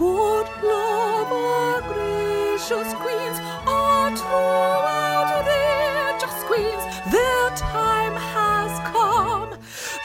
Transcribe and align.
Good 0.00 0.46
love, 0.62 1.30
our 1.30 1.82
gracious 1.82 2.94
queens, 2.94 3.36
true 4.16 4.30
and 5.52 6.18
just 6.18 6.46
queens, 6.46 6.82
their 7.12 7.50
time 7.50 8.14
has 8.14 8.80
come. 8.88 9.50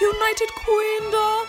United 0.01 0.49
Queendom. 0.65 1.47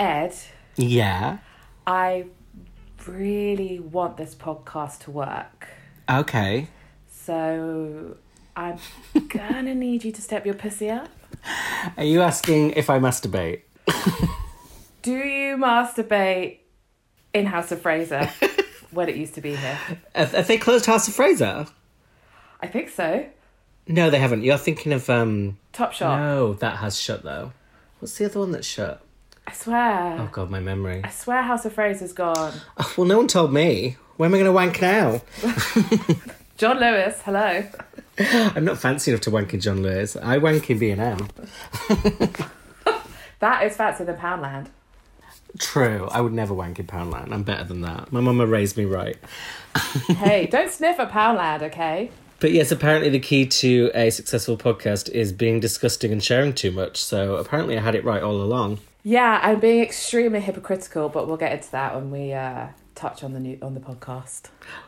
Ed, 0.00 0.34
Yeah. 0.74 1.38
I 1.86 2.24
really 3.06 3.78
want 3.78 4.16
this 4.16 4.34
podcast 4.34 4.98
to 5.04 5.12
work. 5.12 5.68
Okay. 6.10 6.66
So 7.08 8.16
I'm 8.56 8.78
gonna 9.28 9.76
need 9.76 10.02
you 10.02 10.10
to 10.10 10.20
step 10.20 10.44
your 10.44 10.56
pussy 10.56 10.90
up. 10.90 11.08
Are 11.96 12.02
you 12.02 12.20
asking 12.20 12.72
if 12.72 12.90
I 12.90 12.98
masturbate? 12.98 13.60
Do 15.02 15.16
you 15.16 15.56
masturbate 15.56 16.58
in 17.34 17.46
House 17.46 17.72
of 17.72 17.82
Fraser 17.82 18.30
when 18.92 19.08
it 19.08 19.16
used 19.16 19.34
to 19.34 19.40
be 19.40 19.56
here? 19.56 19.78
Have, 20.14 20.46
they 20.46 20.58
closed 20.58 20.86
House 20.86 21.08
of 21.08 21.14
Fraser? 21.14 21.66
I 22.60 22.66
think 22.68 22.88
so. 22.88 23.26
No, 23.88 24.10
they 24.10 24.20
haven't. 24.20 24.44
You're 24.44 24.58
thinking 24.58 24.92
of 24.92 25.10
um. 25.10 25.58
Topshop. 25.72 26.18
No, 26.18 26.52
that 26.54 26.76
has 26.76 27.00
shut 27.00 27.24
though. 27.24 27.52
What's 27.98 28.16
the 28.16 28.26
other 28.26 28.38
one 28.38 28.52
that's 28.52 28.66
shut? 28.66 29.04
I 29.46 29.52
swear. 29.52 30.18
Oh 30.20 30.28
god, 30.30 30.50
my 30.50 30.60
memory. 30.60 31.00
I 31.02 31.10
swear 31.10 31.42
House 31.42 31.64
of 31.64 31.72
Fraser's 31.72 32.12
gone. 32.12 32.52
Oh, 32.78 32.94
well, 32.96 33.06
no 33.06 33.16
one 33.18 33.26
told 33.26 33.52
me. 33.52 33.96
Where 34.18 34.28
am 34.28 34.34
I 34.34 34.38
going 34.38 34.46
to 34.46 34.52
wank 34.52 34.80
now? 34.80 35.20
John 36.58 36.78
Lewis, 36.78 37.20
hello. 37.24 37.64
I'm 38.18 38.64
not 38.64 38.78
fancy 38.78 39.10
enough 39.10 39.22
to 39.22 39.30
wank 39.30 39.52
in 39.52 39.58
John 39.58 39.82
Lewis. 39.82 40.16
I 40.16 40.38
wank 40.38 40.70
in 40.70 40.78
B 40.78 40.90
and 40.90 41.00
M. 41.00 41.28
That 43.42 43.64
is 43.64 43.74
fancier 43.74 44.06
than 44.06 44.16
Poundland. 44.16 44.68
True. 45.58 46.08
I 46.10 46.20
would 46.20 46.32
never 46.32 46.54
wank 46.54 46.78
in 46.78 46.86
Poundland. 46.86 47.32
I'm 47.32 47.42
better 47.42 47.64
than 47.64 47.82
that. 47.82 48.12
My 48.12 48.20
mama 48.20 48.46
raised 48.46 48.76
me 48.76 48.84
right. 48.84 49.16
hey, 50.08 50.46
don't 50.46 50.70
sniff 50.70 50.98
at 50.98 51.10
Poundland, 51.10 51.62
okay? 51.62 52.10
But 52.40 52.52
yes, 52.52 52.72
apparently 52.72 53.08
the 53.10 53.20
key 53.20 53.46
to 53.46 53.90
a 53.94 54.10
successful 54.10 54.56
podcast 54.56 55.08
is 55.10 55.32
being 55.32 55.60
disgusting 55.60 56.10
and 56.10 56.22
sharing 56.22 56.52
too 56.52 56.72
much. 56.72 57.02
So 57.02 57.36
apparently 57.36 57.78
I 57.78 57.80
had 57.80 57.94
it 57.94 58.04
right 58.04 58.22
all 58.22 58.42
along. 58.42 58.80
Yeah, 59.04 59.40
I'm 59.42 59.60
being 59.60 59.82
extremely 59.82 60.40
hypocritical, 60.40 61.08
but 61.08 61.26
we'll 61.26 61.36
get 61.36 61.52
into 61.52 61.70
that 61.72 61.94
when 61.94 62.10
we 62.10 62.32
uh, 62.32 62.68
touch 62.94 63.22
on 63.24 63.32
the 63.32 63.40
new 63.40 63.58
on 63.62 63.74
the 63.74 63.80
podcast. 63.80 64.42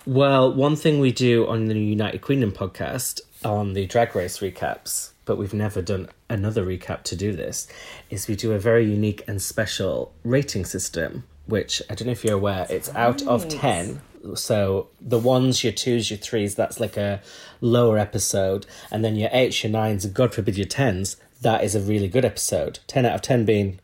Well, 0.07 0.53
one 0.53 0.77
thing 0.77 1.01
we 1.01 1.13
do 1.13 1.47
on 1.47 1.67
the 1.67 1.79
United 1.79 2.21
Queendom 2.21 2.53
podcast 2.53 3.21
on 3.45 3.73
the 3.75 3.87
Drag 3.87 4.15
Race 4.15 4.39
recaps, 4.39 5.11
but 5.25 5.37
we've 5.37 5.55
never 5.55 5.83
done 5.83 6.09
another 6.29 6.65
recap 6.65 7.03
to 7.05 7.17
do 7.17 7.33
this, 7.33 7.67
is 8.11 8.29
we 8.29 8.37
do 8.37 8.53
a 8.53 8.59
very 8.59 8.85
unique 8.85 9.23
and 9.27 9.41
special 9.41 10.13
rating 10.25 10.65
system, 10.65 11.25
which 11.47 11.83
I 11.89 11.95
don't 11.95 12.07
know 12.07 12.13
if 12.13 12.25
you're 12.25 12.35
aware, 12.35 12.67
it's 12.69 12.95
out 12.95 13.23
of 13.27 13.49
10. 13.49 14.01
So 14.35 14.89
the 15.01 15.19
ones, 15.19 15.63
your 15.63 15.73
twos, 15.73 16.11
your 16.11 16.19
threes, 16.19 16.55
that's 16.55 16.81
like 16.81 16.97
a 16.97 17.21
lower 17.61 17.99
episode. 17.99 18.67
And 18.91 19.05
then 19.05 19.17
your 19.17 19.29
eights, 19.33 19.63
your 19.63 19.71
nines, 19.71 20.05
and 20.05 20.15
God 20.15 20.35
forbid 20.35 20.57
your 20.57 20.67
tens, 20.67 21.17
that 21.43 21.63
is 21.63 21.75
a 21.75 21.81
really 21.81 22.09
good 22.09 22.25
episode. 22.25 22.79
10 22.87 23.05
out 23.05 23.15
of 23.15 23.23
10 23.23 23.45
being 23.45 23.81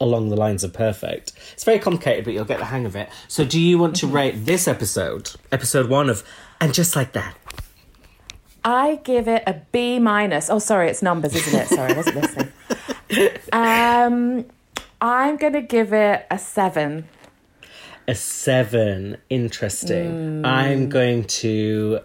along 0.00 0.28
the 0.28 0.36
lines 0.36 0.64
of 0.64 0.72
perfect. 0.72 1.32
It's 1.52 1.64
very 1.64 1.78
complicated, 1.78 2.24
but 2.24 2.34
you'll 2.34 2.44
get 2.44 2.58
the 2.58 2.66
hang 2.66 2.86
of 2.86 2.96
it. 2.96 3.08
So, 3.26 3.44
do 3.44 3.60
you 3.60 3.78
want 3.78 3.96
to 3.96 4.06
mm-hmm. 4.06 4.14
rate 4.14 4.46
this 4.46 4.68
episode, 4.68 5.32
episode 5.50 5.88
one 5.88 6.08
of, 6.08 6.24
and 6.60 6.74
just 6.74 6.94
like 6.94 7.12
that? 7.12 7.36
I 8.68 8.96
give 9.02 9.28
it 9.28 9.44
a 9.46 9.54
B 9.72 9.98
minus. 9.98 10.50
Oh, 10.50 10.58
sorry, 10.58 10.90
it's 10.90 11.00
numbers, 11.00 11.34
isn't 11.34 11.58
it? 11.58 11.68
Sorry, 11.68 11.92
I 11.92 11.96
wasn't 11.96 12.16
listening. 12.16 12.52
Um, 13.54 14.44
I'm 15.00 15.38
gonna 15.38 15.62
give 15.62 15.94
it 15.94 16.26
a 16.30 16.38
seven. 16.38 17.08
A 18.06 18.14
seven. 18.14 19.16
Interesting. 19.30 20.44
I'm 20.44 20.90
going 20.90 21.24
to 21.40 22.00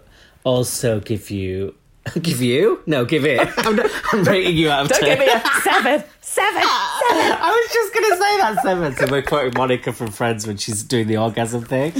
also 0.45 1.01
give 1.01 1.29
you. 1.29 1.75
Give 2.21 2.41
you? 2.41 2.81
No, 2.85 3.03
give 3.05 3.25
it. 3.25 3.39
I'm, 3.57 3.75
not, 3.77 3.89
I'm 4.11 4.23
rating 4.25 4.55
you 4.57 4.69
out 4.69 4.83
of 4.83 4.89
Don't 4.89 5.01
10. 5.01 5.09
give 5.09 5.19
me 5.19 5.25
a 5.33 5.39
seven, 5.61 6.03
seven, 6.21 6.61
seven. 6.61 6.63
I 6.63 7.65
was 7.65 7.73
just 7.73 7.93
going 7.93 8.11
to 8.11 8.17
say 8.17 8.37
that 8.37 8.59
seven. 8.61 8.95
So 8.95 9.07
we're 9.09 9.21
quoting 9.21 9.53
Monica 9.57 9.93
from 9.93 10.11
Friends 10.11 10.45
when 10.45 10.57
she's 10.57 10.83
doing 10.83 11.07
the 11.07 11.15
orgasm 11.17 11.63
thing. 11.63 11.93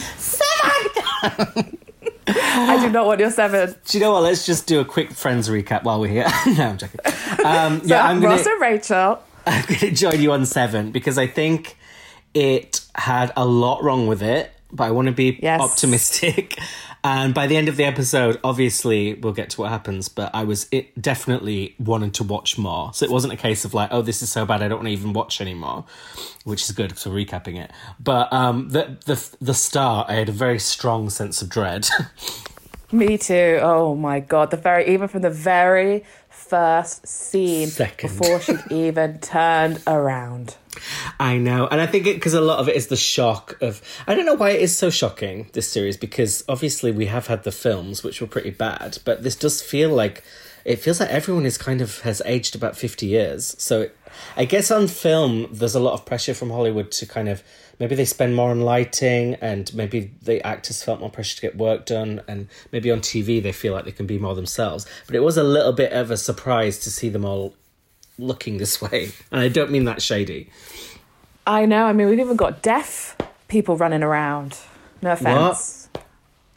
I 2.28 2.78
do 2.86 2.90
not 2.92 3.06
want 3.06 3.20
your 3.20 3.32
seven. 3.32 3.76
Do 3.88 3.98
you 3.98 4.04
know 4.04 4.14
what? 4.14 4.24
Let's 4.24 4.46
just 4.46 4.68
do 4.68 4.80
a 4.80 4.86
quick 4.86 5.12
Friends 5.12 5.50
recap 5.50 5.84
while 5.84 6.00
we're 6.00 6.08
here. 6.08 6.28
no, 6.58 6.64
I'm 6.70 6.78
joking. 6.78 7.00
Um, 7.46 7.80
So 7.82 7.88
yeah, 7.88 8.06
I'm 8.06 8.22
going 8.22 8.38
Ross 8.38 8.46
and 8.46 8.62
Rachel. 8.62 9.20
I'm 9.46 9.66
going 9.66 9.80
to 9.80 9.92
join 9.92 10.22
you 10.22 10.32
on 10.32 10.46
seven 10.46 10.92
because 10.92 11.18
I 11.18 11.28
think 11.28 11.76
it 12.34 12.82
had 12.96 13.32
a 13.36 13.46
lot 13.46 13.84
wrong 13.84 14.08
with 14.08 14.22
it, 14.24 14.52
but 14.72 14.86
I 14.86 14.92
want 14.92 15.08
to 15.08 15.12
be 15.12 15.38
Yes. 15.42 15.60
optimistic. 15.62 16.58
And 17.06 17.34
by 17.34 17.48
the 17.48 17.58
end 17.58 17.68
of 17.68 17.76
the 17.76 17.84
episode, 17.84 18.40
obviously, 18.46 19.16
we'll 19.16 19.34
get 19.34 19.50
to 19.52 19.62
what 19.62 19.70
happens, 19.70 20.08
but 20.08 20.34
I 20.34 20.46
was 20.46 20.68
it 20.72 21.02
definitely 21.02 21.76
wanting 21.78 22.12
to 22.12 22.24
watch 22.24 22.58
more. 22.58 22.94
So 22.94 23.06
it 23.06 23.12
wasn't 23.12 23.34
a 23.34 23.38
case 23.38 23.66
of 23.66 23.74
like, 23.74 23.90
oh, 23.92 24.02
this 24.02 24.22
is 24.22 24.32
so 24.32 24.46
bad, 24.46 24.64
I 24.64 24.70
don't 24.70 24.78
want 24.78 24.88
to 24.88 24.94
even 24.94 25.12
watch 25.12 25.42
anymore, 25.42 25.84
which 26.46 26.64
is 26.64 26.72
good 26.72 26.92
we're 27.06 27.26
recapping 27.26 27.62
it. 27.62 27.72
But 28.00 28.32
um, 28.32 28.70
the, 28.70 28.98
the, 29.06 29.36
the 29.42 29.54
start, 29.54 30.10
I 30.10 30.14
had 30.14 30.30
a 30.30 30.34
very 30.34 30.60
strong 30.60 31.10
sense 31.10 31.42
of 31.42 31.50
dread. 31.50 31.88
Me 32.94 33.18
too. 33.18 33.60
Oh 33.62 33.96
my 33.96 34.20
god, 34.20 34.52
the 34.52 34.58
very 34.58 34.94
even 34.94 35.08
from 35.08 35.24
the 35.24 35.30
very 35.32 36.04
first 36.54 37.08
scene 37.08 37.68
Second. 37.68 38.16
before 38.16 38.40
she'd 38.40 38.60
even 38.70 39.18
turned 39.18 39.82
around. 39.88 40.56
I 41.20 41.40
know, 41.40 41.66
and 41.66 41.82
I 41.82 41.88
think 41.88 42.06
it 42.06 42.14
because 42.14 42.36
a 42.36 42.42
lot 42.42 42.60
of 42.60 42.70
it 42.70 42.76
is 42.76 42.88
the 42.88 42.96
shock 42.96 43.58
of. 43.60 43.82
I 44.06 44.14
don't 44.14 44.28
know 44.28 44.36
why 44.36 44.52
it 44.52 44.62
is 44.62 44.76
so 44.78 44.92
shocking 44.92 45.50
this 45.54 45.68
series 45.68 45.98
because 45.98 46.44
obviously 46.48 46.92
we 46.92 47.08
have 47.08 47.26
had 47.26 47.44
the 47.44 47.52
films 47.52 48.04
which 48.04 48.22
were 48.22 48.28
pretty 48.28 48.52
bad, 48.52 49.00
but 49.04 49.24
this 49.24 49.36
does 49.36 49.64
feel 49.64 49.90
like 49.90 50.24
it 50.64 50.76
feels 50.76 51.00
like 51.00 51.10
everyone 51.10 51.48
is 51.48 51.58
kind 51.58 51.82
of 51.82 52.02
has 52.02 52.22
aged 52.24 52.56
about 52.56 52.78
fifty 52.78 53.08
years. 53.08 53.56
So 53.58 53.82
it, 53.82 53.98
I 54.38 54.46
guess 54.46 54.70
on 54.70 54.88
film 54.88 55.48
there's 55.52 55.76
a 55.76 55.80
lot 55.80 55.94
of 55.94 56.06
pressure 56.06 56.36
from 56.36 56.52
Hollywood 56.52 56.92
to 56.92 57.08
kind 57.08 57.30
of 57.30 57.42
maybe 57.80 57.96
they 57.96 58.06
spend 58.06 58.36
more 58.36 58.52
on 58.52 58.62
lighting 58.62 59.36
and 59.36 59.74
maybe 59.74 60.12
the 60.22 60.46
actors 60.46 60.84
felt 60.84 61.00
more 61.00 61.10
pressure 61.10 61.36
to 61.36 61.42
get 61.42 61.58
work 61.58 61.86
done 61.86 62.22
and 62.28 62.48
maybe 62.72 62.92
on 62.92 63.00
TV 63.00 63.42
they 63.42 63.52
feel 63.52 63.74
like 63.74 63.86
they 63.86 63.92
can 63.92 64.06
be 64.06 64.18
more 64.18 64.36
themselves. 64.36 64.86
But 65.08 65.16
it 65.16 65.22
was 65.22 65.38
a 65.38 65.44
little 65.44 65.74
bit 65.74 65.92
of 65.92 66.12
a 66.12 66.18
surprise 66.18 66.80
to 66.80 66.92
see 66.92 67.10
them 67.10 67.26
all 67.26 67.56
looking 68.18 68.58
this 68.58 68.82
way, 68.82 69.12
and 69.32 69.42
I 69.42 69.48
don't 69.48 69.72
mean 69.72 69.86
that 69.86 70.02
shady. 70.02 70.50
I 71.46 71.66
know. 71.66 71.86
I 71.86 71.94
mean, 71.94 72.10
we've 72.10 72.20
even 72.20 72.38
got 72.38 72.62
deaf 72.62 73.18
people 73.48 73.76
running 73.76 74.04
around. 74.04 74.58
No 75.02 75.12
offense. 75.14 75.83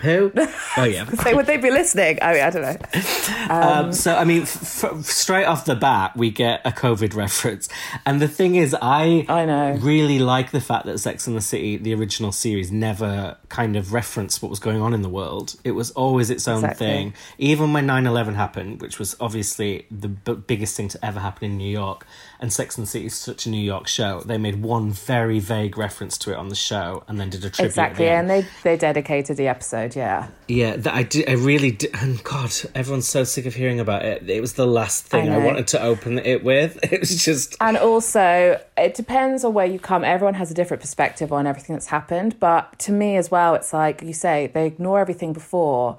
Who? 0.02 0.32
Oh 0.78 0.84
yeah. 0.84 1.06
Say, 1.06 1.32
would 1.32 1.46
they 1.46 1.56
be 1.56 1.70
listening? 1.70 2.18
I 2.20 2.34
mean, 2.34 2.42
I 2.42 2.50
don't 2.50 2.62
know. 2.62 3.48
Um, 3.48 3.92
so 3.94 4.14
I 4.14 4.24
mean, 4.24 4.42
f- 4.42 4.84
f- 4.84 5.04
straight 5.06 5.46
off 5.46 5.64
the 5.64 5.74
bat, 5.74 6.14
we 6.14 6.30
get 6.30 6.60
a 6.66 6.70
COVID 6.70 7.14
reference, 7.14 7.70
and 8.04 8.20
the 8.20 8.28
thing 8.28 8.56
is, 8.56 8.76
I 8.82 9.24
I 9.26 9.46
know. 9.46 9.72
really 9.80 10.18
like 10.18 10.50
the 10.50 10.60
fact 10.60 10.84
that 10.84 10.98
Sex 10.98 11.26
and 11.26 11.34
the 11.34 11.40
City, 11.40 11.78
the 11.78 11.94
original 11.94 12.30
series, 12.30 12.70
never 12.70 13.38
kind 13.48 13.74
of 13.74 13.94
referenced 13.94 14.42
what 14.42 14.50
was 14.50 14.58
going 14.58 14.82
on 14.82 14.92
in 14.92 15.00
the 15.00 15.08
world. 15.08 15.56
It 15.64 15.70
was 15.70 15.92
always 15.92 16.28
its 16.28 16.46
own 16.46 16.58
Exactly. 16.64 16.86
thing. 16.86 17.14
Even 17.38 17.72
when 17.72 17.86
9-11 17.86 18.34
happened, 18.34 18.82
which 18.82 18.98
was 18.98 19.16
obviously 19.18 19.86
the 19.90 20.08
b- 20.08 20.34
biggest 20.34 20.76
thing 20.76 20.88
to 20.88 21.02
ever 21.02 21.20
happen 21.20 21.44
in 21.52 21.56
New 21.56 21.70
York, 21.70 22.06
and 22.38 22.52
Sex 22.52 22.76
and 22.76 22.86
the 22.86 22.90
City 22.90 23.06
is 23.06 23.14
such 23.14 23.46
a 23.46 23.48
New 23.50 23.62
York 23.62 23.88
show, 23.88 24.20
they 24.20 24.36
made 24.36 24.62
one 24.62 24.90
very 24.90 25.38
vague 25.38 25.78
reference 25.78 26.18
to 26.18 26.32
it 26.32 26.36
on 26.36 26.48
the 26.50 26.54
show, 26.54 27.02
and 27.08 27.18
then 27.18 27.30
did 27.30 27.42
a 27.46 27.48
tribute. 27.48 27.68
Exactly, 27.70 28.08
and 28.08 28.28
they 28.28 28.44
they 28.62 28.76
dedicated 28.76 29.38
the 29.38 29.48
episode. 29.48 29.85
Yeah, 29.94 30.28
Yeah, 30.48 30.76
that 30.76 30.94
I 30.94 31.02
did. 31.02 31.28
I 31.28 31.34
really 31.34 31.70
did. 31.70 31.90
And 31.94 32.22
God, 32.24 32.50
everyone's 32.74 33.08
so 33.08 33.22
sick 33.24 33.46
of 33.46 33.54
hearing 33.54 33.78
about 33.78 34.04
it. 34.04 34.28
It 34.28 34.40
was 34.40 34.54
the 34.54 34.66
last 34.66 35.04
thing 35.04 35.28
I, 35.28 35.38
know. 35.38 35.44
wanted 35.44 35.68
to 35.68 35.82
open 35.82 36.18
it 36.18 36.42
with. 36.42 36.78
It 36.96 37.00
was 37.00 37.22
just. 37.22 37.56
and 37.60 37.76
also 37.76 38.58
it 38.76 38.94
depends 38.94 39.44
on 39.44 39.52
where 39.52 39.66
you 39.66 39.78
come. 39.78 40.02
Everyone 40.02 40.34
has 40.34 40.50
a 40.50 40.54
different 40.54 40.80
perspective 40.80 41.32
on 41.32 41.46
everything 41.46 41.76
that's 41.76 41.88
happened, 41.88 42.40
but 42.40 42.78
to 42.80 42.92
me 42.92 43.16
as 43.16 43.30
well, 43.30 43.54
it's 43.54 43.72
like 43.72 44.02
you 44.02 44.14
say 44.14 44.50
they 44.54 44.66
ignore 44.66 44.98
everything 45.00 45.32
before. 45.32 45.98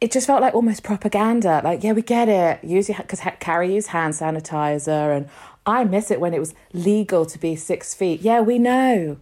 It 0.00 0.12
just 0.12 0.26
felt 0.26 0.40
like 0.40 0.54
almost 0.54 0.82
propaganda. 0.82 1.60
Like, 1.62 1.82
yeah, 1.84 1.92
we 1.92 2.02
get 2.02 2.28
it. 2.28 2.64
Use 2.64 2.88
your 2.88 2.98
because 2.98 3.20
Carrie 3.38 3.74
used 3.74 3.88
hand 3.88 4.14
sanitizer, 4.14 5.16
and 5.16 5.28
I 5.66 5.84
miss 5.84 6.10
it 6.10 6.20
when 6.20 6.34
it 6.34 6.38
was 6.38 6.54
legal 6.72 7.24
to 7.26 7.38
be 7.38 7.54
six 7.56 7.94
feet. 7.94 8.20
Yeah, 8.22 8.40
we 8.40 8.58
know. 8.58 9.18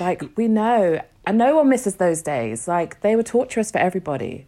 Like 0.00 0.22
we 0.36 0.48
know, 0.48 1.00
and 1.24 1.38
no 1.38 1.56
one 1.56 1.68
misses 1.68 1.96
those 1.96 2.22
days. 2.22 2.66
Like 2.68 3.00
they 3.00 3.16
were 3.16 3.22
torturous 3.22 3.70
for 3.70 3.78
everybody. 3.78 4.46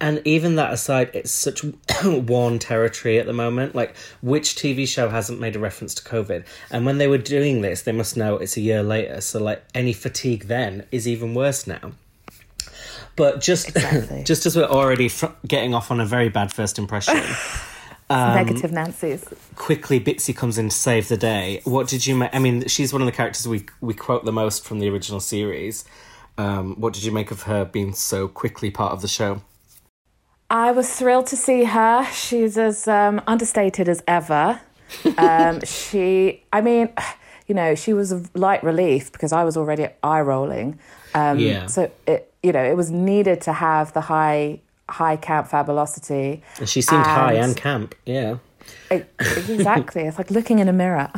And 0.00 0.20
even 0.24 0.56
that 0.56 0.72
aside, 0.72 1.10
it's 1.14 1.30
such 1.30 1.64
worn 2.04 2.58
territory 2.58 3.20
at 3.20 3.26
the 3.26 3.32
moment. 3.32 3.76
Like, 3.76 3.96
which 4.20 4.56
TV 4.56 4.86
show 4.88 5.08
hasn't 5.08 5.38
made 5.38 5.54
a 5.54 5.60
reference 5.60 5.94
to 5.94 6.02
COVID? 6.02 6.44
And 6.72 6.84
when 6.84 6.98
they 6.98 7.06
were 7.06 7.18
doing 7.18 7.60
this, 7.62 7.82
they 7.82 7.92
must 7.92 8.16
know 8.16 8.36
it's 8.36 8.56
a 8.56 8.60
year 8.60 8.82
later. 8.82 9.20
So, 9.20 9.38
like, 9.40 9.62
any 9.76 9.92
fatigue 9.92 10.48
then 10.48 10.86
is 10.90 11.06
even 11.06 11.34
worse 11.34 11.68
now. 11.68 11.92
But 13.14 13.40
just 13.40 13.68
Exactly. 13.76 14.24
just 14.24 14.44
as 14.44 14.56
we're 14.56 14.64
already 14.64 15.08
fr- 15.08 15.26
getting 15.46 15.72
off 15.72 15.92
on 15.92 16.00
a 16.00 16.06
very 16.06 16.28
bad 16.28 16.52
first 16.52 16.80
impression, 16.80 17.16
Um, 18.12 18.34
Negative 18.34 18.72
Nancy's. 18.72 19.24
quickly 19.56 19.98
Bitsy 19.98 20.36
comes 20.36 20.58
in 20.58 20.68
to 20.68 20.74
save 20.74 21.08
the 21.08 21.16
day. 21.16 21.60
What 21.64 21.88
did 21.88 22.06
you 22.06 22.14
make? 22.16 22.34
I 22.34 22.38
mean, 22.38 22.66
she's 22.68 22.92
one 22.92 23.00
of 23.02 23.06
the 23.06 23.12
characters 23.12 23.48
we 23.48 23.66
we 23.80 23.94
quote 23.94 24.24
the 24.24 24.32
most 24.32 24.64
from 24.64 24.78
the 24.80 24.88
original 24.88 25.20
series. 25.20 25.84
Um, 26.38 26.80
what 26.80 26.92
did 26.92 27.04
you 27.04 27.12
make 27.12 27.30
of 27.30 27.42
her 27.42 27.64
being 27.64 27.92
so 27.92 28.28
quickly 28.28 28.70
part 28.70 28.92
of 28.92 29.02
the 29.02 29.08
show? 29.08 29.42
I 30.50 30.70
was 30.72 30.92
thrilled 30.92 31.26
to 31.28 31.36
see 31.36 31.64
her. 31.64 32.04
She's 32.12 32.58
as 32.58 32.86
um, 32.86 33.22
understated 33.26 33.88
as 33.88 34.02
ever. 34.06 34.60
Um, 35.16 35.60
she, 35.64 36.44
I 36.52 36.60
mean, 36.60 36.90
you 37.46 37.54
know, 37.54 37.74
she 37.74 37.94
was 37.94 38.12
a 38.12 38.22
light 38.34 38.62
relief 38.62 39.12
because 39.12 39.32
I 39.32 39.44
was 39.44 39.56
already 39.56 39.88
eye 40.02 40.20
rolling. 40.20 40.78
Um, 41.14 41.38
Yeah. 41.38 41.66
So 41.66 41.90
it, 42.06 42.32
you 42.42 42.52
know, 42.52 42.62
it 42.62 42.76
was 42.76 42.90
needed 42.90 43.40
to 43.42 43.52
have 43.52 43.92
the 43.94 44.02
high, 44.02 44.60
high 44.92 45.16
camp 45.16 45.48
fabulosity. 45.48 46.42
And 46.58 46.68
she 46.68 46.80
seemed 46.82 47.04
high 47.06 47.34
And- 47.34 47.44
and 47.44 47.56
camp. 47.56 47.94
Yeah. 48.06 48.36
It- 48.90 49.12
exactly. 49.18 50.02
it's 50.02 50.18
like 50.18 50.30
looking 50.30 50.58
in 50.60 50.68
a 50.68 50.72
mirror. 50.72 51.10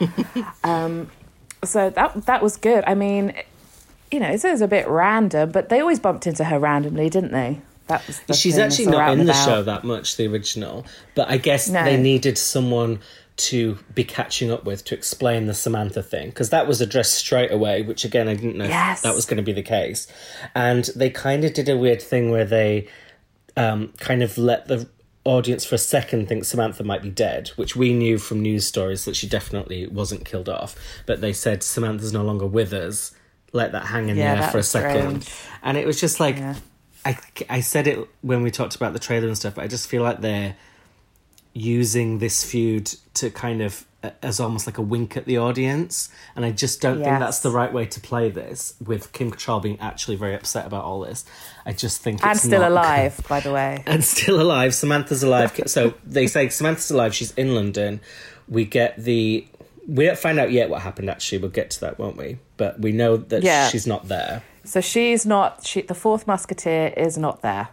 um, 0.64 1.10
so 1.64 1.90
that 1.90 2.26
that 2.26 2.42
was 2.42 2.56
good. 2.56 2.84
I 2.86 2.94
mean, 2.94 3.32
you 4.10 4.20
know, 4.20 4.30
it 4.30 4.44
is 4.44 4.60
a 4.60 4.68
bit 4.68 4.86
random, 4.88 5.50
but 5.50 5.68
they 5.68 5.80
always 5.80 5.98
bumped 5.98 6.26
into 6.26 6.44
her 6.44 6.58
randomly, 6.58 7.08
didn't 7.10 7.32
they? 7.32 7.60
That 7.86 8.06
was 8.06 8.20
the 8.20 8.34
She's 8.34 8.58
actually 8.58 8.86
not 8.86 9.12
in 9.12 9.18
the 9.18 9.24
about. 9.32 9.44
show 9.44 9.62
that 9.62 9.84
much, 9.84 10.16
the 10.16 10.26
original. 10.26 10.86
But 11.14 11.30
I 11.30 11.36
guess 11.36 11.68
No. 11.68 11.84
they 11.84 11.96
needed 12.00 12.38
someone 12.38 13.00
to 13.36 13.76
be 13.94 14.04
catching 14.04 14.50
up 14.52 14.64
with 14.64 14.84
to 14.84 14.94
explain 14.94 15.46
the 15.46 15.54
Samantha 15.54 16.02
thing 16.02 16.28
because 16.28 16.50
that 16.50 16.66
was 16.68 16.80
addressed 16.80 17.14
straight 17.14 17.50
away, 17.50 17.82
which 17.82 18.04
again 18.04 18.28
I 18.28 18.34
didn't 18.34 18.56
know 18.56 18.64
Yes. 18.66 19.02
that 19.02 19.14
was 19.14 19.26
going 19.26 19.38
to 19.38 19.42
be 19.42 19.52
the 19.52 19.62
case. 19.62 20.06
And 20.54 20.84
they 20.94 21.10
kind 21.10 21.44
of 21.44 21.52
did 21.52 21.68
a 21.68 21.76
weird 21.76 22.00
thing 22.00 22.30
where 22.30 22.44
they 22.44 22.86
um, 23.56 23.92
kind 23.98 24.22
of 24.22 24.36
let 24.38 24.68
the 24.68 24.88
audience 25.24 25.64
for 25.64 25.74
a 25.76 25.78
second 25.78 26.28
think 26.28 26.44
Samantha 26.44 26.84
might 26.84 27.02
be 27.02 27.10
dead, 27.10 27.48
which 27.56 27.74
we 27.74 27.94
knew 27.94 28.18
from 28.18 28.40
news 28.42 28.66
stories 28.66 29.04
that 29.06 29.16
she 29.16 29.26
definitely 29.28 29.86
wasn't 29.86 30.24
killed 30.24 30.48
off. 30.48 30.76
But 31.06 31.20
they 31.20 31.32
said 31.32 31.62
Samantha's 31.62 32.12
no 32.12 32.22
longer 32.22 32.46
with 32.46 32.72
us. 32.72 33.12
Let 33.52 33.72
that 33.72 33.86
hang 33.86 34.08
in 34.08 34.16
Yeah, 34.16 34.40
there 34.40 34.50
for 34.50 34.58
a 34.58 34.62
second. 34.62 35.22
strange. 35.22 35.40
And 35.62 35.78
it 35.78 35.86
was 35.86 36.00
just 36.00 36.20
like 36.20 36.36
Yeah. 36.36 36.56
I 37.06 37.16
I 37.48 37.60
said 37.60 37.86
it 37.86 37.98
when 38.22 38.42
we 38.42 38.50
talked 38.50 38.74
about 38.76 38.92
the 38.92 38.98
trailer 38.98 39.26
and 39.28 39.36
stuff, 39.36 39.54
but 39.54 39.64
I 39.64 39.68
just 39.68 39.88
feel 39.88 40.02
like 40.02 40.20
they're 40.20 40.56
using 41.52 42.18
this 42.18 42.44
feud 42.44 42.86
to 43.14 43.30
kind 43.30 43.62
of 43.62 43.84
as 44.22 44.40
almost 44.40 44.66
like 44.66 44.78
a 44.78 44.82
wink 44.82 45.16
at 45.16 45.24
the 45.26 45.38
audience, 45.38 46.08
and 46.36 46.44
I 46.44 46.50
just 46.50 46.80
don't 46.80 46.96
think 47.02 47.18
that's 47.18 47.40
the 47.40 47.50
right 47.50 47.72
way 47.72 47.86
to 47.86 48.00
play 48.00 48.30
this. 48.30 48.74
With 48.84 49.12
Kim 49.12 49.30
Cattrall 49.30 49.62
being 49.62 49.78
actually 49.80 50.16
very 50.16 50.34
upset 50.34 50.66
about 50.66 50.84
all 50.84 51.00
this, 51.00 51.24
I 51.66 51.72
just 51.72 52.00
think 52.02 52.22
And 52.22 52.32
it's 52.32 52.42
still 52.42 52.60
not- 52.60 52.70
alive, 52.72 53.20
by 53.28 53.40
the 53.40 53.52
way. 53.52 53.82
and 53.86 54.04
still 54.04 54.40
alive. 54.40 54.74
Samantha's 54.74 55.22
alive. 55.22 55.58
So 55.66 55.94
they 56.04 56.26
say 56.26 56.48
Samantha's 56.48 56.90
alive. 56.90 57.14
She's 57.14 57.32
in 57.32 57.54
London. 57.54 58.00
We 58.48 58.64
get 58.64 58.96
the. 58.96 59.46
We 59.86 60.06
don't 60.06 60.18
find 60.18 60.38
out 60.38 60.50
yet 60.50 60.70
what 60.70 60.80
happened. 60.82 61.10
Actually, 61.10 61.38
we'll 61.38 61.50
get 61.50 61.70
to 61.72 61.80
that, 61.82 61.98
won't 61.98 62.16
we? 62.16 62.38
But 62.56 62.80
we 62.80 62.92
know 62.92 63.16
that 63.18 63.42
Yeah. 63.42 63.68
she's 63.68 63.86
not 63.86 64.08
there. 64.08 64.42
So 64.64 64.80
she's 64.80 65.26
not. 65.26 65.66
She, 65.66 65.82
the 65.82 65.94
fourth 65.94 66.26
musketeer 66.26 66.92
is 66.96 67.18
not 67.18 67.42
there, 67.42 67.68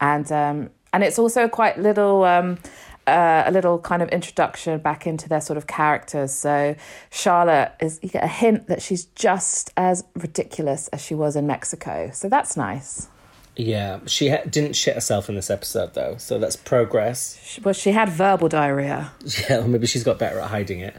and 0.00 0.30
um, 0.32 0.70
and 0.92 1.04
it's 1.04 1.18
also 1.18 1.48
quite 1.48 1.78
little. 1.78 2.24
Um, 2.24 2.58
uh, 3.06 3.44
a 3.46 3.52
little 3.52 3.78
kind 3.78 4.02
of 4.02 4.08
introduction 4.08 4.78
back 4.80 5.06
into 5.06 5.28
their 5.28 5.40
sort 5.40 5.56
of 5.56 5.66
characters. 5.66 6.32
So 6.32 6.74
Charlotte 7.10 7.72
is 7.80 8.00
you 8.02 8.08
get 8.08 8.24
a 8.24 8.28
hint 8.28 8.66
that 8.66 8.82
she's 8.82 9.04
just 9.04 9.72
as 9.76 10.04
ridiculous 10.14 10.88
as 10.88 11.02
she 11.02 11.14
was 11.14 11.36
in 11.36 11.46
Mexico. 11.46 12.10
So 12.12 12.28
that's 12.28 12.56
nice. 12.56 13.08
Yeah, 13.58 14.00
she 14.06 14.28
ha- 14.28 14.44
didn't 14.48 14.74
shit 14.74 14.94
herself 14.94 15.30
in 15.30 15.34
this 15.34 15.48
episode 15.48 15.94
though, 15.94 16.16
so 16.18 16.38
that's 16.38 16.56
progress. 16.56 17.40
She, 17.42 17.60
well, 17.62 17.72
she 17.72 17.92
had 17.92 18.10
verbal 18.10 18.48
diarrhea. 18.48 19.12
Yeah, 19.48 19.64
or 19.64 19.68
maybe 19.68 19.86
she's 19.86 20.04
got 20.04 20.18
better 20.18 20.38
at 20.40 20.50
hiding 20.50 20.80
it. 20.80 20.94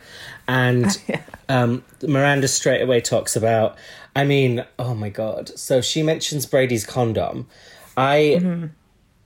And 0.48 1.00
um, 1.50 1.84
Miranda 2.02 2.48
straight 2.48 2.82
away 2.82 3.00
talks 3.00 3.36
about. 3.36 3.78
I 4.16 4.24
mean, 4.24 4.66
oh 4.80 4.96
my 4.96 5.10
god! 5.10 5.58
So 5.58 5.82
she 5.82 6.02
mentions 6.02 6.46
Brady's 6.46 6.86
condom. 6.86 7.48
I. 7.96 8.40
Mm-hmm. 8.42 8.66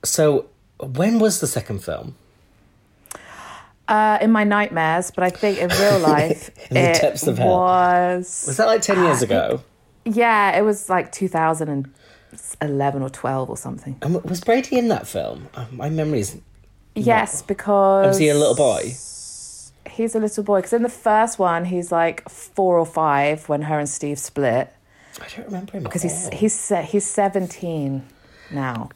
So 0.04 0.50
when 0.78 1.18
was 1.18 1.40
the 1.40 1.46
second 1.46 1.82
film? 1.82 2.16
Uh, 3.88 4.16
in 4.22 4.30
my 4.30 4.44
nightmares, 4.44 5.10
but 5.10 5.24
I 5.24 5.30
think 5.30 5.58
in 5.58 5.68
real 5.68 5.98
life 6.14 6.50
In 6.70 6.74
the 6.74 6.90
it 6.90 7.00
depths 7.00 7.26
of 7.26 7.36
hell. 7.38 7.48
was 7.58 8.44
Was 8.46 8.56
that 8.56 8.66
like 8.66 8.80
ten 8.82 9.02
years 9.04 9.22
ago? 9.22 9.62
yeah, 10.04 10.56
it 10.56 10.62
was 10.62 10.88
like 10.88 11.10
2011 11.12 13.02
or 13.02 13.10
12 13.10 13.50
or 13.50 13.56
something. 13.56 13.96
And 14.02 14.22
was 14.24 14.40
Brady 14.40 14.78
in 14.78 14.88
that 14.88 15.06
film? 15.06 15.48
Uh, 15.54 15.66
My 15.72 15.90
memory's. 15.90 16.36
Yes, 16.94 17.42
because 17.42 18.06
Was 18.06 18.18
he 18.18 18.28
a 18.28 18.34
little 18.34 18.54
boy? 18.54 18.94
He's 19.90 20.14
a 20.14 20.20
little 20.20 20.44
boy 20.44 20.58
because 20.58 20.72
in 20.72 20.82
the 20.82 20.88
first 20.88 21.38
one 21.38 21.64
he's 21.66 21.90
like 21.92 22.26
four 22.28 22.78
or 22.78 22.86
five 22.86 23.48
when 23.48 23.62
her 23.62 23.78
and 23.78 23.88
Steve 23.88 24.18
split 24.18 24.72
I 25.20 25.26
don't 25.36 25.46
remember 25.46 25.72
him. 25.72 25.82
because 25.82 26.02
he's 26.02 26.28
he's 26.32 26.72
he's 26.86 27.04
seventeen 27.06 28.06
now. 28.50 28.88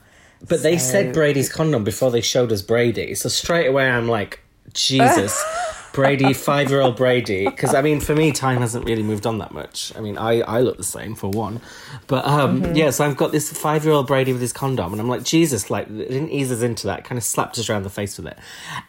But 0.49 0.63
they 0.63 0.79
said 0.79 1.13
Brady's 1.13 1.53
condom 1.53 1.85
before 1.85 2.11
they 2.11 2.21
showed 2.23 2.51
us 2.53 2.63
Brady. 2.63 3.15
So 3.15 3.29
straight 3.29 3.67
away 3.67 3.91
I'm 3.91 4.09
like, 4.09 4.41
Jesus, 4.77 5.43
Brady, 5.93 6.33
five 6.33 6.71
year 6.71 6.81
old 6.81 6.97
Brady. 6.97 7.47
Because 7.47 7.75
I 7.75 7.83
mean, 7.83 8.01
for 8.01 8.15
me, 8.15 8.31
time 8.33 8.61
hasn't 8.61 8.85
really 8.85 9.03
moved 9.03 9.27
on 9.27 9.39
that 9.39 9.53
much. 9.53 9.93
I 9.97 10.01
mean, 10.01 10.19
I, 10.19 10.41
I 10.43 10.61
look 10.61 10.77
the 10.77 10.85
same 10.85 11.15
for 11.15 11.29
one. 11.31 11.61
But 12.07 12.27
um, 12.27 12.63
Mm-hmm. 12.63 12.75
yeah, 12.77 12.91
so 12.91 13.05
I've 13.07 13.17
got 13.17 13.33
this 13.33 13.51
five 13.51 13.85
year 13.85 13.95
old 13.95 14.07
Brady 14.07 14.33
with 14.33 14.43
his 14.43 14.53
condom, 14.53 14.93
and 14.93 15.01
I'm 15.01 15.09
like, 15.09 15.25
Jesus, 15.25 15.71
like, 15.71 15.87
it 15.89 16.09
didn't 16.11 16.31
ease 16.31 16.53
us 16.53 16.63
into 16.63 16.87
that, 16.87 17.05
kind 17.05 17.17
of 17.17 17.25
slapped 17.25 17.59
us 17.59 17.69
around 17.71 17.83
the 17.85 17.91
face 17.91 18.17
with 18.19 18.27
it. 18.27 18.39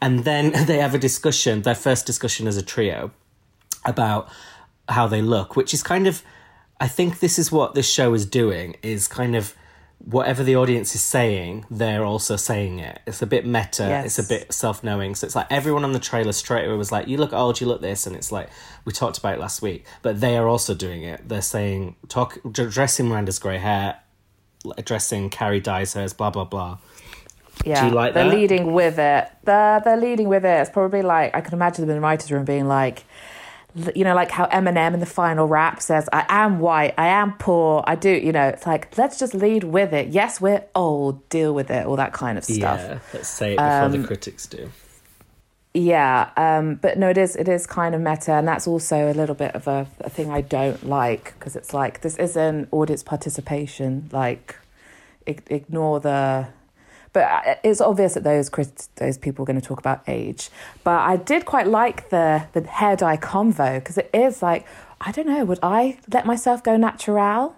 And 0.01 0.25
then 0.25 0.51
they 0.67 0.79
have 0.79 0.93
a 0.93 0.99
discussion, 0.99 1.61
their 1.61 1.75
first 1.75 2.05
discussion 2.05 2.45
as 2.47 2.57
a 2.57 2.61
trio, 2.63 3.11
about 3.85 4.29
how 4.89 5.07
they 5.07 5.21
look, 5.21 5.55
which 5.55 5.73
is 5.73 5.81
kind 5.83 6.07
of 6.07 6.21
I 6.79 6.87
think 6.87 7.19
this 7.19 7.39
is 7.39 7.51
what 7.51 7.73
this 7.73 7.89
show 7.91 8.13
is 8.13 8.25
doing 8.25 8.75
is 8.83 9.07
kind 9.07 9.35
of 9.35 9.55
whatever 9.99 10.43
the 10.43 10.55
audience 10.55 10.95
is 10.95 11.03
saying, 11.03 11.65
they're 11.69 12.05
also 12.05 12.35
saying 12.35 12.79
it. 12.79 12.99
It's 13.07 13.21
a 13.21 13.25
bit 13.27 13.45
meta, 13.45 13.83
Yes. 13.83 14.05
it's 14.17 14.19
a 14.19 14.29
bit 14.29 14.53
self 14.53 14.83
knowing. 14.83 15.15
So 15.15 15.25
it's 15.25 15.35
like 15.35 15.47
everyone 15.49 15.83
on 15.83 15.91
the 15.91 15.99
trailer 15.99 16.31
straight 16.31 16.65
away 16.65 16.77
was 16.77 16.91
like, 16.91 17.07
You 17.07 17.17
look 17.17 17.33
old, 17.33 17.59
you 17.59 17.67
look 17.67 17.81
this 17.81 18.05
and 18.07 18.15
it's 18.15 18.31
like 18.31 18.49
we 18.85 18.93
talked 18.93 19.17
about 19.17 19.33
it 19.35 19.39
last 19.39 19.61
week. 19.61 19.85
But 20.01 20.21
they 20.21 20.37
are 20.37 20.47
also 20.47 20.73
doing 20.73 21.03
it. 21.03 21.27
They're 21.27 21.41
saying 21.41 21.95
talk 22.09 22.37
dressing 22.51 23.09
Miranda's 23.09 23.39
grey 23.39 23.57
hair, 23.57 23.99
addressing 24.77 25.29
Carrie 25.29 25.59
dyes 25.59 25.93
hers, 25.93 26.13
blah 26.13 26.29
blah 26.29 26.45
blah. 26.45 26.77
Yeah, 27.65 27.87
you 27.87 27.91
like 27.91 28.13
that? 28.13 28.21
they're 28.21 28.29
that? 28.29 28.37
leading 28.37 28.73
with 28.73 28.99
it. 28.99 29.27
They're 29.43 29.81
they're 29.83 29.97
leading 29.97 30.29
with 30.29 30.45
it. 30.45 30.61
It's 30.61 30.69
probably 30.69 31.01
like 31.01 31.35
I 31.35 31.41
can 31.41 31.53
imagine 31.55 31.81
them 31.81 31.89
in 31.89 31.95
the 31.97 32.01
writers' 32.01 32.31
room 32.31 32.45
being 32.45 32.67
like, 32.67 33.03
you 33.95 34.03
know, 34.03 34.15
like 34.15 34.31
how 34.31 34.45
Eminem 34.47 34.93
in 34.93 34.99
the 34.99 35.05
final 35.05 35.47
rap 35.47 35.81
says, 35.81 36.09
"I 36.11 36.25
am 36.29 36.59
white, 36.59 36.93
I 36.97 37.07
am 37.07 37.33
poor, 37.37 37.83
I 37.85 37.95
do." 37.95 38.09
You 38.09 38.31
know, 38.31 38.47
it's 38.47 38.65
like 38.65 38.97
let's 38.97 39.19
just 39.19 39.33
lead 39.33 39.63
with 39.63 39.93
it. 39.93 40.09
Yes, 40.09 40.41
we're 40.41 40.63
old, 40.75 41.27
deal 41.29 41.53
with 41.53 41.69
it, 41.69 41.85
all 41.85 41.95
that 41.95 42.13
kind 42.13 42.37
of 42.37 42.43
stuff. 42.43 42.79
Yeah, 42.79 42.99
let's 43.13 43.27
say 43.27 43.53
it 43.53 43.57
before 43.57 43.89
the 43.89 44.07
critics 44.07 44.45
do. 44.47 44.69
Yeah, 45.73 46.31
um, 46.37 46.75
but 46.75 46.97
no, 46.97 47.09
it 47.09 47.19
is 47.19 47.35
it 47.35 47.47
is 47.47 47.67
kind 47.67 47.93
of 47.93 48.01
meta, 48.01 48.33
and 48.33 48.47
that's 48.47 48.67
also 48.67 49.11
a 49.11 49.13
little 49.13 49.35
bit 49.35 49.53
of 49.53 49.67
a, 49.67 49.87
a 49.99 50.09
thing 50.09 50.31
I 50.31 50.41
don't 50.41 50.87
like 50.87 51.35
because 51.37 51.55
it's 51.55 51.71
like 51.71 52.01
this 52.01 52.15
isn't 52.17 52.69
audience 52.71 53.03
participation. 53.03 54.09
Like, 54.11 54.55
ig- 55.25 55.47
ignore 55.47 55.99
the. 55.99 56.47
But 57.17 57.47
uh, 57.47 57.55
it's 57.63 57.81
obvious 57.81 58.13
that 58.13 58.23
those 58.23 58.51
those 58.97 59.17
people 59.17 59.41
are 59.41 59.47
going 59.47 59.59
to 59.59 59.67
talk 59.67 59.79
about 59.79 60.03
age. 60.05 60.51
But 60.83 60.99
I 60.99 61.17
did 61.17 61.45
quite 61.45 61.65
like 61.65 62.11
the 62.11 62.45
the 62.53 62.61
hair 62.61 62.95
dye 62.95 63.17
convo 63.17 63.79
because 63.79 63.97
it 63.97 64.11
is 64.13 64.43
like 64.43 64.67
I 65.01 65.11
don't 65.11 65.25
know. 65.25 65.43
Would 65.43 65.57
I 65.63 65.97
let 66.13 66.27
myself 66.27 66.61
go 66.61 66.77
natural? 66.77 67.55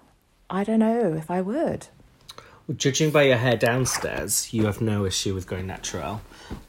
I 0.50 0.64
don't 0.64 0.80
know 0.80 1.14
if 1.14 1.30
I 1.30 1.42
would. 1.42 1.88
Well, 2.70 2.78
judging 2.78 3.12
by 3.12 3.24
your 3.24 3.36
hair 3.36 3.58
downstairs, 3.58 4.54
you 4.54 4.66
have 4.66 4.80
no 4.80 5.04
issue 5.04 5.34
with 5.34 5.46
going 5.46 5.68
natural. 5.68 6.22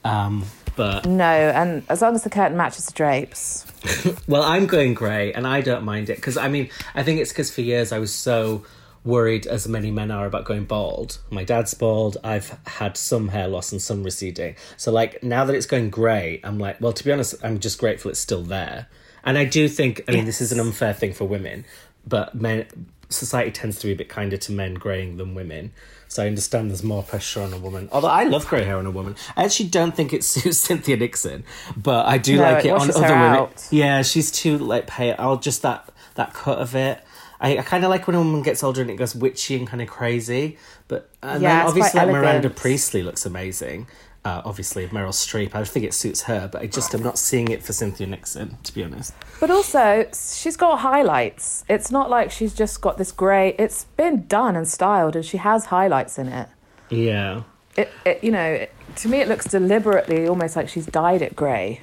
Um, 0.02 0.46
but 0.74 1.06
No, 1.06 1.24
and 1.24 1.84
as 1.88 2.02
long 2.02 2.16
as 2.16 2.24
the 2.24 2.30
curtain 2.30 2.56
matches 2.56 2.86
the 2.86 2.92
drapes. 2.92 3.66
Well, 4.26 4.42
I'm 4.42 4.66
going 4.66 4.94
grey, 4.94 5.32
and 5.32 5.46
I 5.46 5.60
don't 5.60 5.84
mind 5.84 6.10
it 6.10 6.16
because 6.16 6.36
I 6.36 6.48
mean, 6.48 6.70
I 6.96 7.04
think 7.04 7.20
it's 7.20 7.30
because 7.30 7.54
for 7.54 7.60
years 7.60 7.92
I 7.92 8.00
was 8.00 8.12
so 8.12 8.64
worried, 9.04 9.46
as 9.46 9.66
many 9.68 9.90
men 9.90 10.10
are, 10.10 10.26
about 10.26 10.44
going 10.44 10.64
bald. 10.64 11.18
My 11.30 11.44
dad's 11.44 11.74
bald. 11.74 12.16
I've 12.22 12.58
had 12.66 12.96
some 12.96 13.28
hair 13.28 13.48
loss 13.48 13.72
and 13.72 13.80
some 13.80 14.02
receding. 14.02 14.56
So, 14.76 14.92
like 14.92 15.22
now 15.22 15.44
that 15.44 15.54
it's 15.54 15.66
going 15.66 15.90
grey, 15.90 16.40
I'm 16.44 16.58
like, 16.58 16.80
well, 16.80 16.92
to 16.92 17.04
be 17.04 17.12
honest, 17.12 17.34
I'm 17.42 17.58
just 17.60 17.78
grateful 17.78 18.10
it's 18.10 18.20
still 18.20 18.42
there. 18.42 18.88
And 19.24 19.36
I 19.36 19.44
do 19.44 19.68
think, 19.68 20.02
I 20.08 20.12
mean, 20.12 20.24
this 20.24 20.40
is 20.40 20.50
an 20.52 20.60
unfair 20.60 20.94
thing 20.94 21.12
for 21.12 21.26
women, 21.26 21.66
but 22.06 22.34
men, 22.34 22.66
society 23.10 23.50
tends 23.50 23.78
to 23.80 23.86
be 23.88 23.92
a 23.92 23.96
bit 23.96 24.08
kinder 24.08 24.38
to 24.38 24.52
men 24.52 24.74
greying 24.74 25.18
than 25.18 25.34
women. 25.34 25.72
So 26.08 26.24
I 26.24 26.26
understand 26.26 26.70
there's 26.70 26.82
more 26.82 27.02
pressure 27.02 27.40
on 27.42 27.52
a 27.52 27.58
woman. 27.58 27.88
Although 27.92 28.08
I 28.08 28.24
love 28.24 28.46
grey 28.48 28.64
hair 28.64 28.78
on 28.78 28.86
a 28.86 28.90
woman. 28.90 29.14
I 29.36 29.44
actually 29.44 29.68
don't 29.68 29.94
think 29.94 30.12
it 30.12 30.24
suits 30.24 30.58
Cynthia 30.58 30.96
Nixon, 30.96 31.44
but 31.76 32.06
I 32.06 32.18
do 32.18 32.36
No, 32.36 32.42
like 32.42 32.64
it 32.64 32.68
it 32.68 32.72
on 32.72 32.90
other 32.90 33.00
women. 33.02 33.14
out. 33.16 33.68
Yeah, 33.70 34.02
she's 34.02 34.30
too 34.32 34.58
like 34.58 34.86
pale. 34.86 35.14
I'll 35.18 35.36
just 35.36 35.62
that 35.62 35.88
that 36.14 36.32
cut 36.34 36.58
of 36.58 36.74
it. 36.74 37.04
I, 37.40 37.58
I 37.58 37.62
kind 37.62 37.84
of 37.84 37.90
like 37.90 38.06
when 38.06 38.16
a 38.16 38.18
woman 38.18 38.42
gets 38.42 38.62
older 38.62 38.82
and 38.82 38.90
it 38.90 38.96
goes 38.96 39.14
witchy 39.14 39.56
and 39.56 39.66
kind 39.66 39.82
of 39.82 39.88
crazy. 39.88 40.58
But 40.88 41.10
and 41.22 41.42
Yeah, 41.42 41.60
then 41.60 41.66
obviously 41.66 42.00
like 42.00 42.08
Miranda. 42.10 42.50
Priestly 42.50 43.02
looks 43.02 43.24
amazing. 43.24 43.86
Uh, 44.22 44.42
obviously, 44.44 44.86
Meryl 44.88 45.08
Streep. 45.08 45.54
I 45.54 45.64
think 45.64 45.86
it 45.86 45.94
suits 45.94 46.22
her, 46.22 46.46
but 46.52 46.60
I 46.60 46.66
just 46.66 46.94
am 46.94 47.02
not 47.02 47.18
seeing 47.18 47.48
it 47.48 47.62
for 47.62 47.72
Cynthia 47.72 48.06
Nixon, 48.06 48.58
to 48.64 48.74
be 48.74 48.84
honest. 48.84 49.14
But 49.40 49.50
also, 49.50 50.06
she's 50.12 50.58
got 50.58 50.80
highlights. 50.80 51.64
It's 51.70 51.90
not 51.90 52.10
like 52.10 52.30
she's 52.30 52.52
just 52.52 52.82
got 52.82 52.98
this 52.98 53.12
grey. 53.12 53.54
It's 53.58 53.84
been 53.96 54.26
done 54.26 54.56
and 54.56 54.68
styled, 54.68 55.16
and 55.16 55.24
she 55.24 55.38
has 55.38 55.66
highlights 55.66 56.18
in 56.18 56.28
it. 56.28 56.50
Yeah. 56.90 57.44
It, 57.78 57.90
it 58.04 58.22
you 58.22 58.30
know, 58.30 58.44
it, 58.44 58.74
to 58.96 59.08
me, 59.08 59.20
it 59.20 59.28
looks 59.28 59.46
deliberately 59.46 60.26
almost 60.28 60.54
like 60.54 60.68
she's 60.68 60.84
dyed 60.84 61.22
it 61.22 61.34
grey. 61.34 61.80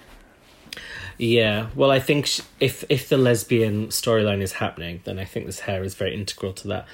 Yeah, 1.18 1.70
well, 1.76 1.90
I 1.90 2.00
think 2.00 2.28
sh- 2.28 2.42
if 2.60 2.84
if 2.90 3.10
the 3.10 3.18
lesbian 3.18 3.88
storyline 3.88 4.42
is 4.42 4.54
happening, 4.54 5.02
then 5.04 5.18
I 5.18 5.26
think 5.26 5.46
this 5.48 5.62
hair 5.62 5.84
is 5.84 5.96
very 5.96 6.14
integral 6.14 6.54
to 6.54 6.68
that. 6.68 6.88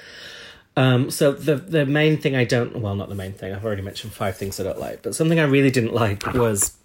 Um, 0.76 1.10
so 1.10 1.32
the 1.32 1.56
the 1.56 1.84
main 1.86 2.16
thing 2.16 2.34
I 2.34 2.44
don't 2.44 2.76
well, 2.80 2.94
not 2.96 3.08
the 3.08 3.14
main 3.14 3.32
thing. 3.34 3.52
I've 3.52 3.64
already 3.64 3.82
mentioned 3.82 4.12
five 4.12 4.36
things 4.36 4.58
I 4.58 4.62
don't 4.64 4.80
like, 4.80 5.02
but 5.02 5.14
something 5.14 5.38
I 5.38 5.44
really 5.44 5.70
didn't 5.70 5.92
like 5.94 6.32
was 6.34 6.76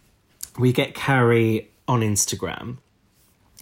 we 0.58 0.74
get 0.74 0.94
Carrie 0.94 1.70
on 1.88 2.02
Instagram, 2.02 2.78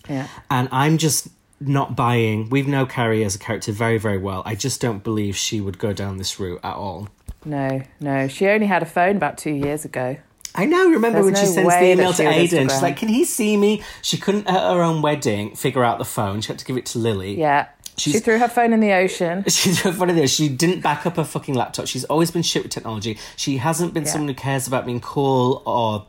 Yeah. 0.10 0.28
and 0.50 0.68
I'm 0.72 0.98
just 0.98 1.28
not 1.60 1.96
buying. 1.96 2.50
We've 2.50 2.68
know 2.68 2.86
Carrie 2.86 3.24
as 3.24 3.36
a 3.36 3.40
character 3.40 3.72
very 3.72 3.98
very 4.00 4.18
well. 4.18 4.42
I 4.46 4.56
just 4.56 4.82
don't 4.82 5.04
believe 5.04 5.36
she 5.38 5.62
would 5.62 5.78
go 5.78 5.94
down 5.94 6.18
this 6.18 6.40
route 6.40 6.60
at 6.64 6.76
all. 6.76 7.10
No, 7.46 7.84
no. 8.00 8.28
She 8.28 8.48
only 8.48 8.66
had 8.68 8.82
a 8.82 8.86
phone 8.88 9.16
about 9.18 9.38
two 9.38 9.54
years 9.54 9.86
ago. 9.86 10.18
I 10.58 10.66
know. 10.66 10.90
Remember 10.90 11.22
There's 11.22 11.26
when 11.26 11.36
she 11.36 11.46
sends 11.46 11.74
the 11.74 11.84
email 11.92 12.12
to 12.14 12.24
Aiden? 12.24 12.70
She's 12.72 12.82
like, 12.82 12.98
"Can 12.98 13.08
he 13.10 13.24
see 13.26 13.56
me?" 13.56 13.84
She 14.02 14.18
couldn't 14.18 14.48
at 14.48 14.60
her 14.74 14.82
own 14.82 15.02
wedding 15.02 15.56
figure 15.56 15.84
out 15.84 16.00
the 16.00 16.06
phone. 16.06 16.42
She 16.42 16.48
had 16.48 16.60
to 16.60 16.66
give 16.66 16.78
it 16.78 16.86
to 16.88 17.00
Lily. 17.00 17.38
Yeah. 17.40 17.68
she 17.98 18.20
threw 18.20 18.38
her 18.40 18.48
phone 18.48 18.74
in 18.74 18.80
the 18.80 18.92
ocean. 18.94 19.44
She 19.48 19.72
She's 19.74 19.84
one 19.98 20.10
of 20.10 20.16
those. 20.16 20.32
She 20.32 20.50
didn't 20.50 20.82
back 20.82 21.06
up 21.06 21.16
her 21.18 21.24
fucking 21.24 21.54
laptop. 21.56 21.88
She's 21.88 22.06
always 22.06 22.32
been 22.32 22.42
shit 22.44 22.64
with 22.64 22.72
technology. 22.72 23.18
She 23.36 23.58
hasn't 23.58 23.94
been 23.94 24.04
Yeah. 24.04 24.12
someone 24.12 24.28
who 24.30 24.34
cares 24.36 24.68
about 24.68 24.86
being 24.86 25.00
cool 25.00 25.62
or 25.66 26.06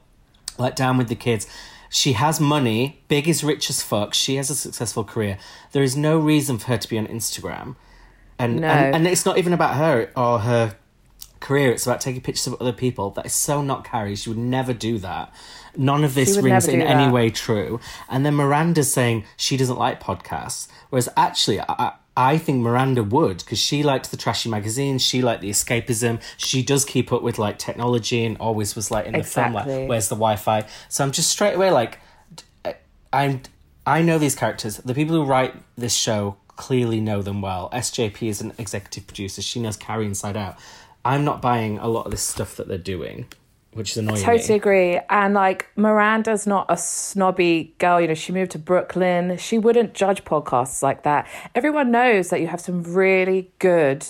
like 0.59 0.75
down 0.76 0.97
with 0.99 1.09
the 1.09 1.14
kids. 1.14 1.47
She 1.90 2.12
has 2.14 2.40
money. 2.40 3.00
Big 3.09 3.28
is 3.28 3.43
rich 3.45 3.71
as 3.71 3.83
fuck. 3.83 4.12
She 4.12 4.37
has 4.37 4.50
a 4.50 4.55
successful 4.55 5.05
career. 5.05 5.38
There 5.73 5.83
is 5.83 5.97
no 5.97 6.19
reason 6.19 6.59
for 6.59 6.67
her 6.69 6.78
to 6.78 6.88
be 6.88 6.99
on 6.99 7.07
Instagram. 7.07 7.76
And, 8.38 8.61
No. 8.61 8.69
and 8.69 8.95
and 8.97 9.07
it's 9.07 9.25
not 9.25 9.38
even 9.38 9.52
about 9.52 9.75
her 9.76 10.11
or 10.17 10.40
her 10.40 10.76
career. 11.40 11.71
It's 11.73 11.87
about 11.87 12.00
taking 12.00 12.21
pictures 12.21 12.47
of 12.47 12.61
other 12.61 12.73
people. 12.73 13.11
That 13.11 13.26
is 13.26 13.33
so 13.33 13.62
not 13.62 13.85
Carrie. 13.85 14.16
She 14.16 14.28
would 14.30 14.38
never 14.38 14.73
do 14.73 14.99
that. 14.99 15.33
None 15.76 16.02
of 16.04 16.14
this 16.14 16.37
rings 16.42 16.66
in 16.68 16.80
do 16.80 16.87
any 16.87 17.11
way 17.12 17.30
true. 17.30 17.78
And 18.09 18.25
then 18.26 18.35
Miranda's 18.35 18.92
saying 18.92 19.25
she 19.37 19.57
doesn't 19.57 19.78
like 19.78 20.02
podcasts, 20.02 20.66
whereas 20.90 21.09
actually, 21.16 21.61
I, 21.61 21.92
I- 22.16 22.38
think 22.38 22.62
Miranda 22.62 23.04
would 23.04 23.38
because 23.38 23.61
she 23.61 23.85
liked 23.85 24.11
the 24.11 24.16
trashy 24.16 24.49
magazines. 24.49 25.02
She 25.02 25.23
liked 25.23 25.40
the 25.40 25.50
escapism. 25.50 26.21
She 26.37 26.62
does 26.64 26.85
keep 26.85 27.12
up 27.12 27.23
with 27.23 27.38
like 27.38 27.59
technology 27.59 28.25
and 28.25 28.37
always 28.38 28.75
was 28.75 28.90
like 28.90 29.07
in 29.07 29.12
the 29.12 29.23
film 29.23 29.52
like, 29.52 29.66
"Where's 29.88 30.09
the 30.09 30.16
Wi-Fi?" 30.16 30.66
So 30.88 31.04
I'm 31.04 31.12
just 31.12 31.30
straight 31.30 31.54
away 31.54 31.71
like, 31.71 32.00
I'm. 33.12 33.42
I 33.87 34.02
know 34.02 34.18
these 34.18 34.35
characters. 34.35 34.78
The 34.78 34.95
people 34.95 35.14
who 35.14 35.25
write 35.25 35.54
this 35.76 35.95
show 35.95 36.37
clearly 36.57 37.00
know 37.00 37.23
them 37.23 37.40
well. 37.40 37.71
SJP 37.73 38.28
is 38.28 38.40
an 38.40 38.52
executive 38.59 39.07
producer. 39.07 39.40
She 39.40 39.61
knows 39.61 39.76
Carrie 39.76 40.04
inside 40.04 40.37
out. 40.37 40.59
I'm 41.05 41.25
not 41.25 41.40
buying 41.40 41.78
a 41.78 41.88
lot 41.88 42.05
of 42.05 42.11
this 42.11 42.23
stuff 42.23 42.57
that 42.57 42.69
they're 42.69 42.78
doing, 42.78 43.26
which 43.73 43.93
is 43.93 43.97
annoying. 43.99 44.23
I 44.23 44.37
Totally 44.37 44.49
me. 44.50 44.57
agree. 44.57 45.00
And 45.09 45.35
like 45.35 45.69
Miranda's 45.76 46.47
not 46.47 46.67
a 46.69 46.76
snobby 46.76 47.75
girl, 47.78 48.00
you 48.00 48.09
know, 48.09 48.14
she 48.14 48.33
moved 48.33 48.50
to 48.52 48.59
Brooklyn. 48.59 49.37
She 49.38 49.59
wouldn't 49.59 49.95
judge 49.95 50.25
podcasts 50.25 50.83
like 50.83 51.02
that. 51.05 51.26
Everyone 51.55 51.90
knows 51.90 52.31
that 52.31 52.40
you 52.40 52.47
have 52.49 52.61
some 52.61 52.83
really 52.83 53.50
good 53.59 54.07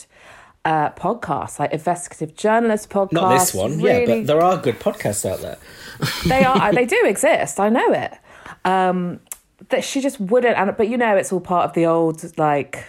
uh, 0.64 0.90
podcasts, 0.90 1.58
like 1.58 1.72
investigative 1.72 2.36
journalist 2.36 2.90
podcasts. 2.90 3.12
Not 3.12 3.38
this 3.38 3.54
one, 3.54 3.78
yeah, 3.80 4.04
but 4.04 4.26
there 4.26 4.42
are 4.42 4.56
good 4.58 4.78
podcasts 4.80 5.24
out 5.28 5.40
there. 5.40 5.58
they 6.26 6.44
are 6.44 6.72
they 6.72 6.86
do 6.86 7.02
exist 7.06 7.58
i 7.58 7.68
know 7.68 7.92
it 7.92 8.12
um 8.64 9.18
that 9.70 9.82
she 9.82 10.00
just 10.00 10.20
wouldn't 10.20 10.56
and 10.56 10.76
but 10.76 10.88
you 10.88 10.96
know 10.96 11.16
it's 11.16 11.32
all 11.32 11.40
part 11.40 11.64
of 11.64 11.72
the 11.74 11.86
old 11.86 12.38
like 12.38 12.84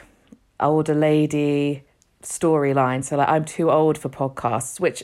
older 0.60 0.94
lady 0.94 1.84
storyline. 2.24 3.04
So 3.04 3.18
like 3.18 3.30
i'm 3.30 3.46
too 3.46 3.72
old 3.72 3.98
for 3.98 4.10
podcasts 4.10 4.80
which 4.80 5.04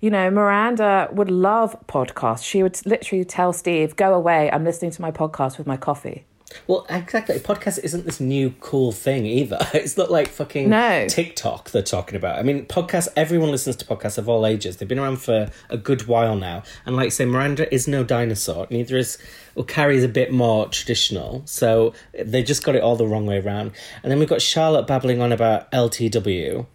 you 0.00 0.10
know 0.10 0.30
miranda 0.30 1.08
would 1.12 1.30
love 1.30 1.76
podcasts. 1.86 2.44
She 2.44 2.62
would 2.62 2.78
literally 2.86 3.24
tell 3.24 3.52
steve 3.52 3.96
go 3.96 4.14
away. 4.14 4.50
I'm 4.50 4.64
listening 4.64 4.90
to 4.92 5.02
my 5.02 5.10
podcast 5.10 5.58
with 5.58 5.66
my 5.66 5.76
coffee 5.76 6.24
Well, 6.66 6.86
exactly. 6.88 7.38
Podcast 7.40 7.80
isn't 7.82 8.04
this 8.06 8.20
new 8.20 8.54
cool 8.60 8.92
thing 8.92 9.26
either. 9.26 9.58
It's 9.74 9.96
not 9.96 10.10
like 10.10 10.28
fucking 10.28 10.68
No. 10.70 11.06
TikTok 11.08 11.70
they're 11.70 11.82
talking 11.82 12.16
about. 12.16 12.38
I 12.38 12.42
mean, 12.42 12.64
podcasts, 12.66 13.08
everyone 13.16 13.50
listens 13.50 13.76
to 13.76 13.84
podcasts 13.84 14.18
of 14.18 14.28
all 14.28 14.46
ages. 14.46 14.76
They've 14.76 14.88
been 14.88 14.98
around 14.98 15.16
for 15.20 15.50
a 15.68 15.76
good 15.76 16.06
while 16.06 16.36
now. 16.36 16.62
And 16.86 16.96
like 16.96 17.06
I 17.06 17.08
say, 17.10 17.24
Miranda 17.24 17.72
is 17.74 17.86
no 17.88 18.04
dinosaur. 18.04 18.66
Neither 18.70 18.96
is, 18.96 19.18
well, 19.54 19.64
Carrie's 19.64 20.04
a 20.04 20.08
bit 20.08 20.32
more 20.32 20.68
traditional. 20.68 21.42
So 21.44 21.92
they 22.18 22.42
just 22.42 22.62
got 22.64 22.74
it 22.76 22.82
all 22.82 22.96
the 22.96 23.06
wrong 23.06 23.26
way 23.26 23.38
around. 23.40 23.72
And 24.02 24.10
then 24.10 24.18
we've 24.18 24.28
got 24.28 24.40
Charlotte 24.40 24.86
babbling 24.86 25.20
on 25.20 25.32
about 25.32 25.70
LTW, 25.72 26.66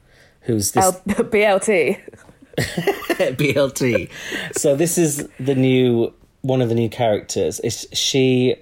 who's 0.41 0.71
this 0.71 0.85
L- 0.85 1.01
blt 1.07 1.99
BLT. 2.59 4.09
so 4.57 4.75
this 4.75 4.97
is 4.97 5.27
the 5.39 5.55
new 5.55 6.13
one 6.41 6.61
of 6.61 6.69
the 6.69 6.75
new 6.75 6.89
characters. 6.89 7.59
Is 7.61 7.87
she? 7.93 8.55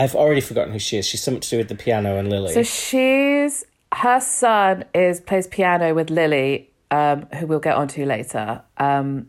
I've 0.00 0.14
already 0.14 0.40
forgotten 0.40 0.72
who 0.72 0.78
she 0.78 0.96
is. 0.96 1.06
She's 1.06 1.22
something 1.22 1.40
to 1.42 1.50
do 1.50 1.58
with 1.58 1.68
the 1.68 1.74
piano 1.74 2.16
and 2.18 2.28
Lily. 2.30 2.52
so 2.54 2.62
she's 2.62 3.64
her 3.92 4.20
son 4.20 4.84
is 4.94 5.20
plays 5.20 5.46
piano 5.48 5.92
with 5.94 6.10
lily 6.10 6.70
um 6.92 7.26
who 7.34 7.46
we'll 7.48 7.58
get 7.58 7.74
onto 7.74 8.04
later 8.04 8.62
um 8.78 9.26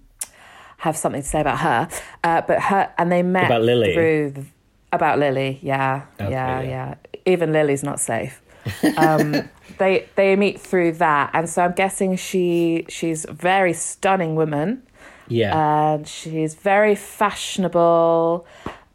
have 0.78 0.96
something 0.96 1.22
to 1.24 1.28
say 1.28 1.42
about 1.42 1.58
her 1.60 1.90
uh 2.24 2.42
but 2.48 2.60
her 2.62 2.94
and 3.00 3.12
they 3.12 3.24
met 3.24 3.46
About 3.46 3.64
Lily? 3.64 3.94
through 3.96 4.32
the, 4.32 4.46
about 4.94 5.18
lily 5.18 5.60
yeah 5.64 6.04
Okay, 6.20 6.32
yeah 6.32 6.62
yeah. 6.62 6.70
yeah 6.70 6.96
even 7.26 7.52
lily's 7.52 7.84
not 7.84 8.00
safe 8.00 8.40
um 8.98 9.50
they 9.80 10.08
they 10.16 10.36
meet 10.36 10.62
through 10.62 10.92
that 10.94 11.32
and 11.34 11.50
so 11.50 11.64
i'm 11.64 11.74
guessing 11.74 12.16
she 12.16 12.86
she's 12.88 13.26
a 13.26 13.34
very 13.34 13.74
stunning 13.74 14.36
woman 14.36 14.84
yeah. 15.28 15.94
and 15.94 16.08
she's 16.08 16.56
very 16.56 16.94
fashionable, 16.94 18.46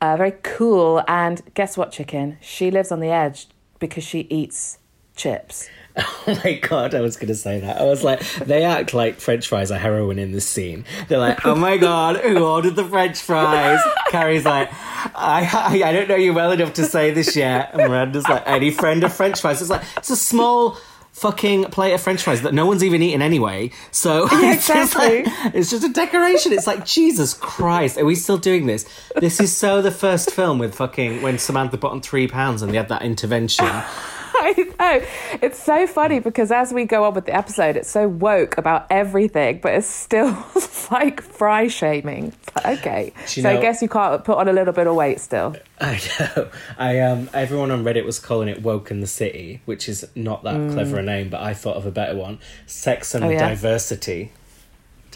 uh, 0.01 0.17
very 0.17 0.35
cool. 0.43 1.03
And 1.09 1.43
guess 1.55 1.77
what, 1.77 1.93
chicken? 1.93 2.39
She 2.41 2.71
lives 2.71 2.93
on 2.93 3.01
the 3.01 3.09
edge 3.09 3.49
because 3.79 4.05
she 4.05 4.21
eats 4.31 4.79
chips. 5.15 5.69
oh 5.97 6.41
my 6.45 6.55
god, 6.55 6.95
I 6.95 7.01
was 7.01 7.17
to 7.17 7.35
say 7.35 7.61
that. 7.61 7.81
I 7.81 7.85
was 7.85 8.05
like, 8.05 8.21
they 8.35 8.65
act 8.65 8.93
like 8.93 9.19
French 9.19 9.49
fries 9.49 9.71
are 9.71 9.79
heroin 9.79 10.19
in 10.19 10.33
this 10.33 10.47
scene. 10.47 10.85
They're 11.09 11.19
like, 11.19 11.47
oh 11.47 11.55
my 11.55 11.79
god, 11.79 12.17
who 12.17 12.45
ordered 12.45 12.77
the 12.77 12.85
French 12.85 13.19
fries? 13.19 13.81
Carrie's 14.11 14.45
like, 14.45 14.69
I, 15.15 15.49
I 15.53 15.89
I 15.89 15.93
don't 15.93 16.09
know 16.09 16.17
you 16.17 16.35
well 16.35 16.53
enough 16.53 16.75
to 16.75 16.85
say 16.85 17.13
this 17.13 17.35
yet. 17.35 17.71
And 17.73 17.89
Miranda's 17.89 18.29
like, 18.29 18.43
any 18.47 18.71
friend 18.71 19.05
of 19.05 19.13
French 19.15 19.41
fries? 19.41 19.63
It's 19.63 19.71
like 19.71 19.85
it's 19.97 20.11
a 20.11 20.17
small. 20.17 20.77
Fucking 21.17 21.65
plate 21.67 21.95
of 21.95 22.03
French 22.03 22.23
fries 22.23 22.43
that 22.43 22.53
no 22.53 22.67
one's 22.67 22.85
even 22.85 23.01
eaten 23.01 23.23
anyway. 23.23 23.71
So 23.91 24.29
it's 24.31 24.69
just 24.69 24.95
exactly. 24.95 25.25
like, 25.25 25.55
it's 25.55 25.71
just 25.71 25.83
a 25.83 25.89
decoration. 25.89 26.53
It's 26.53 26.67
like 26.67 26.85
Jesus 26.85 27.33
Christ, 27.33 27.97
are 27.97 28.05
we 28.05 28.15
still 28.15 28.37
doing 28.37 28.67
this? 28.67 28.87
This 29.17 29.41
is 29.41 29.57
so 29.57 29.81
the 29.81 29.91
first 29.91 30.31
film 30.31 30.59
with 30.59 30.75
fucking 30.75 31.23
when 31.23 31.39
Samantha 31.39 31.79
put 31.79 31.91
on 31.91 32.03
three 32.03 32.29
pounds 32.29 32.61
and 32.61 32.71
they 32.71 32.77
had 32.77 32.91
that 32.91 33.01
intervention. 33.01 33.67
I 34.43 34.73
know. 34.79 35.07
It's 35.43 35.59
so 35.63 35.87
funny 35.87 36.19
because 36.21 36.51
as 36.53 36.73
we 36.73 36.85
go 36.85 37.05
on 37.05 37.15
with 37.15 37.27
the 37.27 37.35
episode, 37.35 37.77
it's 37.77 37.91
so 37.91 38.09
woke 38.09 38.59
about 38.59 38.87
everything, 38.91 39.61
but 39.63 39.75
it's 39.75 39.87
still 39.87 40.29
like 40.91 41.21
fry 41.21 41.69
shaming. 41.69 42.33
Okay. 42.65 43.13
You 43.35 43.43
so 43.43 43.51
I 43.51 43.61
guess 43.61 43.83
you 43.83 43.89
can't 43.89 44.23
put 44.25 44.39
on 44.39 44.49
a 44.49 44.53
little 44.53 44.73
bit 44.73 44.87
of 44.87 44.95
weight 44.95 45.21
still. 45.21 45.57
I 45.81 46.01
know. 46.19 46.49
I 46.79 47.01
um 47.01 47.29
everyone 47.35 47.71
on 47.71 47.85
Reddit 47.85 48.05
was 48.05 48.19
calling 48.19 48.49
it 48.49 48.63
Woke 48.63 48.91
in 48.91 49.01
the 49.01 49.07
City, 49.07 49.61
which 49.65 49.89
is 49.89 50.07
not 50.15 50.43
that 50.45 50.71
clever 50.73 50.99
a 50.99 51.03
name, 51.03 51.29
but 51.29 51.41
I 51.43 51.55
thought 51.55 51.77
of 51.77 51.87
a 51.87 51.91
better 51.91 52.17
one. 52.17 52.39
Sex 52.67 53.15
and 53.15 53.25
Mm. 53.25 53.29
Oh, 53.29 53.31
yeah? 53.31 53.49
Diversity. 53.49 54.33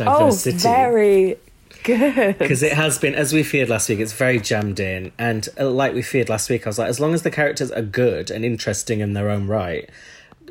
Oh, 0.00 0.04
Diversity. 0.04 0.58
very 0.58 1.36
good. 1.82 2.38
because 2.38 2.62
it 2.62 2.72
has 2.72 2.98
been, 2.98 3.14
as 3.14 3.32
we 3.32 3.42
feared 3.42 3.68
last 3.68 3.88
week, 3.88 4.00
it's 4.00 4.12
very 4.12 4.38
jammed 4.38 4.80
in. 4.80 5.12
And 5.18 5.48
uh, 5.58 5.70
like 5.70 5.94
we 5.94 6.02
feared 6.02 6.28
last 6.28 6.50
week, 6.50 6.66
I 6.66 6.70
was 6.70 6.78
like, 6.78 6.88
as 6.88 7.00
long 7.00 7.14
as 7.14 7.22
the 7.22 7.30
characters 7.30 7.70
are 7.70 7.82
good 7.82 8.30
and 8.30 8.44
interesting 8.44 9.00
in 9.00 9.12
their 9.12 9.30
own 9.30 9.46
right, 9.46 9.88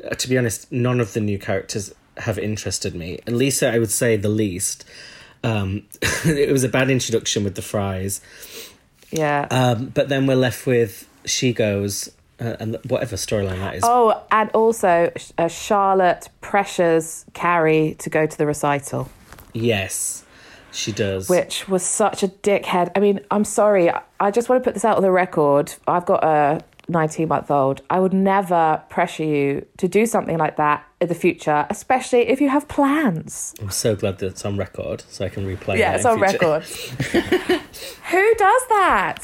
uh, 0.04 0.14
to 0.14 0.28
be 0.28 0.38
honest, 0.38 0.70
none 0.70 1.00
of 1.00 1.12
the 1.12 1.20
new 1.20 1.38
characters 1.38 1.94
have 2.18 2.38
interested 2.38 2.94
me. 2.94 3.18
And 3.26 3.36
Lisa, 3.36 3.72
I 3.72 3.78
would 3.78 3.90
say 3.90 4.16
the 4.16 4.28
least. 4.28 4.84
Um, 5.42 5.84
it 6.24 6.52
was 6.52 6.64
a 6.64 6.68
bad 6.68 6.90
introduction 6.90 7.44
with 7.44 7.54
the 7.54 7.62
fries. 7.62 8.20
Yeah. 9.10 9.46
Um, 9.50 9.86
but 9.86 10.08
then 10.08 10.26
we're 10.26 10.36
left 10.36 10.66
with 10.66 11.08
She 11.24 11.52
Goes, 11.52 12.10
uh, 12.40 12.56
and 12.58 12.78
whatever 12.88 13.16
storyline 13.16 13.58
that 13.58 13.76
is. 13.76 13.82
Oh, 13.84 14.22
and 14.30 14.50
also 14.50 15.12
uh, 15.36 15.48
Charlotte 15.48 16.28
pressures 16.40 17.24
Carrie 17.34 17.96
to 17.98 18.10
go 18.10 18.26
to 18.26 18.38
the 18.38 18.46
recital, 18.46 19.10
Yes, 19.52 20.24
she 20.72 20.92
does. 20.92 21.28
which 21.28 21.68
was 21.68 21.82
such 21.84 22.22
a 22.22 22.28
dickhead. 22.28 22.90
I 22.96 23.00
mean, 23.00 23.20
I'm 23.30 23.44
sorry. 23.44 23.90
I- 24.20 24.30
just 24.30 24.48
want 24.48 24.62
to 24.62 24.64
put 24.68 24.74
this 24.74 24.84
out 24.84 24.96
on 24.96 25.02
the 25.02 25.10
record. 25.10 25.74
I've 25.88 26.06
got 26.06 26.22
a 26.24 26.60
19 26.88 27.28
month 27.28 27.50
old, 27.50 27.82
I 27.88 28.00
would 28.00 28.12
never 28.12 28.82
pressure 28.88 29.24
you 29.24 29.64
to 29.78 29.86
do 29.88 30.06
something 30.06 30.36
like 30.38 30.56
that 30.56 30.84
in 31.00 31.08
the 31.08 31.14
future, 31.14 31.64
especially 31.70 32.28
if 32.28 32.40
you 32.40 32.48
have 32.48 32.66
plans. 32.68 33.54
I'm 33.60 33.70
so 33.70 33.94
glad 33.94 34.18
that 34.18 34.26
it's 34.26 34.44
on 34.44 34.56
record, 34.56 35.04
so 35.08 35.24
I 35.24 35.28
can 35.28 35.46
replay. 35.46 35.74
it. 35.74 35.78
Yeah, 35.78 35.94
it's 35.94 36.04
on 36.04 36.18
future. 36.18 36.32
record. 36.38 36.64
Who 38.10 38.34
does 38.34 38.62
that? 38.68 39.18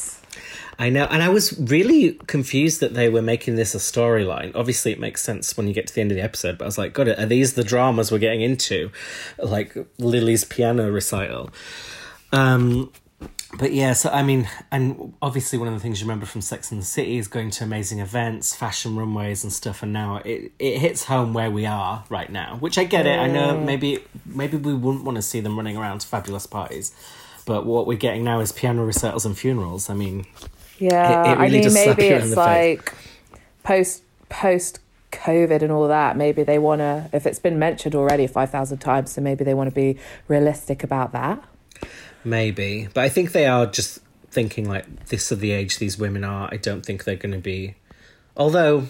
I 0.78 0.90
know, 0.90 1.04
and 1.04 1.23
I 1.23 1.30
was 1.30 1.59
really 1.59 2.12
confused 2.26 2.80
that 2.80 2.92
they 2.92 3.09
were 3.09 3.23
making 3.23 3.56
this 3.56 3.75
a 3.75 3.78
storyline. 3.78 4.52
Obviously, 4.54 4.92
it 4.92 5.00
makes 5.00 5.23
sense 5.23 5.56
when 5.56 5.66
you 5.66 5.73
get 5.73 5.87
to 5.87 5.95
the 5.95 6.02
end 6.02 6.11
of 6.11 6.16
the 6.16 6.23
episode, 6.23 6.59
but 6.59 6.64
I 6.64 6.68
was 6.68 6.76
like, 6.76 6.92
"God, 6.92 7.09
are 7.09 7.26
these 7.26 7.54
the 7.54 7.64
dramas 7.64 8.12
we're 8.12 8.18
getting 8.18 8.42
into?" 8.42 8.90
Like 9.38 9.75
Lily's 9.99 10.45
piano 10.45 10.90
recital. 10.90 11.50
Um, 12.33 12.92
but 13.59 13.73
yeah, 13.73 13.95
so 13.95 14.11
I 14.11 14.23
mean, 14.23 14.49
and 14.71 15.14
obviously, 15.23 15.59
one 15.59 15.68
of 15.68 15.75
the 15.75 15.80
things 15.80 16.00
you 16.00 16.06
remember 16.06 16.26
from 16.26 16.42
Sex 16.42 16.71
and 16.71 16.80
the 16.80 16.85
City 16.85 17.16
is 17.16 17.26
going 17.26 17.50
to 17.52 17.64
amazing 17.64 18.00
events, 18.00 18.54
fashion 18.54 18.97
runways, 18.97 19.45
and 19.45 19.52
stuff. 19.52 19.83
And 19.83 19.95
now 19.95 20.16
it 20.25 20.52
it 20.59 20.78
hits 20.78 21.04
home 21.04 21.33
where 21.33 21.50
we 21.50 21.64
are 21.64 22.04
right 22.11 22.30
now, 22.30 22.56
which 22.61 22.76
I 22.76 22.85
get 22.85 23.06
it. 23.06 23.18
I 23.18 23.28
know 23.28 23.59
maybe 23.59 24.00
maybe 24.26 24.59
we 24.59 24.75
wouldn't 24.75 25.04
want 25.04 25.16
to 25.16 25.23
see 25.23 25.40
them 25.40 25.56
running 25.56 25.78
around 25.78 26.00
to 26.00 26.06
fabulous 26.06 26.47
parties. 26.47 26.92
But 27.47 27.64
what 27.64 27.87
we're 27.87 27.97
getting 27.97 28.25
now 28.25 28.40
is 28.40 28.52
piano 28.52 28.85
recitals 28.85 29.25
and 29.25 29.38
funerals. 29.38 29.88
I 29.88 29.95
mean, 29.95 30.26
Yeah, 30.78 31.23
It- 31.23 31.33
it 31.33 31.38
really 31.40 31.59
I 31.61 31.62
mean, 31.64 31.75
maybe 31.75 32.02
it's 32.09 32.25
face. 32.26 32.37
like 32.37 32.92
post 33.62 34.02
post 34.28 34.80
COVID 35.12 35.62
and 35.62 35.73
all 35.73 35.88
that. 35.88 36.16
Maybe 36.16 36.42
they 36.42 36.59
want 36.59 36.80
to, 36.80 37.09
if 37.12 37.26
it's 37.26 37.38
been 37.38 37.59
mentioned 37.59 37.95
already 37.95 38.26
five 38.26 38.50
thousand 38.50 38.78
times, 38.78 39.12
so 39.12 39.21
maybe 39.21 39.45
they 39.45 39.54
want 39.54 39.71
to 39.71 39.75
be 39.75 39.99
realistic 40.28 40.83
about 40.83 41.12
that. 41.12 41.42
Maybe, 42.25 42.88
but 42.92 43.04
I 43.04 43.09
think 43.09 43.33
they 43.33 43.47
are 43.47 43.66
just 43.66 44.00
thinking 44.30 44.68
like 44.68 45.06
this 45.06 45.30
of 45.30 45.40
the 45.40 45.52
age 45.52 45.78
these 45.78 45.97
women 45.97 46.25
are. 46.25 46.49
I 46.52 46.56
don't 46.56 46.85
think 46.85 47.04
they're 47.04 47.16
going 47.16 47.33
to 47.33 47.38
be. 47.38 47.76
Although 48.37 48.88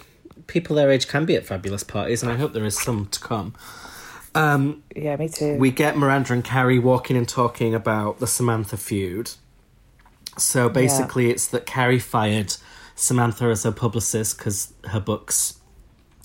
people 0.48 0.74
their 0.76 0.90
age 0.90 1.06
can 1.06 1.24
be 1.26 1.36
at 1.36 1.44
fabulous 1.46 1.84
parties, 1.84 2.22
and 2.22 2.32
I 2.32 2.36
hope 2.36 2.52
there 2.52 2.64
is 2.64 2.78
some 2.78 3.06
to 3.06 3.20
come. 3.20 3.54
Um, 4.34 4.82
Yeah, 4.94 5.16
me 5.16 5.28
too. 5.28 5.56
we 5.56 5.70
get 5.70 5.96
Miranda 5.96 6.32
and 6.32 6.44
Carrie 6.44 6.78
walking 6.78 7.16
and 7.16 7.28
talking 7.28 7.74
about 7.74 8.18
the 8.18 8.26
Samantha 8.26 8.76
feud. 8.76 9.30
So 10.38 10.68
basically, 10.68 11.30
it's 11.30 11.46
that 11.48 11.66
Carrie 11.66 11.98
fired 11.98 12.54
Samantha 12.94 13.46
as 13.46 13.62
her 13.64 13.72
publicist 13.72 14.38
because 14.38 14.72
her 14.88 15.00
books. 15.00 15.58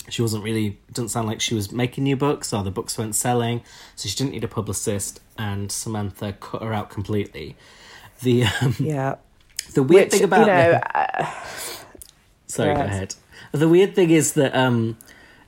She 0.08 0.20
wasn't 0.20 0.42
really. 0.44 0.78
didn't 0.92 1.10
sound 1.10 1.28
like 1.28 1.40
she 1.40 1.54
was 1.54 1.70
making 1.72 2.04
new 2.04 2.16
books, 2.16 2.52
or 2.52 2.62
the 2.62 2.70
books 2.70 2.98
weren't 2.98 3.14
selling, 3.14 3.62
so 3.94 4.08
she 4.08 4.16
didn't 4.16 4.32
need 4.32 4.44
a 4.44 4.48
publicist. 4.48 5.20
And 5.38 5.70
Samantha 5.72 6.32
cut 6.34 6.62
her 6.62 6.72
out 6.74 6.90
completely. 6.90 7.56
The 8.20 8.44
um, 8.60 8.76
yeah, 8.78 9.16
the 9.74 9.82
weird 9.82 10.04
which 10.06 10.12
thing 10.12 10.24
about 10.24 10.40
you 10.40 10.46
know, 10.46 10.72
the- 10.72 10.98
uh, 10.98 11.30
Sorry, 12.46 12.74
Go 12.74 12.80
ahead. 12.82 13.14
The 13.52 13.68
weird 13.68 13.94
thing 13.94 14.10
is 14.10 14.34
that 14.34 14.54
um, 14.54 14.98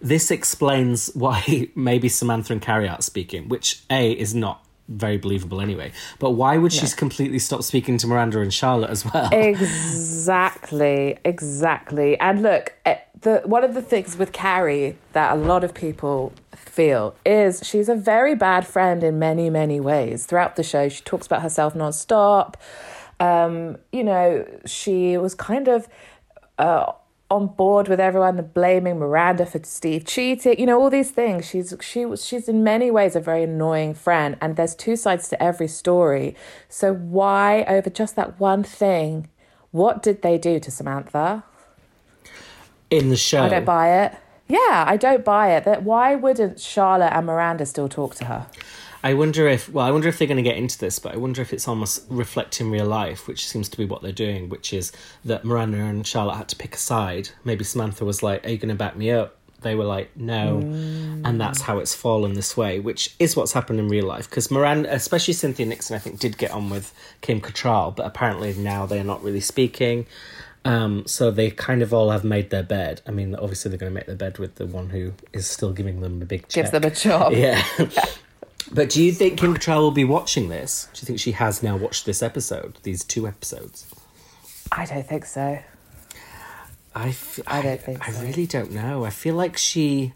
this 0.00 0.30
explains 0.30 1.08
why 1.14 1.68
maybe 1.74 2.08
Samantha 2.08 2.52
and 2.54 2.62
Carrie 2.62 2.88
aren't 2.88 3.04
speaking, 3.04 3.48
which 3.48 3.82
A 3.90 4.12
is 4.12 4.34
not 4.34 4.64
very 4.88 5.16
believable 5.16 5.60
anyway. 5.60 5.92
But 6.18 6.30
why 6.30 6.56
would 6.58 6.72
she 6.72 6.86
completely 6.88 7.38
stop 7.38 7.62
speaking 7.62 7.96
to 7.98 8.06
Miranda 8.06 8.40
and 8.40 8.52
Charlotte 8.52 8.90
as 8.90 9.04
well? 9.04 9.30
Exactly, 10.24 11.18
exactly. 11.24 12.18
And 12.18 12.42
look, 12.42 12.74
eh, 12.84 12.98
the 13.20 13.42
one 13.44 13.64
of 13.64 13.74
the 13.74 13.82
things 13.82 14.16
with 14.16 14.32
Carrie 14.32 14.96
that 15.12 15.32
a 15.32 15.36
lot 15.36 15.64
of 15.64 15.74
people 15.74 16.32
feel 16.52 17.14
is 17.24 17.60
she's 17.64 17.88
a 17.88 17.94
very 17.94 18.34
bad 18.34 18.66
friend 18.66 19.02
in 19.02 19.18
many, 19.18 19.50
many 19.50 19.80
ways. 19.80 20.26
Throughout 20.26 20.56
the 20.56 20.62
show, 20.62 20.88
she 20.88 21.02
talks 21.02 21.26
about 21.26 21.42
herself 21.42 21.74
nonstop. 21.74 22.54
Um, 23.20 23.78
you 23.92 24.04
know, 24.04 24.46
she 24.66 25.16
was 25.16 25.34
kind 25.34 25.68
of 25.68 25.88
uh, 26.58 26.92
on 27.34 27.48
board 27.48 27.88
with 27.88 28.00
everyone 28.00 28.50
blaming 28.54 28.98
Miranda 28.98 29.44
for 29.44 29.60
Steve 29.64 30.04
cheating. 30.04 30.58
You 30.58 30.66
know, 30.66 30.80
all 30.80 30.90
these 30.90 31.10
things. 31.10 31.46
She's 31.46 31.74
she 31.80 32.06
was 32.06 32.24
she's 32.24 32.48
in 32.48 32.64
many 32.64 32.90
ways 32.90 33.16
a 33.16 33.20
very 33.20 33.42
annoying 33.42 33.94
friend, 33.94 34.36
and 34.40 34.56
there's 34.56 34.74
two 34.74 34.96
sides 34.96 35.28
to 35.28 35.42
every 35.42 35.68
story. 35.68 36.36
So 36.68 36.94
why 36.94 37.64
over 37.64 37.90
just 37.90 38.16
that 38.16 38.38
one 38.40 38.62
thing? 38.62 39.28
What 39.70 40.02
did 40.02 40.22
they 40.22 40.38
do 40.38 40.60
to 40.60 40.70
Samantha? 40.70 41.44
In 42.90 43.08
the 43.10 43.16
show. 43.16 43.42
I 43.42 43.48
don't 43.48 43.64
buy 43.64 44.04
it. 44.04 44.16
Yeah, 44.46 44.84
I 44.86 44.96
don't 44.96 45.24
buy 45.24 45.52
it. 45.56 45.64
That 45.64 45.82
why 45.82 46.14
wouldn't 46.14 46.60
Charlotte 46.60 47.12
and 47.12 47.26
Miranda 47.26 47.66
still 47.66 47.88
talk 47.88 48.14
to 48.16 48.26
her? 48.26 48.46
I 49.04 49.12
wonder 49.12 49.46
if 49.46 49.68
well, 49.68 49.84
I 49.84 49.90
wonder 49.90 50.08
if 50.08 50.18
they're 50.18 50.26
going 50.26 50.42
to 50.42 50.42
get 50.42 50.56
into 50.56 50.78
this, 50.78 50.98
but 50.98 51.12
I 51.12 51.18
wonder 51.18 51.42
if 51.42 51.52
it's 51.52 51.68
almost 51.68 52.04
reflecting 52.08 52.70
real 52.70 52.86
life, 52.86 53.28
which 53.28 53.46
seems 53.46 53.68
to 53.68 53.76
be 53.76 53.84
what 53.84 54.00
they're 54.00 54.12
doing, 54.12 54.48
which 54.48 54.72
is 54.72 54.92
that 55.26 55.44
Miranda 55.44 55.76
and 55.76 56.06
Charlotte 56.06 56.36
had 56.36 56.48
to 56.48 56.56
pick 56.56 56.74
a 56.74 56.78
side. 56.78 57.28
Maybe 57.44 57.64
Samantha 57.64 58.06
was 58.06 58.22
like, 58.22 58.46
"Are 58.46 58.48
you 58.48 58.56
going 58.56 58.70
to 58.70 58.74
back 58.74 58.96
me 58.96 59.10
up?" 59.10 59.36
They 59.60 59.74
were 59.74 59.84
like, 59.84 60.16
"No," 60.16 60.60
and 61.22 61.38
that's 61.38 61.60
how 61.60 61.80
it's 61.80 61.94
fallen 61.94 62.32
this 62.32 62.56
way, 62.56 62.80
which 62.80 63.14
is 63.18 63.36
what's 63.36 63.52
happened 63.52 63.78
in 63.78 63.88
real 63.88 64.06
life. 64.06 64.30
Because 64.30 64.50
Miranda, 64.50 64.90
especially 64.94 65.34
Cynthia 65.34 65.66
Nixon, 65.66 65.94
I 65.94 65.98
think 65.98 66.18
did 66.18 66.38
get 66.38 66.50
on 66.50 66.70
with 66.70 66.94
Kim 67.20 67.42
Cattrall, 67.42 67.94
but 67.94 68.06
apparently 68.06 68.54
now 68.54 68.86
they're 68.86 69.04
not 69.04 69.22
really 69.22 69.40
speaking. 69.40 70.06
Um, 70.64 71.06
so 71.06 71.30
they 71.30 71.50
kind 71.50 71.82
of 71.82 71.92
all 71.92 72.08
have 72.08 72.24
made 72.24 72.48
their 72.48 72.62
bed. 72.62 73.02
I 73.06 73.10
mean, 73.10 73.34
obviously 73.34 73.68
they're 73.68 73.76
going 73.76 73.92
to 73.92 73.94
make 73.94 74.06
their 74.06 74.16
bed 74.16 74.38
with 74.38 74.54
the 74.54 74.64
one 74.64 74.88
who 74.88 75.12
is 75.34 75.46
still 75.46 75.74
giving 75.74 76.00
them 76.00 76.22
a 76.22 76.24
big 76.24 76.48
check. 76.48 76.64
Gives 76.64 76.70
them 76.70 76.84
a 76.84 76.90
job. 76.90 77.34
Yeah. 77.34 77.62
but 78.72 78.90
do 78.90 79.02
you 79.02 79.12
think 79.12 79.38
Kim 79.38 79.54
Cattrall 79.54 79.80
will 79.80 79.90
be 79.90 80.04
watching 80.04 80.48
this? 80.48 80.88
Do 80.94 81.00
you 81.00 81.06
think 81.06 81.18
she 81.20 81.32
has 81.32 81.62
now 81.62 81.76
watched 81.76 82.06
this 82.06 82.22
episode, 82.22 82.78
these 82.82 83.04
two 83.04 83.26
episodes? 83.26 83.86
I 84.72 84.86
don't 84.86 85.06
think 85.06 85.24
so. 85.26 85.58
I, 86.94 87.08
f- 87.08 87.40
I 87.46 87.60
don't 87.62 87.80
think 87.80 88.06
I 88.08 88.12
so. 88.12 88.22
really 88.22 88.46
don't 88.46 88.70
know. 88.72 89.04
I 89.04 89.10
feel 89.10 89.34
like 89.34 89.56
she 89.56 90.12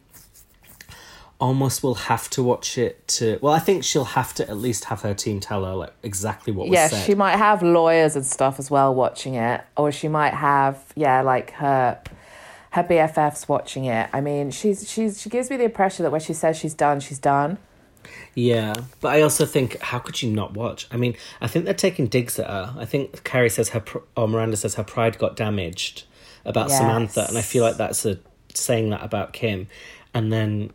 almost 1.41 1.83
will 1.83 1.95
have 1.95 2.29
to 2.31 2.43
watch 2.43 2.77
it 2.79 3.07
to. 3.09 3.39
Well, 3.41 3.53
I 3.53 3.59
think 3.61 3.85
she'll 3.85 4.05
have 4.05 4.35
to 4.35 4.49
at 4.49 4.57
least 4.57 4.87
have 4.87 5.03
her 5.03 5.15
team 5.15 5.41
tell 5.41 5.65
her 5.65 5.75
like 5.75 5.93
exactly 6.03 6.53
what 6.53 6.69
was 6.69 6.75
Yeah, 6.75 6.89
said. 6.89 7.05
she 7.05 7.15
might 7.15 7.37
have 7.37 7.63
lawyers 7.63 8.17
and 8.17 8.27
stuff 8.27 8.59
as 8.59 8.71
well 8.71 8.95
watching 8.95 9.35
it, 9.35 9.63
or 9.77 9.93
she 9.93 10.09
might 10.09 10.35
have 10.35 10.83
yeah, 10.97 11.23
like 11.23 11.53
her 11.53 12.01
her 12.71 12.83
BFFs 12.85 13.49
watching 13.49 13.85
it. 13.87 14.09
I 14.13 14.21
mean, 14.21 14.51
she's 14.51 14.89
she's 14.91 15.21
she 15.21 15.31
gives 15.31 15.51
me 15.51 15.57
the 15.57 15.65
impression 15.65 16.03
that 16.05 16.11
when 16.11 16.21
she 16.21 16.33
says 16.33 16.57
she's 16.57 16.75
done, 16.75 17.01
she's 17.01 17.19
done. 17.21 17.59
Yeah, 18.35 18.75
but 19.01 19.09
I 19.09 19.23
also 19.23 19.45
think 19.47 19.79
how 19.81 19.99
could 19.99 20.23
you 20.23 20.31
not 20.31 20.55
watch? 20.55 20.87
I 20.91 20.97
mean, 20.97 21.17
I 21.41 21.49
think 21.49 21.65
they're 21.65 21.75
taking 21.75 22.07
digs 22.07 22.39
at 22.39 22.47
her. 22.49 22.75
I 22.79 22.85
think 22.85 23.25
Carrie 23.25 23.51
says 23.51 23.71
her 23.71 23.81
pr- 23.81 23.99
or 24.17 24.29
Miranda 24.29 24.57
says 24.57 24.75
her 24.77 24.85
pride 24.85 25.19
got 25.19 25.35
damaged 25.37 26.05
about 26.45 26.69
Yes. 26.69 26.79
Samantha, 26.79 27.27
and 27.29 27.37
I 27.37 27.43
feel 27.43 27.65
like 27.65 27.77
that's 27.77 28.05
a 28.07 28.19
saying 28.55 28.91
that 28.91 29.03
about 29.05 29.33
Kim, 29.33 29.67
and 30.15 30.33
then 30.33 30.71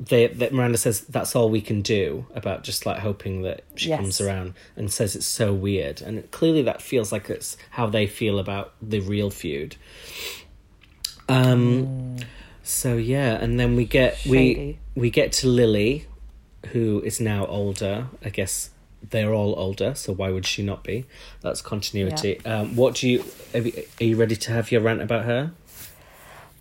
they 0.00 0.26
that 0.26 0.52
Miranda 0.52 0.76
says 0.78 1.02
that's 1.02 1.36
all 1.36 1.48
we 1.48 1.60
can 1.60 1.80
do 1.82 2.26
about 2.34 2.64
just 2.64 2.84
like 2.86 2.98
hoping 2.98 3.42
that 3.42 3.62
she 3.76 3.90
Yes. 3.90 4.00
comes 4.00 4.20
around 4.20 4.54
and 4.74 4.92
says 4.92 5.14
it's 5.14 5.26
so 5.26 5.52
weird, 5.52 6.02
and 6.02 6.28
clearly 6.32 6.62
that 6.62 6.82
feels 6.82 7.12
like 7.12 7.30
it's 7.30 7.56
how 7.70 7.86
they 7.86 8.06
feel 8.08 8.40
about 8.40 8.72
the 8.82 8.98
real 9.00 9.30
feud. 9.30 9.76
Um. 11.28 12.16
So 12.64 12.96
yeah, 12.96 13.34
and 13.34 13.58
then 13.58 13.76
we 13.76 13.84
get 13.84 14.18
Shady. 14.18 14.78
we 14.94 15.00
we 15.02 15.10
get 15.10 15.32
to 15.34 15.48
Lily, 15.48 16.06
who 16.68 17.00
is 17.04 17.20
now 17.20 17.46
older. 17.46 18.06
I 18.24 18.28
guess 18.28 18.70
they're 19.10 19.34
all 19.34 19.54
older, 19.58 19.94
so 19.94 20.12
why 20.12 20.30
would 20.30 20.46
she 20.46 20.62
not 20.62 20.84
be? 20.84 21.06
That's 21.40 21.60
continuity. 21.60 22.44
Um, 22.44 22.76
what 22.76 22.94
do 22.96 23.08
you 23.08 23.24
are, 23.54 23.60
you 23.60 23.84
are 24.00 24.04
you 24.04 24.16
ready 24.16 24.36
to 24.36 24.52
have 24.52 24.70
your 24.70 24.80
rant 24.80 25.02
about 25.02 25.24
her? 25.24 25.52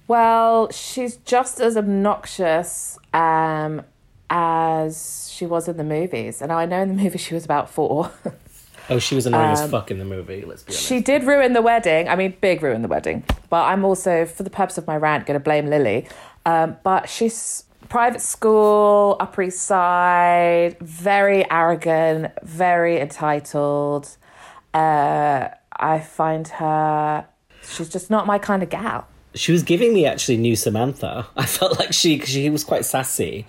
Well, 0.07 0.69
she's 0.71 1.17
just 1.17 1.59
as 1.59 1.77
obnoxious 1.77 2.97
um, 3.13 3.83
as 4.29 5.29
she 5.31 5.45
was 5.45 5.67
in 5.67 5.77
the 5.77 5.83
movies, 5.83 6.41
and 6.41 6.51
I 6.51 6.65
know 6.65 6.81
in 6.81 6.95
the 6.95 7.03
movie 7.03 7.17
she 7.17 7.33
was 7.33 7.45
about 7.45 7.69
four. 7.69 8.11
Oh, 8.89 8.99
she 8.99 9.15
was 9.15 9.25
annoying 9.25 9.51
as 9.51 9.69
fuck 9.69 9.89
in 9.89 9.99
the 9.99 10.05
movie. 10.05 10.43
Let's 10.43 10.63
be 10.63 10.71
honest. 10.71 10.85
She 10.85 10.99
did 10.99 11.23
ruin 11.23 11.53
the 11.53 11.61
wedding. 11.61 12.09
I 12.09 12.15
mean, 12.17 12.35
big 12.41 12.61
ruin 12.61 12.81
the 12.81 12.89
wedding. 12.89 13.23
But 13.49 13.65
I'm 13.65 13.85
also, 13.85 14.25
for 14.25 14.43
the 14.43 14.49
purpose 14.49 14.77
of 14.77 14.85
my 14.85 14.97
rant, 14.97 15.25
going 15.25 15.39
to 15.39 15.43
blame 15.43 15.67
Lily. 15.67 16.07
Um, 16.45 16.75
but 16.83 17.07
she's 17.07 17.63
private 17.91 18.21
school, 18.21 19.17
Upper 19.19 19.43
East 19.43 19.63
Side, 19.63 20.77
very 20.79 21.49
arrogant, 21.51 22.31
very 22.41 22.97
entitled. 23.01 24.15
Uh, 24.73 25.49
I 25.75 25.99
find 25.99 26.47
her, 26.47 27.27
she's 27.61 27.89
just 27.89 28.09
not 28.09 28.25
my 28.25 28.39
kind 28.39 28.63
of 28.63 28.69
gal. 28.69 29.07
She 29.35 29.51
was 29.51 29.63
giving 29.63 29.93
me 29.93 30.05
actually 30.05 30.37
new 30.37 30.55
Samantha. 30.55 31.27
I 31.35 31.45
felt 31.45 31.79
like 31.79 31.91
she 31.91 32.17
cause 32.17 32.29
she 32.29 32.49
was 32.49 32.63
quite 32.63 32.85
sassy. 32.85 33.45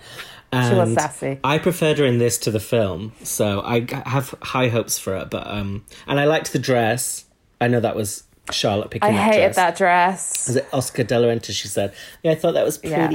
She 0.51 0.59
was 0.75 0.93
sassy. 0.93 1.39
I 1.43 1.57
preferred 1.57 1.97
her 1.97 2.05
in 2.05 2.19
this 2.19 2.37
to 2.39 2.51
the 2.51 2.59
film, 2.59 3.13
so 3.23 3.61
I 3.61 3.87
have 4.05 4.35
high 4.43 4.67
hopes 4.67 4.99
for 4.99 5.17
her. 5.17 5.25
But 5.25 5.47
um, 5.47 5.83
and 6.05 6.19
I 6.19 6.25
liked 6.25 6.53
the 6.53 6.59
dress. 6.59 7.25
I 7.59 7.69
know 7.69 7.79
that 7.79 7.95
was 7.95 8.23
Charlotte 8.51 8.91
picking. 8.91 9.09
I 9.09 9.13
that 9.13 9.33
hated 9.33 9.41
dress. 9.45 9.55
that 9.55 9.77
dress. 9.77 10.49
Is 10.49 10.57
it 10.57 10.67
Oscar 10.71 11.03
De 11.05 11.17
La 11.19 11.27
Renta? 11.27 11.51
She 11.53 11.67
said, 11.67 11.95
"Yeah, 12.21 12.33
I 12.33 12.35
thought 12.35 12.53
that 12.53 12.65
was 12.65 12.79
Yeah. 12.83 13.09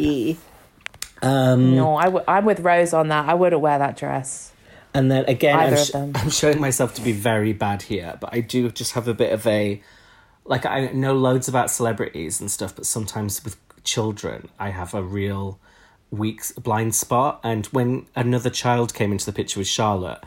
Pretty." 1.20 1.34
Um, 1.34 1.76
No, 1.76 1.96
I 1.96 2.04
w- 2.04 2.24
I'm 2.28 2.44
with 2.44 2.60
Rose 2.60 2.92
on 2.92 3.08
that. 3.08 3.28
I 3.28 3.34
wouldn't 3.34 3.62
wear 3.62 3.78
that 3.78 3.96
dress. 3.96 4.52
And 4.94 5.10
then 5.10 5.24
again, 5.26 5.58
I'm, 5.58 5.76
sh- 5.76 5.94
I'm 5.94 6.30
showing 6.30 6.60
myself 6.60 6.94
to 6.94 7.02
be 7.02 7.12
very 7.12 7.52
bad 7.52 7.82
here, 7.82 8.16
but 8.20 8.30
I 8.32 8.40
do 8.40 8.70
just 8.70 8.92
have 8.92 9.06
a 9.06 9.14
bit 9.14 9.32
of 9.32 9.46
a 9.46 9.82
like 10.44 10.64
I 10.64 10.86
know 10.88 11.12
loads 11.14 11.46
about 11.46 11.70
celebrities 11.70 12.40
and 12.40 12.50
stuff, 12.50 12.74
but 12.74 12.86
sometimes 12.86 13.44
with 13.44 13.56
children, 13.84 14.48
I 14.58 14.70
have 14.70 14.94
a 14.94 15.02
real 15.02 15.60
weak 16.10 16.42
blind 16.56 16.94
spot. 16.94 17.40
And 17.44 17.66
when 17.66 18.06
another 18.16 18.48
child 18.50 18.94
came 18.94 19.12
into 19.12 19.26
the 19.26 19.32
picture 19.32 19.60
with 19.60 19.68
Charlotte, 19.68 20.20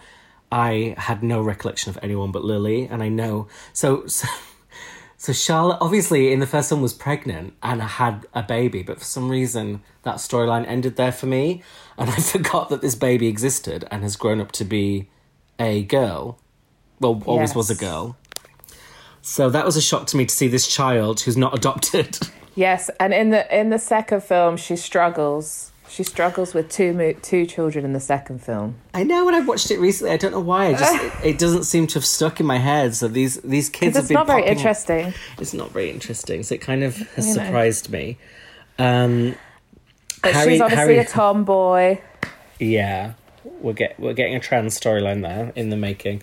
I 0.51 0.93
had 0.97 1.23
no 1.23 1.41
recollection 1.41 1.89
of 1.89 1.97
anyone 2.03 2.31
but 2.31 2.43
Lily, 2.43 2.85
and 2.85 3.01
I 3.01 3.09
know 3.09 3.47
so. 3.73 4.05
so 4.05 4.27
so 5.21 5.33
Charlotte, 5.33 5.77
obviously, 5.81 6.33
in 6.33 6.39
the 6.39 6.47
first 6.47 6.71
one 6.71 6.81
was 6.81 6.93
pregnant 6.93 7.53
and 7.61 7.79
had 7.79 8.25
a 8.33 8.41
baby, 8.41 8.81
but 8.81 8.97
for 8.97 9.05
some 9.05 9.29
reason 9.29 9.83
that 10.01 10.15
storyline 10.15 10.67
ended 10.67 10.95
there 10.95 11.11
for 11.11 11.27
me, 11.27 11.61
and 11.95 12.09
I 12.09 12.15
forgot 12.19 12.69
that 12.69 12.81
this 12.81 12.95
baby 12.95 13.27
existed 13.27 13.87
and 13.91 14.01
has 14.01 14.15
grown 14.15 14.41
up 14.41 14.51
to 14.53 14.65
be 14.65 15.09
a 15.59 15.83
girl. 15.83 16.39
Well, 16.99 17.21
always 17.27 17.53
was 17.53 17.69
a 17.69 17.75
girl. 17.75 18.17
So 19.21 19.51
that 19.51 19.63
was 19.63 19.77
a 19.77 19.81
shock 19.81 20.07
to 20.07 20.17
me 20.17 20.25
to 20.25 20.33
see 20.33 20.47
this 20.47 20.67
child 20.67 21.19
who's 21.19 21.37
not 21.37 21.55
adopted. 21.59 22.17
Yes, 22.55 22.89
and 22.99 23.13
in 23.13 23.29
the 23.29 23.55
in 23.55 23.69
the 23.69 23.77
second 23.77 24.23
film, 24.23 24.57
she 24.57 24.75
struggles. 24.75 25.70
She 25.91 26.03
struggles 26.03 26.53
with 26.53 26.69
two 26.69 26.93
mo- 26.93 27.13
two 27.21 27.45
children 27.45 27.83
in 27.83 27.91
the 27.91 27.99
second 27.99 28.41
film. 28.41 28.75
I 28.93 29.03
know 29.03 29.25
when 29.25 29.35
I've 29.35 29.47
watched 29.47 29.71
it 29.71 29.77
recently, 29.79 30.13
I 30.13 30.17
don't 30.17 30.31
know 30.31 30.39
why. 30.39 30.67
I 30.67 30.73
just 30.73 31.03
it, 31.03 31.13
it 31.31 31.37
doesn't 31.37 31.65
seem 31.65 31.85
to 31.87 31.95
have 31.95 32.05
stuck 32.05 32.39
in 32.39 32.45
my 32.45 32.57
head. 32.59 32.95
So 32.95 33.07
these 33.09 33.41
these 33.41 33.69
kids 33.69 33.95
have 33.97 34.03
It's 34.03 34.07
been 34.09 34.15
not 34.15 34.27
very 34.27 34.45
interesting. 34.45 35.13
It's 35.37 35.53
not 35.53 35.71
very 35.71 35.89
interesting. 35.91 36.43
So 36.43 36.55
it 36.55 36.61
kind 36.61 36.83
of 36.83 36.95
has 36.95 37.27
You 37.27 37.35
know. 37.35 37.43
surprised 37.43 37.89
me. 37.89 38.17
Um, 38.79 39.35
But 40.23 40.33
Harry- 40.33 40.53
she's 40.53 40.61
obviously 40.61 40.95
Harry- 40.95 40.97
a 40.99 41.05
tomboy. 41.05 41.97
Yeah, 42.59 43.13
we're 43.59 43.73
get 43.73 43.99
we're 43.99 44.13
getting 44.13 44.35
a 44.35 44.39
trans 44.39 44.79
storyline 44.79 45.21
there 45.23 45.51
in 45.57 45.71
the 45.71 45.77
making. 45.77 46.21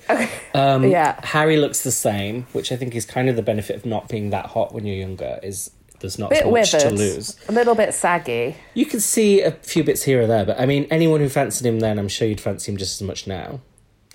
Um, 0.54 0.84
Yeah. 0.84 1.20
Harry 1.24 1.56
looks 1.58 1.82
the 1.82 1.90
same, 1.92 2.46
which 2.52 2.72
I 2.72 2.76
think 2.76 2.94
is 2.94 3.04
kind 3.04 3.28
of 3.28 3.36
the 3.36 3.42
benefit 3.42 3.76
of 3.76 3.84
not 3.84 4.08
being 4.08 4.30
that 4.30 4.46
hot 4.46 4.72
when 4.72 4.86
you're 4.86 4.96
younger. 4.96 5.38
Is 5.42 5.70
there's 6.00 6.18
not 6.18 6.30
Bit 6.30 6.40
as 6.40 6.44
much 6.44 6.52
withered, 6.72 6.80
to 6.90 6.90
lose. 6.94 7.36
a 7.48 7.52
little 7.52 7.74
bit 7.74 7.92
saggy. 7.94 8.56
You 8.74 8.86
can 8.86 9.00
see 9.00 9.40
a 9.42 9.52
few 9.52 9.82
bits 9.84 10.02
here 10.04 10.22
or 10.22 10.26
there, 10.26 10.44
but 10.44 10.60
I 10.60 10.66
mean, 10.66 10.86
anyone 10.90 11.20
who 11.20 11.28
fancied 11.28 11.66
him 11.66 11.80
then, 11.80 11.98
I'm 11.98 12.08
sure 12.08 12.26
you'd 12.28 12.40
fancy 12.40 12.70
him 12.72 12.78
just 12.78 13.00
as 13.00 13.06
much 13.06 13.26
now. 13.26 13.60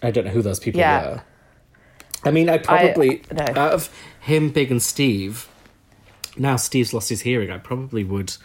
I 0.01 0.11
don't 0.11 0.25
know 0.25 0.31
who 0.31 0.41
those 0.41 0.59
people 0.59 0.79
Yeah. 0.79 1.07
were. 1.09 1.21
I 2.25 2.31
mean, 2.31 2.49
I 2.49 2.57
probably 2.57 3.21
no. 3.31 3.43
out 3.43 3.73
of 3.73 3.89
him, 4.21 4.49
Big, 4.49 4.71
and 4.71 4.81
Steve. 4.81 5.47
Now 6.37 6.55
Steve's 6.55 6.93
lost 6.93 7.09
his 7.09 7.21
hearing. 7.21 7.51
I 7.51 7.57
probably 7.57 8.03
would 8.03 8.35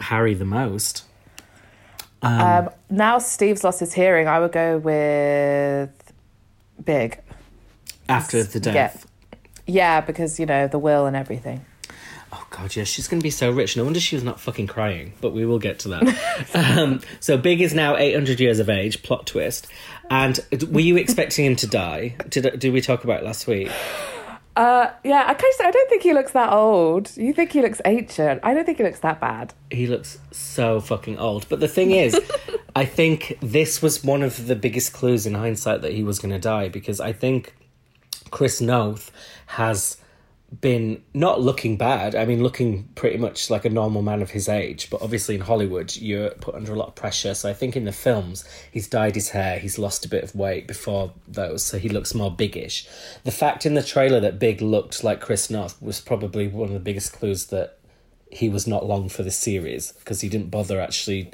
Harry 0.00 0.34
the 0.34 0.44
most. 0.44 1.04
Um, 2.22 2.70
now 2.90 3.18
Steve's 3.18 3.62
lost 3.62 3.78
his 3.80 3.92
hearing. 3.92 4.26
I 4.26 4.40
would 4.40 4.50
go 4.52 4.78
with 4.78 5.90
Big. 6.84 7.20
After 8.08 8.42
the 8.42 8.58
death. 8.58 9.06
Yeah, 9.66 10.00
because 10.00 10.40
you 10.40 10.46
know 10.46 10.66
the 10.66 10.78
will 10.78 11.06
and 11.06 11.14
everything. 11.14 11.64
Oh 12.32 12.46
god, 12.50 12.76
yeah, 12.76 12.84
she's 12.84 13.08
gonna 13.08 13.22
be 13.22 13.30
so 13.30 13.50
rich. 13.50 13.76
No 13.76 13.84
wonder 13.84 14.00
she 14.00 14.16
was 14.16 14.24
not 14.24 14.40
fucking 14.40 14.66
crying. 14.66 15.12
But 15.20 15.32
we 15.32 15.46
will 15.46 15.58
get 15.58 15.78
to 15.80 15.88
that. 15.88 16.54
um, 16.78 17.00
so 17.20 17.36
Big 17.38 17.60
is 17.60 17.74
now 17.74 17.96
eight 17.96 18.14
hundred 18.14 18.40
years 18.40 18.58
of 18.58 18.68
age. 18.68 19.02
Plot 19.02 19.26
twist. 19.26 19.66
And 20.10 20.40
were 20.70 20.80
you 20.80 20.96
expecting 20.96 21.44
him 21.44 21.56
to 21.56 21.66
die? 21.66 22.16
Did 22.28 22.58
did 22.58 22.72
we 22.72 22.80
talk 22.80 23.04
about 23.04 23.20
it 23.20 23.24
last 23.24 23.46
week? 23.46 23.70
Uh, 24.58 24.90
yeah, 25.04 25.22
I 25.24 25.34
kind 25.34 25.54
of, 25.60 25.66
I 25.66 25.70
don't 25.70 25.88
think 25.88 26.02
he 26.02 26.12
looks 26.12 26.32
that 26.32 26.52
old. 26.52 27.16
You 27.16 27.32
think 27.32 27.52
he 27.52 27.62
looks 27.62 27.80
ancient? 27.84 28.40
I 28.42 28.54
don't 28.54 28.64
think 28.64 28.78
he 28.78 28.84
looks 28.84 28.98
that 29.00 29.20
bad. 29.20 29.54
He 29.70 29.86
looks 29.86 30.18
so 30.32 30.80
fucking 30.80 31.16
old. 31.16 31.48
But 31.48 31.60
the 31.60 31.68
thing 31.68 31.92
is, 31.92 32.20
I 32.74 32.84
think 32.84 33.38
this 33.40 33.80
was 33.80 34.02
one 34.02 34.24
of 34.24 34.48
the 34.48 34.56
biggest 34.56 34.92
clues 34.92 35.26
in 35.26 35.34
hindsight 35.34 35.82
that 35.82 35.92
he 35.92 36.02
was 36.02 36.18
going 36.18 36.32
to 36.32 36.40
die 36.40 36.68
because 36.68 36.98
I 36.98 37.12
think 37.12 37.54
Chris 38.32 38.60
Noth 38.60 39.12
has 39.46 39.97
been 40.60 41.02
not 41.12 41.40
looking 41.40 41.76
bad. 41.76 42.14
I 42.14 42.24
mean, 42.24 42.42
looking 42.42 42.84
pretty 42.94 43.18
much 43.18 43.50
like 43.50 43.66
a 43.66 43.70
normal 43.70 44.00
man 44.00 44.22
of 44.22 44.30
his 44.30 44.48
age. 44.48 44.88
But 44.88 45.02
obviously, 45.02 45.34
in 45.34 45.42
Hollywood, 45.42 45.94
you're 45.96 46.30
put 46.30 46.54
under 46.54 46.72
a 46.72 46.76
lot 46.76 46.88
of 46.88 46.94
pressure. 46.94 47.34
So 47.34 47.50
I 47.50 47.52
think 47.52 47.76
in 47.76 47.84
the 47.84 47.92
films, 47.92 48.48
he's 48.72 48.88
dyed 48.88 49.14
his 49.14 49.30
hair, 49.30 49.58
he's 49.58 49.78
lost 49.78 50.06
a 50.06 50.08
bit 50.08 50.24
of 50.24 50.34
weight 50.34 50.66
before 50.66 51.12
those, 51.26 51.64
so 51.64 51.78
he 51.78 51.88
looks 51.90 52.14
more 52.14 52.30
biggish. 52.30 52.86
The 53.24 53.30
fact 53.30 53.66
in 53.66 53.74
the 53.74 53.82
trailer 53.82 54.20
that 54.20 54.38
Big 54.38 54.62
looked 54.62 55.04
like 55.04 55.20
Chris 55.20 55.50
Noth 55.50 55.80
was 55.82 56.00
probably 56.00 56.48
one 56.48 56.68
of 56.68 56.74
the 56.74 56.80
biggest 56.80 57.12
clues 57.12 57.46
that 57.46 57.78
he 58.30 58.48
was 58.48 58.66
not 58.66 58.86
long 58.86 59.08
for 59.08 59.22
the 59.22 59.30
series 59.30 59.92
because 59.92 60.22
he 60.22 60.28
didn't 60.28 60.50
bother 60.50 60.80
actually, 60.80 61.30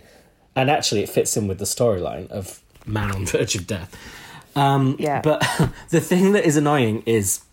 and 0.56 0.68
actually 0.68 1.02
it 1.02 1.08
fits 1.08 1.36
in 1.36 1.46
with 1.46 1.58
the 1.58 1.64
storyline 1.64 2.28
of 2.30 2.60
man 2.84 3.12
on 3.12 3.26
verge 3.26 3.54
of 3.54 3.66
death. 3.66 3.96
Um, 4.56 4.96
Yeah. 4.98 5.20
But 5.20 5.46
the 5.90 6.00
thing 6.00 6.32
that 6.32 6.44
is 6.44 6.56
annoying 6.56 7.02
is 7.06 7.43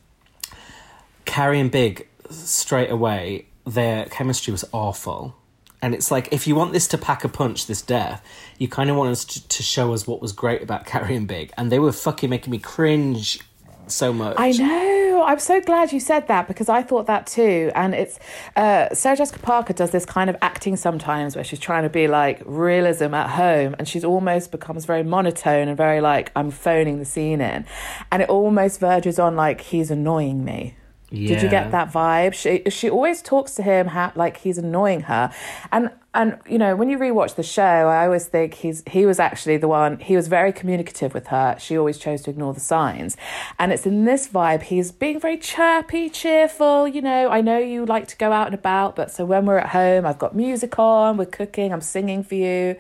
Carrie 1.26 1.60
and 1.60 1.72
Big 1.72 2.08
straight 2.30 2.90
away. 2.90 3.46
Their 3.66 4.06
chemistry 4.06 4.52
was 4.52 4.66
awful. 4.72 5.36
And 5.82 5.96
it's 5.96 6.12
like, 6.12 6.32
if 6.32 6.46
you 6.46 6.56
want 6.56 6.74
this 6.74 6.88
to 6.90 6.98
pack 6.98 7.24
a 7.24 7.30
punch, 7.30 7.66
this 7.66 7.82
death, 7.82 8.24
you 8.60 8.68
kind 8.68 8.90
of 8.90 8.96
want 8.96 9.12
us 9.12 9.26
to, 9.26 9.48
to 9.48 9.64
show 9.64 9.94
us 9.94 10.06
what 10.06 10.22
was 10.22 10.32
great 10.32 10.62
about 10.62 10.86
Carrie 10.86 11.16
and 11.16 11.28
Big. 11.28 11.52
And 11.58 11.72
they 11.72 11.80
were 11.80 11.92
fucking 11.92 12.30
making 12.30 12.52
me 12.52 12.60
cringe 12.60 13.40
so 13.88 14.14
much. 14.14 14.36
I 14.38 14.52
know. 14.52 15.24
I'm 15.26 15.40
so 15.40 15.62
glad 15.62 15.92
you 15.92 16.00
said 16.00 16.28
that 16.28 16.48
because 16.48 16.70
I 16.70 16.82
thought 16.82 17.08
that 17.08 17.28
too. 17.28 17.72
And 17.76 17.94
it's 17.94 18.20
uh, 18.56 18.94
Sarah 18.94 19.18
Jessica 19.18 19.40
Parker 19.40 19.74
does 19.74 19.92
this 19.92 20.06
kind 20.06 20.30
of 20.30 20.36
acting 20.42 20.76
sometimes 20.76 21.36
where 21.36 21.44
she's 21.44 21.60
trying 21.60 21.84
to 21.84 21.90
be 21.90 22.08
like 22.08 22.42
realism 22.46 23.14
at 23.14 23.32
home, 23.32 23.76
and 23.78 23.88
she's 23.88 24.04
almost 24.04 24.52
becomes 24.52 24.86
very 24.86 25.04
monotone 25.04 25.68
and 25.68 25.78
very 25.78 26.02
like 26.02 26.32
I'm 26.36 26.52
phoning 26.52 27.00
the 27.00 27.06
scene 27.06 27.42
in, 27.42 27.66
and 28.12 28.22
it 28.22 28.30
almost 28.30 28.80
verges 28.80 29.20
on 29.20 29.36
like 29.36 29.62
he's 29.62 29.92
annoying 29.92 30.44
me. 30.44 30.76
Did 31.12 31.42
you 31.42 31.50
get 31.50 31.72
that 31.72 31.92
vibe? 31.92 32.34
She 32.34 32.70
she 32.70 32.90
always 32.90 33.22
talks 33.22 33.54
to 33.56 33.64
him 33.64 33.88
ha- 33.88 34.14
like 34.16 34.38
he's 34.38 34.58
annoying 34.58 35.02
her, 35.02 35.34
and 35.70 35.92
and 36.14 36.40
you 36.50 36.58
know 36.58 36.76
when 36.78 36.90
you 36.90 36.98
rewatch 36.98 37.36
the 37.36 37.44
show, 37.44 37.62
I 37.62 38.06
always 38.06 38.28
think 38.28 38.54
he's 38.54 38.82
he 38.88 39.06
was 39.06 39.20
actually 39.20 39.58
the 39.58 39.68
one. 39.68 40.00
He 40.00 40.16
was 40.16 40.30
very 40.30 40.54
communicative 40.54 41.14
with 41.14 41.28
her. 41.28 41.58
She 41.60 41.78
always 41.78 41.98
chose 41.98 42.22
to 42.24 42.30
ignore 42.30 42.54
the 42.54 42.62
signs, 42.62 43.18
and 43.60 43.74
it's 43.74 43.86
in 43.86 44.06
this 44.06 44.30
vibe. 44.30 44.64
He's 44.64 44.94
being 44.94 45.20
very 45.20 45.38
chirpy, 45.38 46.10
cheerful. 46.10 46.88
You 46.88 47.02
know, 47.02 47.30
I 47.30 47.42
know 47.42 47.58
you 47.58 47.86
like 47.86 48.08
to 48.08 48.18
go 48.18 48.32
out 48.32 48.48
and 48.48 48.56
about, 48.56 48.96
but 48.96 49.12
so 49.12 49.26
when 49.26 49.46
we're 49.46 49.58
at 49.58 49.70
home, 49.70 50.06
I've 50.06 50.20
got 50.20 50.34
music 50.34 50.80
on, 50.80 51.18
we're 51.18 51.26
cooking, 51.26 51.74
I'm 51.74 51.82
singing 51.82 52.24
for 52.24 52.36
you, 52.36 52.78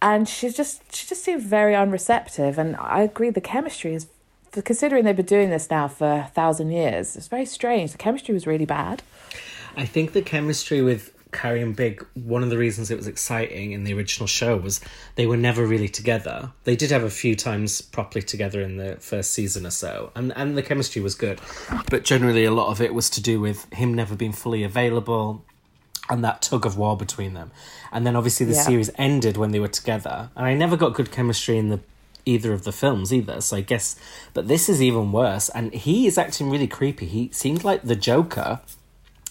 and 0.00 0.26
she's 0.26 0.56
just 0.56 0.94
she 0.94 1.06
just 1.06 1.22
seemed 1.22 1.42
very 1.42 1.74
unreceptive. 1.74 2.56
And 2.56 2.76
I 2.76 3.02
agree, 3.02 3.28
the 3.28 3.42
chemistry 3.42 3.92
is. 3.92 4.06
Considering 4.60 5.04
they've 5.04 5.16
been 5.16 5.24
doing 5.24 5.48
this 5.50 5.70
now 5.70 5.88
for 5.88 6.12
a 6.12 6.30
thousand 6.34 6.70
years, 6.70 7.16
it's 7.16 7.28
very 7.28 7.46
strange. 7.46 7.92
The 7.92 7.98
chemistry 7.98 8.34
was 8.34 8.46
really 8.46 8.66
bad. 8.66 9.02
I 9.76 9.86
think 9.86 10.12
the 10.12 10.20
chemistry 10.20 10.82
with 10.82 11.10
Carrie 11.32 11.62
and 11.62 11.74
Big, 11.74 12.04
one 12.12 12.42
of 12.42 12.50
the 12.50 12.58
reasons 12.58 12.90
it 12.90 12.98
was 12.98 13.06
exciting 13.06 13.72
in 13.72 13.84
the 13.84 13.94
original 13.94 14.26
show 14.26 14.58
was 14.58 14.82
they 15.14 15.26
were 15.26 15.38
never 15.38 15.64
really 15.64 15.88
together. 15.88 16.52
They 16.64 16.76
did 16.76 16.90
have 16.90 17.02
a 17.02 17.08
few 17.08 17.34
times 17.34 17.80
properly 17.80 18.22
together 18.22 18.60
in 18.60 18.76
the 18.76 18.96
first 18.96 19.32
season 19.32 19.64
or 19.66 19.70
so, 19.70 20.12
and, 20.14 20.34
and 20.36 20.58
the 20.58 20.62
chemistry 20.62 21.00
was 21.00 21.14
good. 21.14 21.40
But 21.88 22.04
generally, 22.04 22.44
a 22.44 22.50
lot 22.50 22.68
of 22.70 22.82
it 22.82 22.92
was 22.92 23.08
to 23.10 23.22
do 23.22 23.40
with 23.40 23.72
him 23.72 23.94
never 23.94 24.14
being 24.14 24.32
fully 24.32 24.62
available 24.62 25.42
and 26.10 26.22
that 26.24 26.42
tug 26.42 26.66
of 26.66 26.76
war 26.76 26.96
between 26.96 27.32
them. 27.32 27.50
And 27.92 28.06
then 28.06 28.16
obviously 28.16 28.44
the 28.44 28.52
Yeah. 28.52 28.62
series 28.64 28.90
ended 28.96 29.38
when 29.38 29.52
they 29.52 29.60
were 29.60 29.68
together, 29.68 30.28
and 30.36 30.44
I 30.44 30.52
never 30.52 30.76
got 30.76 30.92
good 30.92 31.10
chemistry 31.10 31.56
in 31.56 31.70
the 31.70 31.80
either 32.24 32.52
of 32.52 32.64
the 32.64 32.72
films 32.72 33.12
either. 33.12 33.40
So 33.40 33.56
I 33.56 33.60
guess, 33.60 33.96
but 34.34 34.48
this 34.48 34.68
is 34.68 34.82
even 34.82 35.12
worse. 35.12 35.48
And 35.50 35.72
he 35.72 36.06
is 36.06 36.18
acting 36.18 36.50
really 36.50 36.68
creepy. 36.68 37.06
He 37.06 37.30
seemed 37.32 37.64
like 37.64 37.82
the 37.82 37.96
Joker. 37.96 38.60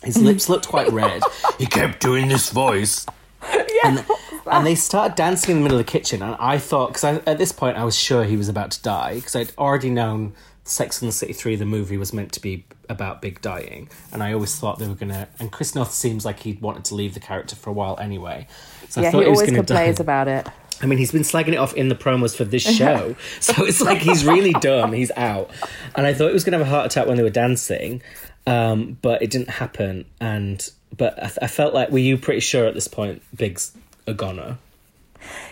His 0.03 0.17
lips 0.21 0.49
looked 0.49 0.67
quite 0.67 0.91
red. 0.91 1.21
He 1.57 1.65
kept 1.65 1.99
doing 1.99 2.27
this 2.27 2.49
voice. 2.49 3.05
And, 3.83 4.05
and 4.45 4.63
they 4.63 4.75
started 4.75 5.15
dancing 5.15 5.53
in 5.53 5.57
the 5.57 5.63
middle 5.63 5.79
of 5.79 5.83
the 5.83 5.91
kitchen, 5.91 6.21
and 6.21 6.35
I 6.39 6.59
thought, 6.59 6.93
because 6.93 7.03
at 7.03 7.39
this 7.39 7.51
point 7.51 7.77
I 7.77 7.83
was 7.83 7.97
sure 7.97 8.23
he 8.23 8.37
was 8.37 8.47
about 8.47 8.69
to 8.71 8.81
die, 8.83 9.15
because 9.15 9.35
I'd 9.35 9.51
already 9.57 9.89
known 9.89 10.33
Sex 10.63 11.01
and 11.01 11.09
the 11.09 11.13
City 11.13 11.33
3, 11.33 11.55
the 11.55 11.65
movie, 11.65 11.97
was 11.97 12.13
meant 12.13 12.31
to 12.33 12.39
be 12.39 12.65
about 12.87 13.21
Big 13.21 13.41
dying, 13.41 13.89
and 14.11 14.21
I 14.21 14.33
always 14.33 14.55
thought 14.55 14.77
they 14.77 14.87
were 14.87 14.95
going 14.95 15.09
to. 15.11 15.27
And 15.39 15.51
Chris 15.51 15.73
Noth 15.73 15.91
seems 15.91 16.25
like 16.25 16.41
he'd 16.41 16.61
wanted 16.61 16.85
to 16.85 16.95
leave 16.95 17.13
the 17.13 17.19
character 17.19 17.55
for 17.55 17.71
a 17.71 17.73
while 17.73 17.97
anyway. 17.99 18.47
So 18.91 18.99
yeah, 18.99 19.11
he 19.11 19.25
always 19.25 19.43
to 19.43 19.51
die. 19.51 19.55
complains 19.55 19.99
about 20.01 20.27
it. 20.27 20.47
I 20.81 20.85
mean, 20.85 20.99
he's 20.99 21.13
been 21.13 21.21
slagging 21.21 21.53
it 21.53 21.57
off 21.57 21.73
in 21.75 21.87
the 21.87 21.95
promos 21.95 22.35
for 22.35 22.43
this 22.43 22.61
show, 22.61 23.15
so 23.39 23.65
it's 23.65 23.79
like 23.79 23.99
he's 23.99 24.25
really 24.25 24.51
dumb. 24.53 24.91
He's 24.91 25.11
out, 25.15 25.49
and 25.95 26.05
I 26.05 26.13
thought 26.13 26.27
he 26.27 26.33
was 26.33 26.43
going 26.43 26.53
to 26.53 26.57
have 26.57 26.67
a 26.67 26.69
heart 26.69 26.87
attack 26.87 27.07
when 27.07 27.15
they 27.15 27.23
were 27.23 27.29
dancing, 27.29 28.01
um, 28.45 28.97
but 29.01 29.21
it 29.21 29.29
didn't 29.29 29.49
happen. 29.49 30.05
And 30.19 30.69
but 30.97 31.23
I, 31.23 31.45
I 31.45 31.47
felt 31.47 31.73
like, 31.73 31.89
were 31.89 31.99
you 31.99 32.17
pretty 32.17 32.41
sure 32.41 32.65
at 32.65 32.73
this 32.73 32.89
point, 32.89 33.21
Big's 33.33 33.71
a 34.07 34.13
goner? 34.13 34.57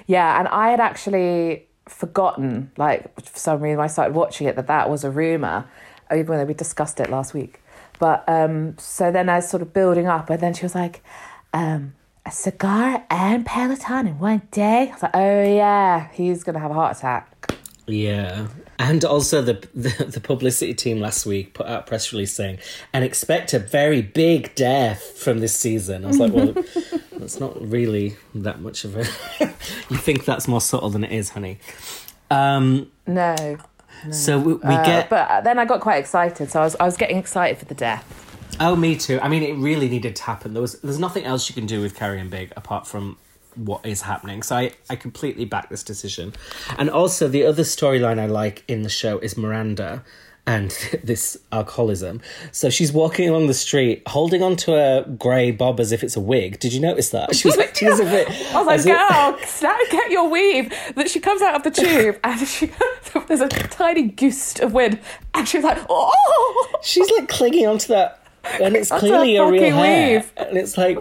Yeah, 0.06 0.38
and 0.38 0.50
I 0.50 0.72
had 0.72 0.82
actually 0.82 1.66
forgotten, 1.88 2.72
like 2.76 3.18
for 3.22 3.40
some 3.40 3.62
reason, 3.62 3.80
I 3.80 3.88
started 3.88 4.16
watching 4.16 4.48
it 4.48 4.58
that 4.58 4.68
that 4.68 4.90
was 4.90 5.06
a 5.06 5.12
rumor, 5.12 5.66
even 6.14 6.38
though 6.38 6.46
we 6.46 6.54
discussed 6.54 7.00
it 7.00 7.10
last 7.10 7.34
week. 7.34 7.62
But 8.00 8.28
um, 8.28 8.78
so 8.78 9.12
then 9.12 9.30
I 9.30 9.38
was 9.38 9.50
sort 9.50 9.62
of 9.62 9.74
building 9.74 10.08
up, 10.08 10.30
and 10.30 10.42
then 10.42 10.54
she 10.54 10.64
was 10.64 10.76
like, 10.76 11.02
um, 11.54 11.94
"A 12.30 12.32
cigar 12.32 13.04
and 13.10 13.46
Peloton 13.46 14.08
in 14.08 14.20
one 14.20 14.44
day." 14.52 14.90
I 14.90 14.94
was 14.94 15.04
like, 15.04 15.16
"Oh 15.16 15.44
yeah, 15.44 16.08
he's 16.14 16.44
gonna 16.44 16.60
have 16.60 16.72
a 16.72 16.76
heart 16.76 16.98
attack." 16.98 17.26
Yeah. 17.88 18.48
And 18.78 19.04
also 19.04 19.42
the, 19.42 19.54
the 19.74 20.06
the 20.06 20.20
publicity 20.22 20.74
team 20.74 21.00
last 21.02 21.26
week 21.26 21.54
put 21.54 21.66
out 21.66 21.80
a 21.80 21.84
press 21.84 22.14
release 22.14 22.34
saying 22.34 22.60
and 22.94 23.04
expect 23.04 23.54
a 23.54 23.60
very 23.60 24.02
big 24.02 24.54
death 24.56 25.02
from 25.18 25.40
this 25.40 25.54
season. 25.56 26.06
I 26.06 26.08
was 26.08 26.18
like, 26.20 26.32
well, 26.32 26.54
that's 27.14 27.40
not 27.40 27.60
really 27.62 28.16
that 28.36 28.62
much 28.62 28.86
of 28.86 28.96
a. 28.96 29.00
you 29.90 29.98
think 29.98 30.24
that's 30.24 30.48
more 30.48 30.62
subtle 30.62 30.90
than 30.92 31.04
it 31.04 31.12
is, 31.12 31.32
honey. 31.32 31.58
Um, 32.32 32.90
No. 33.08 33.58
so 34.12 34.40
we, 34.40 34.54
we 34.54 34.62
Uh, 34.76 34.86
get. 34.86 35.10
but 35.10 35.44
then 35.44 35.60
I 35.60 35.66
got 35.66 35.82
quite 35.82 35.98
excited, 35.98 36.50
so 36.52 36.62
I 36.62 36.64
was 36.64 36.76
I 36.80 36.86
was 36.86 36.96
getting 36.96 37.18
excited 37.18 37.58
for 37.58 37.66
the 37.66 37.76
death. 37.76 38.19
Oh, 38.60 38.76
me 38.76 38.96
too. 38.96 39.20
I 39.22 39.30
mean, 39.30 39.44
it 39.44 39.56
really 39.56 39.88
needed 39.88 40.16
to 40.18 40.24
happen. 40.24 40.54
There 40.54 40.62
was 40.62 40.80
there's 40.82 41.00
nothing 41.00 41.26
else 41.26 41.50
you 41.50 41.56
can 41.56 41.66
do 41.66 41.82
with 41.82 41.96
Carrie 41.96 42.20
and 42.20 42.30
Big 42.30 42.52
apart 42.58 42.88
from 42.88 43.18
what 43.56 43.86
is 43.86 44.02
happening. 44.02 44.44
So 44.44 44.56
I 44.56 44.72
I 44.90 44.96
completely 44.96 45.46
back 45.46 45.70
this 45.70 45.84
decision. 45.84 46.34
And 46.78 46.90
also 46.90 47.28
the 47.28 47.46
other 47.46 47.64
storyline 47.64 48.20
I 48.20 48.26
like 48.26 48.64
in 48.68 48.84
the 48.84 48.90
show 48.90 49.20
is 49.20 49.38
Miranda 49.38 50.04
and 50.46 50.72
this 51.04 51.38
alcoholism. 51.52 52.22
So 52.52 52.70
she's 52.70 52.92
walking 52.92 53.30
along 53.30 53.48
the 53.48 53.54
street 53.54 54.04
holding 54.08 54.42
onto 54.42 54.74
a 54.74 55.04
grey 55.18 55.52
bob 55.52 55.80
as 55.80 55.92
if 55.92 56.04
it's 56.04 56.16
a 56.16 56.20
wig. 56.20 56.60
Did 56.60 56.74
you 56.74 56.80
notice 56.80 57.12
that? 57.12 57.36
She 57.36 57.48
was 57.48 57.56
like, 57.56 57.76
she 57.78 57.86
was 57.86 58.00
a 58.00 58.06
bit. 58.06 58.28
I 58.54 58.62
was 58.62 58.86
like, 58.86 58.98
girl, 58.98 59.40
snap, 59.46 59.80
get 59.90 60.12
your 60.12 60.30
weave. 60.30 60.74
That 60.96 61.10
she 61.10 61.20
comes 61.20 61.42
out 61.42 61.56
of 61.56 61.64
the 61.64 61.72
tube 61.72 62.20
and 62.24 62.48
she 62.48 62.72
there's 63.28 63.42
a 63.42 63.48
tiny 63.48 64.04
gust 64.04 64.60
of 64.60 64.74
wind, 64.74 65.00
and 65.34 65.48
she's 65.48 65.64
like, 65.64 65.78
oh. 65.90 66.80
She's 66.82 67.10
like 67.12 67.28
clinging 67.30 67.68
onto 67.68 67.88
that, 67.90 68.24
and 68.62 68.76
it's 68.76 68.90
clearly 68.90 69.36
a 69.38 69.44
a 69.44 69.52
real 69.52 69.76
hair. 69.76 70.20
weave. 70.20 70.32
And 70.38 70.58
it's 70.58 70.78
like, 70.78 70.98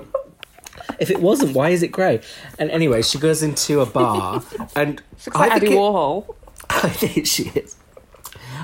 if 0.98 1.10
it 1.10 1.20
wasn't, 1.20 1.54
why 1.54 1.70
is 1.70 1.82
it 1.82 1.88
grey? 1.88 2.20
And 2.58 2.70
anyway, 2.70 3.02
she 3.02 3.18
goes 3.18 3.42
into 3.42 3.80
a 3.80 3.86
bar, 3.86 4.42
and 4.76 5.02
Looks 5.26 5.28
like 5.34 5.52
Andy 5.52 5.66
think 5.66 5.76
it- 5.76 5.78
Warhol. 5.78 6.34
I 6.70 6.88
think 6.90 7.26
she 7.26 7.44
is. 7.54 7.76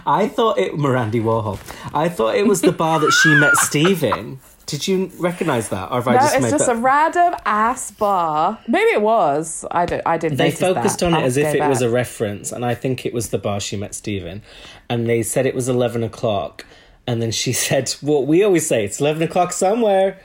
I 0.07 0.29
thought 0.29 0.59
it 0.59 0.73
Mirandy 0.75 1.23
Warhol. 1.23 1.59
I 1.95 2.09
thought 2.09 2.35
it 2.35 2.47
was 2.47 2.61
the 2.61 2.73
bar 2.73 3.01
that 3.01 3.11
she 3.13 3.35
met 3.37 3.55
Steve 3.57 4.03
in. 4.05 4.39
Did 4.67 4.89
you 4.89 5.11
recognise 5.19 5.69
that, 5.71 5.91
or 5.91 5.97
have 5.97 6.09
I 6.09 6.13
No, 6.15 6.19
just 6.21 6.35
it's 6.35 6.43
made 6.43 6.51
just 6.51 6.67
that? 6.67 6.77
a 6.77 6.79
random 6.79 7.35
ass 7.47 7.91
bar. 7.91 8.59
Maybe 8.67 8.91
it 8.91 9.03
was. 9.03 9.65
I 9.71 9.85
don't. 9.87 10.03
I 10.07 10.17
didn't. 10.19 10.39
they 10.39 10.51
focused 10.51 11.01
that. 11.01 11.07
on 11.13 11.15
it 11.15 11.23
as 11.25 11.37
if 11.37 11.55
it 11.55 11.61
was 11.69 11.81
a 11.83 11.89
reference, 11.91 12.51
and 12.53 12.65
I 12.65 12.75
think 12.75 13.05
it 13.07 13.13
was 13.15 13.29
the 13.31 13.39
bar 13.39 13.61
she 13.61 13.77
met 13.77 13.95
Steve 13.95 14.25
in. 14.27 14.43
And 14.91 15.07
they 15.09 15.23
said 15.23 15.47
it 15.47 15.55
was 15.55 15.69
eleven 15.69 16.03
o'clock, 16.03 16.65
and 17.07 17.21
then 17.23 17.31
she 17.31 17.53
said, 17.67 17.95
"Well, 18.03 18.25
we 18.25 18.43
always 18.43 18.67
say 18.67 18.85
it's 18.85 19.01
eleven 19.01 19.23
o'clock 19.23 19.53
somewhere." 19.53 20.19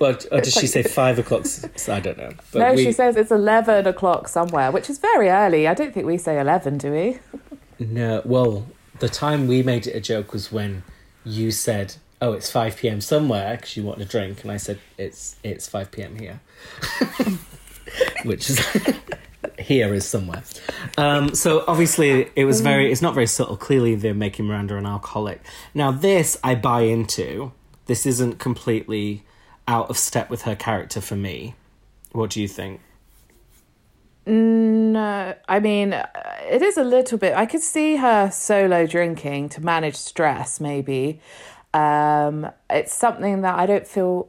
Or, 0.00 0.16
or 0.32 0.40
did 0.40 0.52
she 0.52 0.66
say 0.66 0.82
five 1.00 1.18
o'clock? 1.18 1.44
I 1.88 2.00
don't 2.00 2.16
know. 2.18 2.32
But 2.52 2.58
No, 2.58 2.72
we- 2.74 2.84
she 2.84 2.92
says 2.92 3.16
it's 3.16 3.30
eleven 3.30 3.86
o'clock 3.86 4.28
somewhere, 4.28 4.70
which 4.72 4.88
is 4.90 4.98
very 4.98 5.28
early. 5.28 5.68
I 5.68 5.74
don't 5.74 5.92
think 5.92 6.06
we 6.06 6.16
say 6.18 6.38
eleven, 6.40 6.78
do 6.78 6.90
we? 6.92 7.18
No, 7.78 8.22
well, 8.24 8.66
the 9.00 9.08
time 9.08 9.46
we 9.46 9.62
made 9.62 9.86
it 9.86 9.94
a 9.94 10.00
joke 10.00 10.32
was 10.32 10.50
when 10.52 10.82
you 11.24 11.50
said, 11.50 11.96
"Oh, 12.22 12.32
it's 12.32 12.50
five 12.50 12.76
p.m. 12.76 13.00
somewhere" 13.00 13.56
because 13.56 13.76
you 13.76 13.82
want 13.82 14.00
a 14.00 14.04
drink, 14.04 14.42
and 14.42 14.50
I 14.52 14.56
said, 14.56 14.78
"It's 14.96 15.36
it's 15.42 15.68
five 15.68 15.90
p.m. 15.90 16.16
here," 16.16 16.40
which 18.24 18.50
is 18.50 18.60
here 19.58 19.94
is 19.94 20.06
somewhere. 20.06 20.42
Um, 20.96 21.34
so 21.34 21.64
obviously, 21.66 22.30
it 22.36 22.44
was 22.44 22.60
very. 22.60 22.90
It's 22.90 23.02
not 23.02 23.14
very 23.14 23.26
subtle. 23.26 23.56
Clearly, 23.56 23.94
they're 23.94 24.14
making 24.14 24.46
Miranda 24.46 24.76
an 24.76 24.86
alcoholic. 24.86 25.40
Now, 25.74 25.90
this 25.90 26.38
I 26.42 26.54
buy 26.54 26.82
into. 26.82 27.52
This 27.86 28.06
isn't 28.06 28.38
completely 28.38 29.24
out 29.68 29.90
of 29.90 29.98
step 29.98 30.30
with 30.30 30.42
her 30.42 30.56
character 30.56 31.00
for 31.00 31.16
me. 31.16 31.54
What 32.12 32.30
do 32.30 32.40
you 32.40 32.48
think? 32.48 32.80
No, 34.26 35.34
I 35.48 35.60
mean, 35.60 35.92
it 35.92 36.62
is 36.62 36.78
a 36.78 36.84
little 36.84 37.18
bit. 37.18 37.36
I 37.36 37.44
could 37.44 37.60
see 37.60 37.96
her 37.96 38.30
solo 38.30 38.86
drinking 38.86 39.50
to 39.50 39.60
manage 39.60 39.96
stress, 39.96 40.60
maybe. 40.60 41.20
Um, 41.74 42.50
it's 42.70 42.94
something 42.94 43.42
that 43.42 43.58
I 43.58 43.66
don't 43.66 43.86
feel 43.86 44.28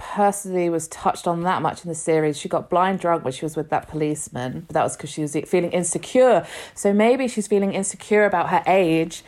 personally 0.00 0.70
was 0.70 0.88
touched 0.88 1.28
on 1.28 1.42
that 1.42 1.60
much 1.60 1.84
in 1.84 1.88
the 1.88 1.94
series. 1.94 2.38
She 2.38 2.48
got 2.48 2.70
blind 2.70 3.00
drunk 3.00 3.22
when 3.22 3.32
she 3.32 3.44
was 3.44 3.54
with 3.54 3.68
that 3.70 3.86
policeman, 3.86 4.64
but 4.66 4.74
that 4.74 4.82
was 4.82 4.96
because 4.96 5.10
she 5.10 5.20
was 5.20 5.36
feeling 5.46 5.70
insecure. 5.72 6.46
So 6.74 6.92
maybe 6.92 7.28
she's 7.28 7.46
feeling 7.46 7.74
insecure 7.74 8.24
about 8.24 8.48
her 8.48 8.62
age 8.66 9.22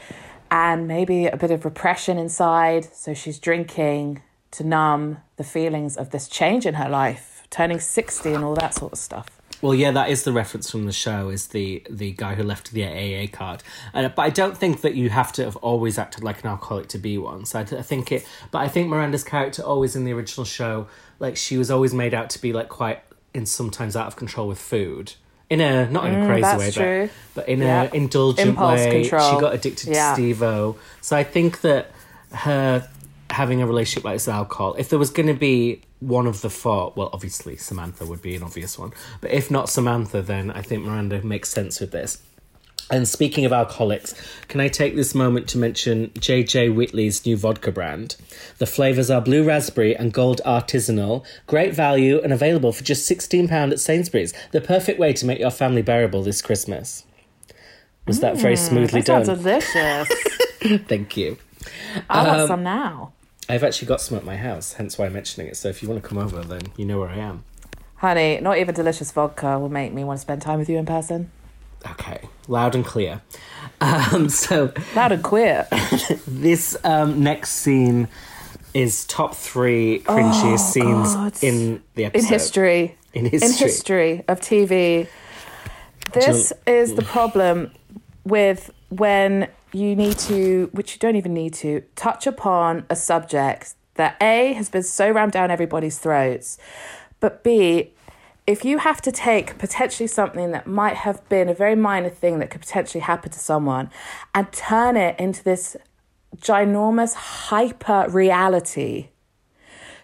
and 0.51 0.89
maybe 0.89 1.27
a 1.27 1.37
bit 1.37 1.51
of 1.51 1.65
repression 1.65 2.17
inside. 2.19 2.87
So 2.95 3.13
she's 3.13 3.39
drinking 3.39 4.23
to 4.53 4.65
numb 4.65 5.19
the 5.37 5.45
feelings 5.45 5.97
of 5.97 6.11
this 6.11 6.27
change 6.27 6.65
in 6.65 6.75
her 6.75 6.89
life, 6.89 7.47
turning 7.51 7.79
60 7.79 8.33
and 8.33 8.43
all 8.43 8.55
that 8.55 8.75
sort 8.75 8.93
of 8.93 8.99
stuff. 8.99 9.42
Well, 9.63 9.75
yeah, 9.75 9.93
that 9.93 10.11
is 10.11 10.25
the 10.25 10.33
reference 10.33 10.71
from 10.71 10.87
the 10.87 10.93
show. 10.93 11.29
Is 11.31 11.47
the 11.47 11.83
the 11.89 12.11
guy 12.13 12.35
who 12.35 12.43
left 12.43 12.73
the 12.73 12.85
AA 12.85 13.29
card, 13.35 13.63
uh, 13.95 14.09
but 14.09 14.23
I 14.23 14.29
don't 14.31 14.59
think 14.59 14.81
that 14.83 14.95
you 14.97 15.09
have 15.11 15.33
to 15.35 15.45
have 15.45 15.57
always 15.57 15.99
acted 15.99 16.23
like 16.25 16.43
an 16.43 16.49
alcoholic 16.51 16.89
to 16.89 16.99
be 16.99 17.17
one. 17.17 17.45
So 17.47 17.61
I, 17.61 17.63
I 17.63 17.83
think 17.83 18.11
it, 18.13 18.27
but 18.51 18.59
I 18.59 18.69
think 18.69 18.89
Miranda's 18.91 19.23
character 19.25 19.63
always 19.63 19.95
in 19.97 20.05
the 20.05 20.13
original 20.13 20.45
show, 20.45 20.89
like 21.21 21.37
she 21.37 21.57
was 21.57 21.71
always 21.71 21.95
made 21.95 22.13
out 22.13 22.29
to 22.31 22.43
be 22.43 22.53
like 22.53 22.69
quite 22.69 23.03
in 23.33 23.47
sometimes 23.47 23.97
out 23.97 24.09
of 24.09 24.17
control 24.17 24.49
with 24.49 24.59
food. 24.59 25.15
In 25.49 25.61
a 25.61 25.89
not 25.89 26.07
in 26.07 26.21
a 26.23 26.27
crazy 26.27 26.41
that's 26.43 26.59
way, 26.59 26.71
true. 26.71 27.11
but 27.35 27.43
but 27.43 27.49
in 27.49 27.61
Yeah. 27.61 27.83
a 27.85 27.95
indulgent 27.95 28.49
Impulse 28.51 28.81
way. 28.81 29.03
control. 29.03 29.35
She 29.35 29.41
got 29.41 29.55
addicted 29.55 29.91
Yeah. 29.91 30.11
to 30.11 30.15
Steve-O. 30.15 30.77
So 31.03 31.17
I 31.17 31.23
think 31.25 31.61
that 31.61 31.93
her 32.33 32.89
having 33.31 33.63
a 33.63 33.67
relationship 33.67 34.05
like 34.05 34.15
this 34.17 34.27
with 34.27 34.35
alcohol, 34.35 34.75
if 34.79 34.89
there 34.89 34.99
was 34.99 35.11
going 35.11 35.29
to 35.29 35.35
be 35.35 35.83
one 36.03 36.27
of 36.27 36.41
the 36.43 36.51
four, 36.51 36.93
well, 36.97 37.11
obviously 37.13 37.57
Samantha 37.57 38.05
would 38.07 38.23
be 38.23 38.35
an 38.35 38.43
obvious 38.43 38.79
one, 38.79 38.93
but 39.21 39.31
if 39.31 39.51
not 39.51 39.69
Samantha, 39.69 40.23
then 40.23 40.51
I 40.51 40.63
think 40.63 40.85
Miranda 40.85 41.23
makes 41.23 41.49
sense 41.51 41.81
with 41.81 41.93
this. 41.93 42.23
And 42.91 43.07
speaking 43.09 43.45
of 43.47 43.53
alcoholics, 43.53 44.13
can 44.49 44.61
I 44.61 44.69
take 44.69 44.97
this 44.97 45.15
moment 45.15 45.49
to 45.51 45.59
mention 45.59 46.09
JJ 46.11 46.75
Whitley's 46.75 47.25
new 47.25 47.37
vodka 47.39 47.71
brand? 47.73 48.17
The 48.59 48.67
flavours 48.67 49.09
are 49.11 49.21
blue 49.21 49.45
raspberry 49.45 49.97
and 49.97 50.13
gold 50.13 50.41
artisanal, 50.45 51.25
great 51.47 51.73
value 51.73 52.21
and 52.23 52.33
available 52.33 52.73
for 52.73 52.85
just 52.85 53.09
£16 53.11 53.73
at 53.73 53.81
Sainsbury's. 53.81 54.35
The 54.51 54.61
perfect 54.61 54.99
way 54.99 55.13
to 55.15 55.25
make 55.25 55.39
your 55.39 55.51
family 55.53 55.81
bearable 55.81 56.23
this 56.23 56.43
Christmas. 56.43 57.05
Was 58.07 58.21
that 58.21 58.37
very 58.37 58.57
smoothly 58.57 59.01
Mm, 59.01 59.07
That 59.07 59.27
sounds 59.27 59.29
done? 59.29 59.39
delicious. 59.39 60.09
Thank 60.89 61.17
you. 61.17 61.39
I 62.11 62.21
Um, 62.21 62.27
want 62.37 62.49
some 62.49 62.63
now. 62.65 63.13
I've 63.53 63.63
actually 63.63 63.89
got 63.89 64.01
some 64.01 64.17
at 64.17 64.25
my 64.25 64.39
house, 64.39 64.73
hence 64.73 64.97
why 64.97 65.05
I'm 65.05 65.13
mentioning 65.13 65.47
it. 65.47 65.59
So 65.59 65.69
if 65.69 65.83
you 65.83 65.89
want 65.91 66.03
to 66.03 66.09
come 66.09 66.17
over, 66.17 66.43
then 66.43 66.63
you 66.79 66.87
know 66.87 66.99
where 66.99 67.11
I 67.11 67.19
am. 67.19 67.45
Honey, 67.97 68.41
not 68.41 68.57
even 68.57 68.75
delicious 68.75 69.13
vodka 69.13 69.59
will 69.59 69.69
make 69.69 69.93
me 69.93 70.05
want 70.05 70.17
to 70.17 70.23
spend 70.23 70.41
time 70.41 70.59
with 70.59 70.71
you 70.71 70.79
in 70.79 70.87
person. 70.87 71.31
Okay, 71.91 72.31
loud 72.49 72.75
and 72.75 72.83
clear. 72.83 73.21
Um, 73.83 74.29
so 74.31 74.73
Loud 74.97 75.13
and 75.13 75.23
queer. 75.23 75.69
this 76.27 76.79
um, 76.83 77.23
next 77.23 77.51
scene 77.51 78.09
is 78.73 79.05
top 79.05 79.35
three 79.35 80.01
cringiest 80.07 80.71
scenes 80.73 81.11
Oh, 81.11 81.15
God. 81.29 81.35
in 81.43 81.83
the 81.95 82.07
episode. 82.07 82.25
In 82.27 82.33
history. 82.33 82.97
In 83.13 83.27
history. 83.27 83.49
In 83.49 83.55
history 83.55 84.25
of 84.29 84.41
TV. 84.41 85.09
This 86.15 86.55
is 86.67 86.95
the 86.95 87.03
problem 87.03 87.71
with 88.25 88.71
when 88.89 89.49
you 89.75 89.97
need 89.97 90.19
to, 90.19 90.69
which 90.73 90.95
you 90.95 90.99
don't 90.99 91.17
even 91.17 91.35
need 91.35 91.55
to, 91.55 91.83
touch 91.97 92.27
upon 92.27 92.85
a 92.91 92.97
subject 92.97 93.75
that 93.95 94.17
A 94.21 94.53
has 94.55 94.69
been 94.69 94.83
so 94.83 95.11
rammed 95.11 95.33
down 95.33 95.51
everybody's 95.51 95.99
throats, 95.99 96.59
but 97.21 97.43
B, 97.43 97.93
if 98.47 98.65
you 98.65 98.79
have 98.79 99.01
to 99.03 99.13
take 99.13 99.59
potentially 99.59 100.07
something 100.07 100.51
that 100.51 100.67
might 100.67 100.97
have 100.97 101.27
been 101.29 101.49
a 101.49 101.55
very 101.55 101.77
minor 101.77 102.09
thing 102.09 102.41
that 102.41 102.51
could 102.51 102.61
potentially 102.61 103.01
happen 103.01 103.31
to 103.31 103.39
someone 103.39 103.91
and 104.35 104.51
turn 104.53 104.97
it 104.97 105.19
into 105.21 105.45
this 105.45 105.77
ginormous 106.37 107.15
hyper 107.15 108.07
reality 108.09 109.09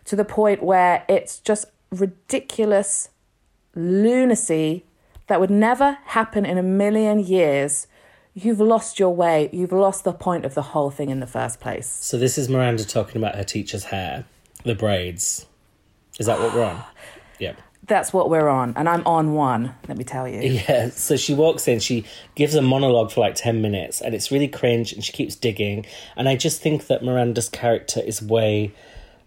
to 0.05 0.15
the 0.15 0.25
point 0.25 0.63
where 0.63 1.05
it's 1.09 1.41
just 1.41 1.67
ridiculous 1.91 3.09
lunacy 3.75 4.85
that 5.27 5.41
would 5.41 5.51
never 5.51 5.99
happen 6.07 6.47
in 6.47 6.59
a 6.59 6.63
million 6.63 7.19
years, 7.19 7.87
you've 8.45 8.61
lost 8.61 8.99
your 8.99 9.15
way. 9.15 9.49
You've 9.53 9.73
lost 9.73 10.05
the 10.05 10.13
point 10.13 10.45
of 10.45 10.55
the 10.55 10.63
whole 10.63 10.91
thing 10.91 11.11
in 11.11 11.21
the 11.21 11.27
first 11.27 11.61
place. 11.61 11.89
So 11.89 12.19
this 12.19 12.39
is 12.39 12.49
Miranda 12.49 12.85
talking 12.85 13.17
about 13.21 13.37
her 13.37 13.45
teacher's 13.45 13.85
hair, 13.85 14.25
the 14.65 14.75
braids. 14.75 15.47
Is 16.19 16.27
that 16.27 16.39
what 16.41 16.55
we're 16.55 16.65
on? 16.65 16.83
Yep. 17.41 17.57
That's 17.87 18.13
what 18.13 18.29
we're 18.29 18.49
on, 18.49 18.75
and 18.77 18.89
I'm 18.89 19.07
on 19.07 19.33
one, 19.33 19.77
let 19.87 19.97
me 19.97 20.03
tell 20.03 20.27
you. 20.27 20.41
Yeah, 20.41 20.91
so 20.91 21.17
she 21.17 21.35
walks 21.35 21.69
in, 21.69 21.79
she 21.79 22.05
gives 22.35 22.57
a 22.57 22.61
monologue 22.61 23.13
for 23.13 23.21
like 23.21 23.37
10 23.37 23.63
minutes, 23.63 24.01
and 24.01 24.13
it's 24.13 24.33
really 24.33 24.49
cringe, 24.49 24.93
and 24.93 25.05
she 25.05 25.13
keeps 25.13 25.37
digging. 25.37 25.87
And 26.17 26.29
I 26.29 26.35
just 26.35 26.61
think 26.61 26.89
that 26.89 27.05
Miranda's 27.05 27.49
character 27.49 28.01
is 28.01 28.21
way 28.21 28.75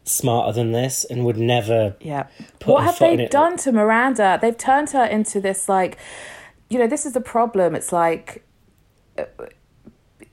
smarter 0.04 0.52
than 0.52 0.74
this 0.74 1.06
and 1.06 1.26
would 1.26 1.38
never. 1.38 1.96
Yeah. 2.02 2.28
What 2.66 2.84
have 2.84 3.00
they 3.00 3.28
done 3.28 3.56
to 3.60 3.72
Miranda? 3.72 4.38
They've 4.42 4.58
turned 4.58 4.90
her 4.90 5.06
into 5.06 5.40
this, 5.40 5.70
like, 5.70 5.98
you 6.70 6.78
know, 6.78 6.88
this 6.88 7.06
is 7.06 7.14
the 7.14 7.22
problem. 7.22 7.76
It's 7.76 7.94
like, 7.94 8.44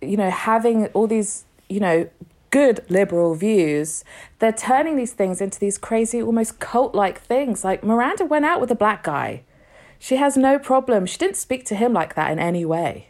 you 0.01 0.17
know, 0.17 0.31
having 0.31 0.87
all 0.89 1.07
these, 1.07 1.45
you 1.69 1.81
know, 1.81 2.09
good 2.51 2.85
liberal 2.89 3.35
views, 3.35 4.05
they're 4.39 4.53
turning 4.53 4.97
these 4.97 5.13
things 5.13 5.41
into 5.41 5.59
these 5.59 5.79
crazy, 5.79 6.23
almost 6.23 6.59
cult 6.61 6.95
like 6.95 7.21
things. 7.21 7.65
Like, 7.65 7.85
Miranda 7.85 8.25
went 8.25 8.45
out 8.45 8.61
with 8.61 8.71
a 8.71 8.75
black 8.75 9.03
guy. 9.03 9.43
She 9.99 10.17
has 10.17 10.37
no 10.37 10.59
problem. 10.59 11.07
She 11.07 11.19
didn't 11.19 11.37
speak 11.37 11.65
to 11.67 11.75
him 11.75 11.93
like 11.93 12.15
that 12.15 12.31
in 12.31 12.39
any 12.39 12.65
way. 12.65 13.09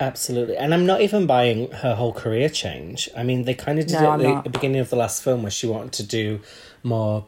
Absolutely. 0.00 0.56
And 0.56 0.72
I'm 0.72 0.86
not 0.86 1.00
even 1.00 1.26
buying 1.26 1.70
her 1.72 1.96
whole 1.96 2.12
career 2.12 2.48
change. 2.48 3.08
I 3.16 3.24
mean, 3.24 3.44
they 3.44 3.54
kind 3.54 3.78
of 3.80 3.86
did 3.86 4.00
No, 4.00 4.12
it 4.12 4.14
at 4.14 4.20
the, 4.20 4.42
the 4.42 4.50
beginning 4.50 4.80
of 4.80 4.90
the 4.90 4.96
last 4.96 5.22
film 5.24 5.42
where 5.42 5.50
she 5.50 5.66
wanted 5.66 5.92
to 5.94 6.02
do 6.04 6.40
more 6.84 7.26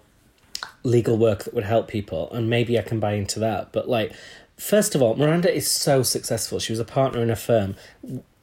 legal 0.84 1.18
work 1.18 1.44
that 1.44 1.52
would 1.52 1.64
help 1.64 1.88
people. 1.88 2.30
And 2.30 2.48
maybe 2.48 2.78
I 2.78 2.82
can 2.82 3.00
buy 3.00 3.14
into 3.14 3.40
that. 3.40 3.72
But, 3.72 3.88
like, 3.88 4.12
first 4.60 4.94
of 4.94 5.02
all, 5.02 5.14
Miranda 5.16 5.52
is 5.52 5.70
so 5.70 6.02
successful. 6.02 6.58
She 6.58 6.72
was 6.72 6.80
a 6.80 6.84
partner 6.84 7.22
in 7.22 7.30
a 7.30 7.36
firm. 7.36 7.76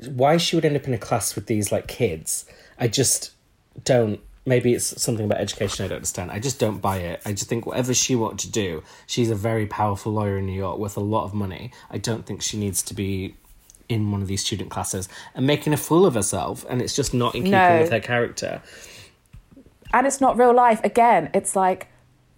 Why 0.08 0.38
she 0.38 0.56
would 0.56 0.65
end 0.65 0.75
up 0.75 0.88
in 0.88 0.93
a 0.93 0.97
class 0.97 1.36
with 1.36 1.47
these, 1.47 1.71
like, 1.71 1.88
kids, 1.88 2.45
I 2.80 2.88
just 2.88 3.32
don't. 3.84 4.19
Maybe 4.45 4.73
it's 4.73 5.01
something 5.01 5.25
about 5.25 5.41
education 5.41 5.84
I 5.84 5.89
don't 5.89 5.97
understand. 5.97 6.32
I 6.32 6.39
just 6.39 6.58
don't 6.58 6.80
buy 6.80 6.97
it. 6.99 7.21
I 7.25 7.34
just 7.34 7.49
think 7.49 7.65
whatever 7.65 7.93
she 7.93 8.15
wanted 8.15 8.39
to 8.39 8.49
do, 8.51 8.82
she's 9.06 9.30
a 9.30 9.36
very 9.36 9.65
powerful 9.65 10.13
lawyer 10.13 10.38
in 10.38 10.45
New 10.45 10.53
York 10.53 10.80
with 10.80 10.95
a 10.95 11.01
lot 11.01 11.25
of 11.25 11.34
money. 11.34 11.71
I 11.91 11.97
don't 11.97 12.25
think 12.25 12.41
she 12.41 12.58
needs 12.58 12.82
to 12.84 12.93
be 12.93 13.36
in 13.89 14.10
one 14.12 14.21
of 14.21 14.27
these 14.30 14.45
student 14.45 14.69
classes 14.69 15.10
and 15.36 15.45
making 15.45 15.73
a 15.73 15.77
fool 15.77 16.06
of 16.06 16.13
herself. 16.13 16.65
And 16.69 16.82
it's 16.82 16.95
just 16.95 17.13
not 17.13 17.36
in 17.36 17.41
keeping 17.43 17.51
No. 17.51 17.80
with 17.82 17.91
her 17.91 17.99
character. 17.99 18.62
and 19.93 20.06
it's 20.08 20.19
not 20.21 20.38
real 20.38 20.53
life. 20.53 20.80
Again, 20.84 21.30
it's 21.34 21.56
like, 21.56 21.88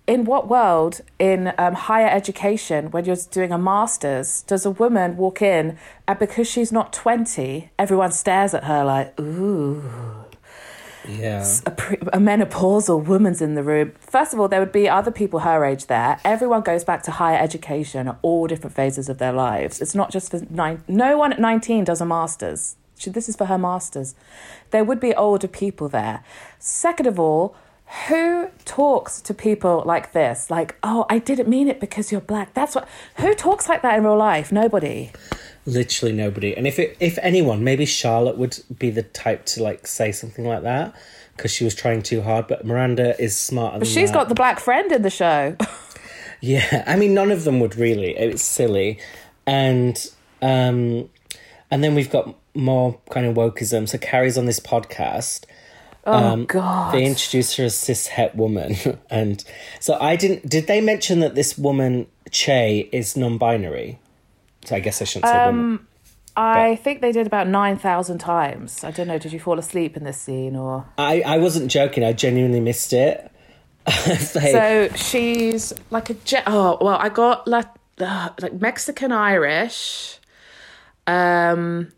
in 0.10 0.26
what 0.26 0.48
world, 0.48 1.02
in 1.20 1.54
um, 1.60 1.76
higher 1.76 2.08
education, 2.08 2.90
when 2.90 3.06
you're 3.06 3.16
doing 3.30 3.52
a 3.52 3.60
master's, 3.60 4.42
does 4.42 4.66
a 4.66 4.72
woman 4.72 5.16
walk 5.18 5.40
in 5.40 5.78
and 6.08 6.18
because 6.18 6.48
she's 6.50 6.72
not 6.72 6.92
20, 6.92 7.70
everyone 7.78 8.12
stares 8.12 8.56
at 8.56 8.64
her 8.64 8.84
like, 8.84 9.18
ooh, 9.20 9.84
Yeah. 11.08 11.46
a, 11.64 11.70
pre- 11.70 11.98
a 12.12 12.18
menopausal 12.18 13.06
woman's 13.06 13.40
in 13.40 13.54
the 13.54 13.62
room? 13.62 13.94
First 14.00 14.34
of 14.34 14.40
all, 14.40 14.48
there 14.48 14.60
would 14.60 14.72
be 14.72 14.90
other 14.90 15.12
people 15.12 15.42
her 15.42 15.64
age 15.64 15.86
there. 15.86 16.20
Everyone 16.26 16.62
goes 16.62 16.84
back 16.84 17.04
to 17.04 17.12
higher 17.12 17.38
education 17.38 18.08
at 18.08 18.18
all 18.24 18.48
different 18.48 18.76
phases 18.76 19.10
of 19.10 19.20
their 19.20 19.32
lives. 19.32 19.80
It's 19.80 19.94
not 19.94 20.12
just 20.12 20.32
for 20.32 20.42
nine. 20.50 20.84
No 20.88 21.20
one 21.20 21.32
at 21.32 21.40
19 21.40 21.84
does 21.84 22.02
a 22.02 22.06
master's. 22.06 22.78
She, 22.98 23.12
this 23.12 23.30
is 23.30 23.36
for 23.36 23.46
her 23.46 23.60
masters. 23.60 24.16
There 24.72 24.84
would 24.84 25.00
be 25.00 25.14
older 25.14 25.48
people 25.48 25.88
there. 25.88 26.24
Second 26.58 27.06
of 27.06 27.20
all, 27.20 27.56
who 28.08 28.50
talks 28.66 29.20
to 29.22 29.34
people 29.34 29.84
like 29.86 30.12
this? 30.12 30.50
Like, 30.50 30.76
oh, 30.84 31.06
I 31.10 31.20
didn't 31.20 31.50
mean 31.50 31.68
it 31.68 31.80
because 31.80 32.12
you're 32.12 32.22
black. 32.22 32.54
That's 32.54 32.76
what. 32.76 32.88
Who 33.18 33.34
talks 33.34 33.68
like 33.68 33.82
that 33.82 33.98
in 33.98 34.04
real 34.04 34.18
life? 34.18 34.52
Nobody. 34.52 35.12
Literally 35.66 36.14
nobody. 36.14 36.56
And 36.56 36.68
if 36.68 36.80
it, 36.80 36.98
if 37.00 37.18
anyone, 37.22 37.64
maybe 37.64 37.86
Charlotte 37.86 38.38
would 38.38 38.60
be 38.78 38.90
the 38.90 39.04
type 39.04 39.46
to 39.48 39.64
like 39.64 39.88
say 39.88 40.12
something 40.12 40.46
like 40.46 40.64
that 40.64 40.96
because 41.36 41.52
she 41.52 41.64
was 41.64 41.74
trying 41.74 42.04
too 42.04 42.22
hard. 42.22 42.48
But 42.48 42.66
Miranda 42.66 43.20
is 43.22 43.36
smarter. 43.36 43.80
But 43.80 43.88
she's 43.88 44.12
that. 44.12 44.18
got 44.18 44.30
the 44.30 44.36
black 44.36 44.60
friend 44.60 44.92
in 44.92 45.02
the 45.02 45.10
show. 45.10 45.56
Yeah, 46.42 46.84
I 46.88 46.96
mean, 46.96 47.14
none 47.14 47.32
of 47.32 47.44
them 47.44 47.60
would 47.60 47.76
really. 47.76 48.16
It's 48.16 48.44
silly, 48.44 49.00
and 49.46 49.98
um, 50.42 51.10
and 51.70 51.84
then 51.84 51.96
we've 51.96 52.10
got 52.10 52.34
more 52.56 53.00
kind 53.10 53.26
of 53.26 53.36
wokeism. 53.36 53.90
So 53.90 53.98
Carrie's 53.98 54.38
on 54.38 54.46
this 54.46 54.60
podcast. 54.60 55.46
Oh 56.12 56.46
God. 56.46 56.94
They 56.94 57.06
introduced 57.06 57.58
her 57.58 57.66
as 57.66 57.76
cis 57.76 58.08
het 58.08 58.36
woman, 58.36 58.76
and 59.10 59.44
so 59.80 59.98
I 60.00 60.16
didn't. 60.16 60.48
Did 60.50 60.68
they 60.68 60.82
mention 60.82 61.20
that 61.22 61.36
this 61.36 61.58
woman 61.58 62.08
Che 62.32 62.90
is 62.92 63.16
non-binary? 63.18 64.00
So 64.66 64.76
I 64.76 64.80
guess 64.80 65.02
I 65.02 65.06
shouldn't 65.06 65.32
say 65.32 65.46
woman. 65.46 65.86
I 66.38 66.76
think 66.78 67.02
they 67.02 67.12
did 67.12 67.28
about 67.28 67.48
9,000 67.50 68.18
times. 68.20 68.84
I 68.86 68.92
don't 68.92 69.08
know, 69.08 69.18
did 69.18 69.34
you 69.34 69.40
fall 69.42 69.60
asleep 69.60 69.98
in 69.98 70.04
this 70.06 70.18
scene 70.22 70.56
or. 70.56 70.86
I 70.98 71.22
I 71.22 71.38
wasn't 71.38 71.70
joking. 71.72 72.04
I 72.04 72.14
genuinely 72.14 72.60
missed 72.62 72.94
it. 72.94 73.30
They- 73.86 74.52
So 74.52 74.90
she's 74.96 75.74
like 75.90 76.10
a. 76.10 76.14
Je- 76.14 76.44
oh, 76.48 76.78
well, 76.80 76.98
I 76.98 77.10
got 77.10 77.48
like, 77.48 77.68
uh, 78.00 78.30
like 78.42 78.54
Mexican 78.62 79.12
Irish. 79.12 80.20
Um, 81.08 81.92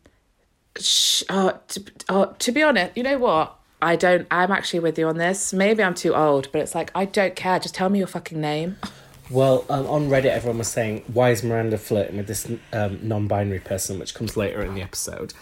sh- 0.79 1.23
oh, 1.29 1.59
to, 1.67 1.83
oh, 2.09 2.35
to 2.39 2.51
be 2.51 2.63
honest, 2.63 2.95
you 2.95 3.03
know 3.03 3.17
what? 3.19 3.57
I 3.81 3.95
don't. 3.95 4.27
I'm 4.29 4.51
actually 4.51 4.79
with 4.79 4.97
you 4.99 5.07
on 5.07 5.17
this. 5.17 5.53
Maybe 5.53 5.83
I'm 5.83 5.95
too 5.95 6.13
old, 6.13 6.51
but 6.51 6.61
it's 6.61 6.75
like 6.75 6.91
I 6.93 7.05
don't 7.05 7.35
care. 7.35 7.59
Just 7.59 7.75
tell 7.75 7.89
me 7.89 7.99
your 7.99 8.07
fucking 8.07 8.39
name. 8.39 8.77
Well, 9.29 9.63
um, 9.69 9.87
on 9.87 10.09
Reddit, 10.09 10.25
everyone 10.25 10.57
was 10.57 10.67
saying, 10.67 11.05
"Why 11.07 11.29
is 11.29 11.41
Miranda 11.41 11.77
flirting 11.77 12.17
with 12.17 12.27
this 12.27 12.51
um, 12.73 12.99
non-binary 13.01 13.61
person?" 13.61 13.97
Which 13.97 14.13
comes 14.13 14.35
later 14.35 14.61
in 14.61 14.75
the 14.75 14.81
episode. 14.81 15.33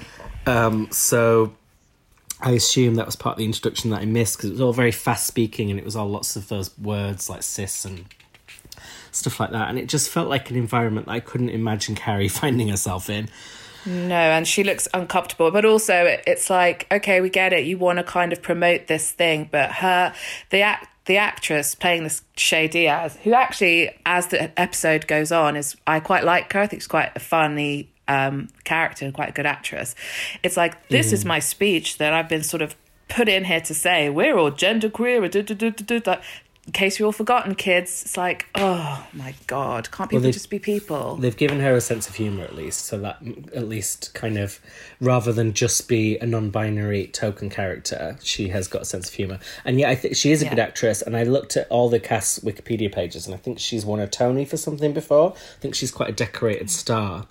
Um, 0.46 0.90
so, 0.92 1.56
I 2.40 2.52
assume 2.52 2.96
that 2.96 3.08
was 3.08 3.16
part 3.16 3.34
of 3.34 3.38
the 3.40 3.46
introduction 3.46 3.90
that 3.90 4.02
I 4.02 4.06
missed 4.06 4.38
because 4.38 4.52
it 4.52 4.54
was 4.54 4.62
all 4.62 4.74
very 4.74 4.92
fast 4.92 5.26
speaking 5.26 5.72
and 5.72 5.80
it 5.80 5.86
was 5.86 5.96
all 5.96 6.08
lots 6.08 6.36
of 6.36 6.50
those 6.50 6.78
words 6.78 7.32
like 7.32 7.42
cis 7.42 7.84
and 7.84 8.06
stuff 9.12 9.40
like 9.40 9.50
that, 9.52 9.70
and 9.70 9.80
it 9.80 9.88
just 9.90 10.10
felt 10.12 10.30
like 10.30 10.52
an 10.52 10.56
environment 10.56 11.08
that 11.08 11.14
I 11.14 11.20
couldn't 11.20 11.50
imagine 11.50 11.96
Carrie 11.96 12.28
finding 12.28 12.68
herself 12.68 13.10
in. 13.10 13.28
No, 13.90 14.16
and 14.16 14.48
she 14.48 14.64
looks 14.64 14.88
uncomfortable, 14.94 15.50
but 15.52 15.66
also 15.66 16.06
it- 16.06 16.24
it's 16.28 16.50
like, 16.50 16.86
okay, 16.92 17.22
we 17.22 17.30
get 17.30 17.54
it. 17.54 17.66
You 17.66 17.78
want 17.78 17.98
to 17.98 18.04
kind 18.04 18.32
of 18.32 18.42
promote 18.42 18.88
this 18.88 19.12
thing, 19.12 19.50
but 19.52 19.72
her, 19.72 20.14
the 20.52 20.62
act, 20.62 20.88
the 21.06 21.18
actress 21.18 21.74
playing 21.74 22.04
this 22.04 22.22
Che 22.36 22.68
Diaz, 22.68 23.18
who 23.24 23.34
actually, 23.34 23.90
as 24.06 24.28
the 24.28 24.52
episode 24.60 25.08
goes 25.08 25.32
on, 25.32 25.56
is 25.56 25.76
I 25.88 26.00
quite 26.00 26.24
like 26.24 26.54
her. 26.54 26.60
I 26.62 26.68
think 26.68 26.84
she's 26.84 26.88
quite 26.88 27.12
a 27.16 27.20
funny 27.20 27.90
um, 28.08 28.50
character 28.64 29.06
and 29.06 29.14
quite 29.14 29.30
a 29.30 29.32
good 29.32 29.46
actress. 29.48 29.96
It's 30.44 30.56
like 30.58 30.88
this 30.90 31.12
is 31.14 31.26
my 31.26 31.40
speech 31.40 31.98
that 31.98 32.14
I've 32.14 32.30
been 32.30 32.44
sort 32.44 32.62
of 32.62 32.76
put 33.08 33.28
in 33.28 33.46
here 33.46 33.62
to 33.62 33.74
say 33.74 34.08
we're 34.10 34.38
all 34.38 34.52
genderqueer. 34.52 36.04
duh. 36.04 36.18
In 36.70 36.74
case 36.74 37.00
you're 37.00 37.08
all 37.08 37.12
forgotten, 37.12 37.56
kids, 37.56 38.04
it's 38.04 38.16
like, 38.16 38.46
oh 38.54 39.04
my 39.12 39.34
god, 39.48 39.90
can't 39.90 40.08
people 40.08 40.22
they- 40.22 40.32
just 40.32 40.52
be 40.52 40.60
people? 40.60 41.16
They've 41.16 41.36
given 41.36 41.62
her 41.62 41.74
a 41.74 41.82
sense 41.82 42.08
of 42.08 42.14
humor 42.14 42.44
at 42.44 42.54
least, 42.56 42.86
so 42.86 43.00
that 43.00 43.18
at 43.56 43.68
least 43.68 44.14
kind 44.14 44.38
of 44.38 44.60
rather 45.02 45.34
than 45.34 45.54
just 45.54 45.88
be 45.88 46.20
a 46.20 46.28
non-binary 46.28 47.08
token 47.08 47.50
character, 47.50 48.20
she 48.22 48.50
has 48.50 48.68
got 48.68 48.84
a 48.84 48.86
sense 48.86 49.10
of 49.10 49.16
humor. 49.16 49.40
And 49.66 49.80
yeah, 49.80 49.90
I 49.90 49.96
think 49.96 50.16
she 50.16 50.32
is 50.32 50.44
a 50.44 50.46
good 50.48 50.60
actress. 50.60 51.02
And 51.02 51.18
I 51.18 51.24
looked 51.24 51.58
at 51.58 51.66
all 51.72 51.90
the 51.90 52.00
cast 52.00 52.46
Wikipedia 52.46 52.94
pages, 52.94 53.26
and 53.26 53.34
I 53.34 53.40
think 53.40 53.58
she's 53.58 53.84
won 53.84 54.00
a 54.00 54.08
Tony 54.08 54.46
for 54.46 54.58
something 54.58 54.94
before. 54.94 55.34
I 55.34 55.60
think 55.62 55.74
she's 55.74 55.90
quite 55.90 56.10
a 56.10 56.14
decorated 56.14 56.70
star. 56.70 57.26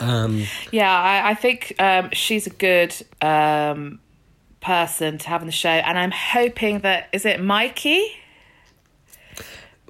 Um, 0.00 0.46
Yeah, 0.72 0.90
I, 0.92 1.30
I 1.30 1.34
think 1.34 1.76
um, 1.78 2.10
she's 2.12 2.48
a 2.48 2.50
good 2.50 2.92
um, 3.22 4.00
person 4.60 5.18
to 5.18 5.28
have 5.28 5.42
on 5.42 5.46
the 5.46 5.52
show, 5.52 5.68
and 5.68 5.96
I'm 5.96 6.10
hoping 6.10 6.80
that 6.80 7.08
is 7.12 7.24
it 7.24 7.40
Mikey, 7.40 8.04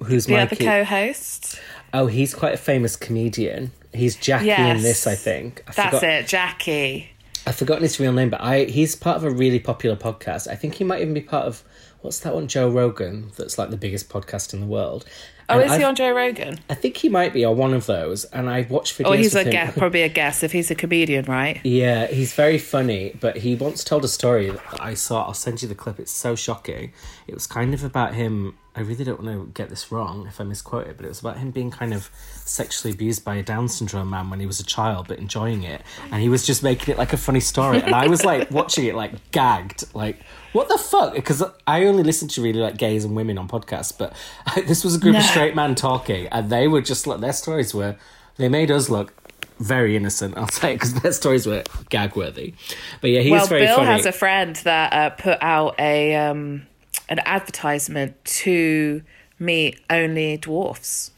who's 0.05 0.25
the 0.25 0.33
Mikey? 0.33 0.67
other 0.67 0.83
co-host. 0.85 1.59
oh, 1.93 2.07
he's 2.07 2.33
quite 2.33 2.53
a 2.53 2.57
famous 2.57 2.95
comedian. 2.95 3.71
He's 3.93 4.15
Jackie 4.15 4.45
Yes, 4.47 4.77
in 4.77 4.83
this, 4.83 5.07
I 5.07 5.15
think. 5.15 5.63
I 5.67 5.71
That's 5.71 5.95
forgot, 5.97 6.03
it, 6.09 6.27
Jackie. 6.27 7.09
I've 7.47 7.55
forgotten 7.55 7.83
his 7.83 7.99
real 7.99 8.13
name, 8.13 8.29
but 8.29 8.41
I 8.41 8.65
he's 8.65 8.95
part 8.95 9.17
of 9.17 9.23
a 9.23 9.31
really 9.31 9.59
popular 9.59 9.95
podcast. 9.95 10.47
I 10.47 10.55
think 10.55 10.75
he 10.75 10.83
might 10.83 11.01
even 11.01 11.13
be 11.13 11.21
part 11.21 11.45
of 11.45 11.63
what's 12.01 12.19
that 12.19 12.33
one, 12.35 12.47
Joe 12.47 12.69
Rogan, 12.69 13.31
that's 13.37 13.57
like 13.57 13.71
the 13.71 13.77
biggest 13.77 14.09
podcast 14.09 14.53
in 14.53 14.59
the 14.59 14.65
world. 14.67 15.05
Oh, 15.49 15.59
And 15.59 15.69
is 15.71 15.77
he 15.77 15.83
on 15.83 15.95
Joe 15.95 16.11
Rogan? 16.13 16.59
I 16.69 16.75
think 16.75 16.97
he 16.97 17.09
might 17.09 17.33
be 17.33 17.43
on 17.43 17.57
one 17.57 17.73
of 17.73 17.85
those, 17.85 18.25
and 18.25 18.49
I 18.49 18.67
watched 18.69 18.97
videos. 18.97 19.05
Oh, 19.07 19.11
he's 19.13 19.35
a 19.35 19.43
guest, 19.43 19.77
probably 19.77 20.03
a 20.03 20.09
guest 20.09 20.43
if 20.43 20.51
he's 20.51 20.69
a 20.69 20.75
comedian, 20.75 21.25
right? 21.25 21.59
Yeah, 21.63 22.07
he's 22.07 22.33
very 22.33 22.57
funny, 22.57 23.17
but 23.19 23.37
he 23.37 23.55
once 23.55 23.83
told 23.83 24.05
a 24.05 24.07
story 24.07 24.51
that 24.51 24.61
I 24.79 24.93
saw. 24.93 25.25
I'll 25.25 25.33
send 25.33 25.61
you 25.61 25.67
the 25.67 25.75
clip. 25.75 25.99
It's 25.99 26.11
so 26.11 26.35
shocking. 26.35 26.93
It 27.27 27.33
was 27.33 27.47
kind 27.47 27.73
of 27.73 27.83
about 27.83 28.13
him. 28.13 28.57
I 28.75 28.81
really 28.81 29.03
don't 29.03 29.21
want 29.21 29.37
to 29.37 29.51
get 29.61 29.69
this 29.69 29.91
wrong 29.91 30.27
if 30.27 30.39
I 30.39 30.43
misquote 30.43 30.87
it, 30.87 30.95
but 30.95 31.05
it 31.05 31.09
was 31.09 31.19
about 31.19 31.37
him 31.37 31.51
being 31.51 31.71
kind 31.71 31.93
of 31.93 32.09
sexually 32.45 32.93
abused 32.93 33.25
by 33.25 33.35
a 33.35 33.43
Down 33.43 33.67
syndrome 33.67 34.09
man 34.09 34.29
when 34.29 34.39
he 34.39 34.45
was 34.45 34.59
a 34.59 34.63
child, 34.65 35.07
but 35.07 35.17
enjoying 35.19 35.63
it. 35.63 35.81
And 36.11 36.21
he 36.21 36.29
was 36.29 36.45
just 36.45 36.63
making 36.63 36.93
it 36.93 36.97
like 36.97 37.11
a 37.11 37.17
funny 37.17 37.41
story. 37.41 37.81
And 37.81 37.93
I 37.93 38.07
was 38.07 38.23
like 38.23 38.49
watching 38.59 38.85
it, 38.85 38.95
like 38.95 39.31
gagged, 39.31 39.83
like 39.93 40.17
what 40.53 40.67
the 40.67 40.77
fuck? 40.77 41.13
Because 41.13 41.43
I 41.67 41.85
only 41.85 42.03
listen 42.03 42.27
to 42.29 42.41
really 42.41 42.59
like 42.59 42.77
gays 42.77 43.05
and 43.05 43.15
women 43.15 43.37
on 43.37 43.47
podcasts, 43.47 43.95
but 43.95 44.13
this 44.67 44.83
was 44.83 44.95
a 44.95 44.99
group 44.99 45.15
of 45.15 45.23
straight 45.23 45.55
men 45.55 45.75
talking, 45.75 46.27
and 46.27 46.49
they 46.49 46.67
were 46.67 46.81
just 46.81 47.07
like 47.07 47.19
their 47.19 47.33
stories 47.33 47.73
were. 47.73 47.95
They 48.37 48.47
made 48.47 48.71
us 48.71 48.89
look 48.89 49.13
very 49.59 49.95
innocent, 49.95 50.37
I'll 50.37 50.47
say, 50.47 50.73
because 50.73 50.93
their 50.95 51.11
stories 51.11 51.45
were 51.45 51.63
gag 51.89 52.15
worthy. 52.15 52.53
But 53.01 53.11
yeah, 53.11 53.21
he 53.21 53.31
well, 53.31 53.45
very 53.45 53.65
Bill 53.65 53.77
funny. 53.77 53.87
has 53.87 54.05
a 54.05 54.11
friend 54.11 54.55
that 54.57 54.93
uh, 54.93 55.09
put 55.11 55.37
out 55.41 55.75
a 55.79 56.15
um, 56.15 56.67
an 57.09 57.19
advertisement 57.25 58.23
to 58.23 59.01
meet 59.37 59.79
only 59.89 60.37
dwarfs. 60.37 61.11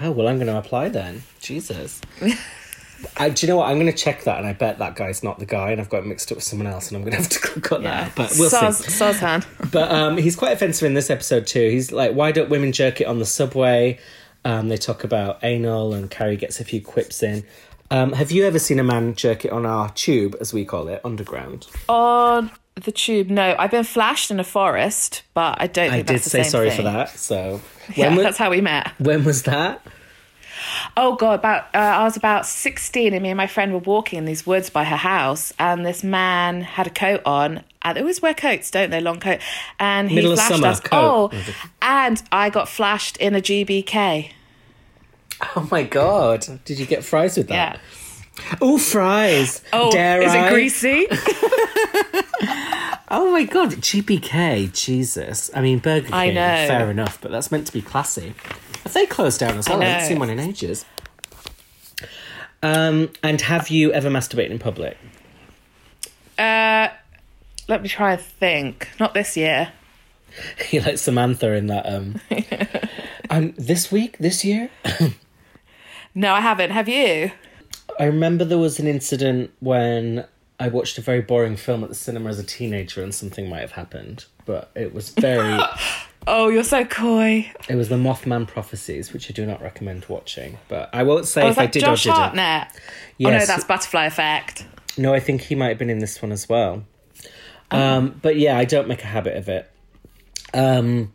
Oh 0.00 0.10
well, 0.10 0.28
I'm 0.28 0.36
going 0.36 0.48
to 0.48 0.58
apply 0.58 0.88
then. 0.88 1.22
Jesus. 1.40 2.00
I, 3.16 3.30
do 3.30 3.46
you 3.46 3.52
know 3.52 3.56
what? 3.58 3.68
I'm 3.68 3.76
going 3.78 3.90
to 3.90 3.96
check 3.96 4.24
that, 4.24 4.38
and 4.38 4.46
I 4.46 4.52
bet 4.52 4.78
that 4.78 4.96
guy's 4.96 5.22
not 5.22 5.38
the 5.38 5.46
guy, 5.46 5.70
and 5.70 5.80
I've 5.80 5.88
got 5.90 5.98
it 5.98 6.06
mixed 6.06 6.30
up 6.32 6.36
with 6.36 6.44
someone 6.44 6.66
else, 6.66 6.88
and 6.88 6.96
I'm 6.96 7.02
going 7.02 7.12
to 7.12 7.18
have 7.18 7.28
to 7.30 7.38
click 7.60 7.72
on 7.72 7.82
that. 7.84 8.14
But 8.14 8.32
we'll 8.38 8.50
Soz, 8.50 8.74
see. 8.82 8.90
Sozhan. 8.90 9.44
But 9.72 9.90
um, 9.90 10.16
he's 10.18 10.36
quite 10.36 10.52
offensive 10.52 10.86
in 10.86 10.94
this 10.94 11.10
episode 11.10 11.46
too. 11.46 11.68
He's 11.70 11.90
like, 11.92 12.12
"Why 12.12 12.32
don't 12.32 12.48
women 12.50 12.72
jerk 12.72 13.00
it 13.00 13.06
on 13.06 13.18
the 13.18 13.26
subway?" 13.26 13.98
Um, 14.44 14.68
they 14.68 14.76
talk 14.76 15.04
about 15.04 15.38
anal, 15.42 15.94
and 15.94 16.10
Carrie 16.10 16.36
gets 16.36 16.60
a 16.60 16.64
few 16.64 16.80
quips 16.82 17.22
in. 17.22 17.44
Um, 17.90 18.12
have 18.12 18.30
you 18.32 18.44
ever 18.46 18.58
seen 18.58 18.78
a 18.78 18.84
man 18.84 19.14
jerk 19.14 19.44
it 19.44 19.52
on 19.52 19.64
our 19.66 19.90
tube, 19.92 20.36
as 20.40 20.52
we 20.52 20.64
call 20.64 20.88
it, 20.88 21.00
underground? 21.04 21.66
On 21.88 22.50
the 22.76 22.90
tube, 22.92 23.28
no. 23.30 23.54
I've 23.58 23.70
been 23.70 23.84
flashed 23.84 24.30
in 24.30 24.40
a 24.40 24.44
forest, 24.44 25.22
but 25.32 25.60
I 25.60 25.66
don't 25.66 25.90
think 25.90 26.08
I 26.10 26.12
that's 26.12 26.24
did 26.24 26.26
the 26.26 26.30
say 26.30 26.42
same 26.42 26.50
sorry 26.50 26.68
thing. 26.70 26.76
for 26.78 26.82
that. 26.84 27.10
So 27.10 27.60
Yeah, 27.94 28.08
when, 28.08 28.16
wa- 28.16 28.22
that's 28.24 28.38
how 28.38 28.50
we 28.50 28.60
met. 28.60 28.88
when 28.98 29.24
was 29.24 29.44
that? 29.44 29.80
Oh 30.96 31.16
god, 31.16 31.38
about 31.40 31.64
uh, 31.74 31.78
I 31.78 32.04
was 32.04 32.16
about 32.16 32.46
sixteen, 32.46 33.12
and 33.14 33.22
me 33.22 33.30
and 33.30 33.36
my 33.36 33.46
friend 33.46 33.72
were 33.72 33.78
walking 33.78 34.18
in 34.18 34.24
these 34.24 34.46
woods 34.46 34.70
by 34.70 34.84
her 34.84 34.96
house, 34.96 35.52
and 35.58 35.84
this 35.84 36.02
man 36.04 36.62
had 36.62 36.86
a 36.86 36.90
coat 36.90 37.20
on. 37.26 37.62
And 37.82 37.96
they 37.96 38.00
always 38.00 38.22
wear 38.22 38.32
coats, 38.34 38.70
don't 38.70 38.90
they? 38.90 39.00
Long 39.00 39.20
coat. 39.20 39.40
And 39.78 40.08
he 40.08 40.14
Middle 40.16 40.34
flashed 40.34 40.48
summer, 40.54 40.68
us. 40.68 40.80
coat. 40.80 41.30
Oh, 41.34 41.54
and 41.82 42.22
I 42.32 42.48
got 42.50 42.68
flashed 42.68 43.16
in 43.18 43.34
a 43.34 43.40
GBK. 43.40 44.30
Oh 45.56 45.68
my 45.70 45.82
god! 45.82 46.60
Did 46.64 46.78
you 46.78 46.86
get 46.86 47.04
fries 47.04 47.36
with 47.36 47.50
Yeah. 47.50 47.72
that? 47.72 48.58
Oh, 48.60 48.78
fries! 48.78 49.62
Oh, 49.72 49.90
Dare 49.92 50.22
is 50.22 50.32
I? 50.32 50.46
it 50.46 50.50
greasy? 50.50 51.06
Oh 53.08 53.30
my 53.30 53.44
god, 53.44 53.70
GBK, 53.72 54.72
Jesus. 54.72 55.50
I 55.54 55.60
mean, 55.60 55.78
Burger 55.78 56.06
King, 56.06 56.14
I 56.14 56.30
know. 56.30 56.66
fair 56.66 56.90
enough, 56.90 57.20
but 57.20 57.30
that's 57.30 57.52
meant 57.52 57.66
to 57.68 57.72
be 57.72 57.80
classy. 57.82 58.34
They 58.92 59.06
closed 59.06 59.40
down 59.40 59.58
as 59.58 59.68
well? 59.68 59.82
I, 59.82 59.86
haven't 59.86 60.08
seen 60.08 60.18
one 60.18 60.30
in 60.30 60.38
ages. 60.38 60.84
Um, 62.62 63.10
and 63.22 63.40
have 63.40 63.68
you 63.68 63.92
ever 63.92 64.08
masturbated 64.10 64.50
in 64.50 64.58
public? 64.58 64.96
uh, 66.38 66.88
let 67.68 67.82
me 67.82 67.88
try 67.88 68.12
and 68.12 68.20
think. 68.20 68.88
Not 69.00 69.14
this 69.14 69.36
year. 69.36 69.72
you 70.70 70.80
like 70.80 70.98
Samantha 70.98 71.52
in 71.52 71.66
that. 71.68 71.86
Um, 71.86 72.20
um, 73.30 73.54
this 73.56 73.90
week, 73.90 74.18
this 74.18 74.44
year, 74.44 74.70
No, 76.14 76.32
I 76.32 76.40
haven't. 76.40 76.70
Have 76.70 76.88
you? 76.88 77.32
I 77.98 78.04
remember 78.04 78.44
there 78.44 78.58
was 78.58 78.78
an 78.78 78.86
incident 78.86 79.50
when 79.60 80.24
I 80.60 80.68
watched 80.68 80.98
a 80.98 81.00
very 81.00 81.20
boring 81.20 81.56
film 81.56 81.82
at 81.82 81.88
the 81.88 81.94
cinema 81.94 82.30
as 82.30 82.38
a 82.38 82.44
teenager, 82.44 83.02
and 83.02 83.14
something 83.14 83.48
might 83.48 83.60
have 83.60 83.72
happened. 83.72 84.24
But 84.46 84.70
it 84.74 84.94
was 84.94 85.10
very. 85.10 85.58
Oh, 86.26 86.48
you're 86.48 86.64
so 86.64 86.86
coy. 86.86 87.52
it 87.68 87.74
was 87.74 87.90
the 87.90 87.96
Mothman 87.98 88.48
prophecies, 88.48 89.12
which 89.12 89.30
I 89.30 89.34
do 89.34 89.44
not 89.44 89.60
recommend 89.60 90.06
watching. 90.08 90.56
But 90.68 90.88
I 90.90 91.02
won't 91.02 91.26
say 91.26 91.42
Oh, 91.42 91.48
if 91.50 91.58
I 91.58 91.66
did 91.66 91.80
Josh 91.80 92.06
or 92.06 92.12
didn't. 92.12 92.16
Hartnett? 92.18 92.68
Oh 93.22 93.28
no, 93.30 93.44
that's 93.44 93.64
Butterfly 93.64 94.06
Effect. 94.06 94.64
No, 94.96 95.12
I 95.12 95.20
think 95.20 95.42
he 95.42 95.54
might 95.54 95.68
have 95.68 95.76
been 95.78 95.90
in 95.90 95.98
this 95.98 96.22
one 96.22 96.32
as 96.32 96.48
well. 96.48 96.84
Oh. 97.70 97.78
Um, 97.78 98.18
but 98.22 98.36
yeah, 98.36 98.56
I 98.56 98.64
don't 98.64 98.88
make 98.88 99.02
a 99.02 99.06
habit 99.06 99.36
of 99.36 99.50
it. 99.50 99.70
Um, 100.54 101.12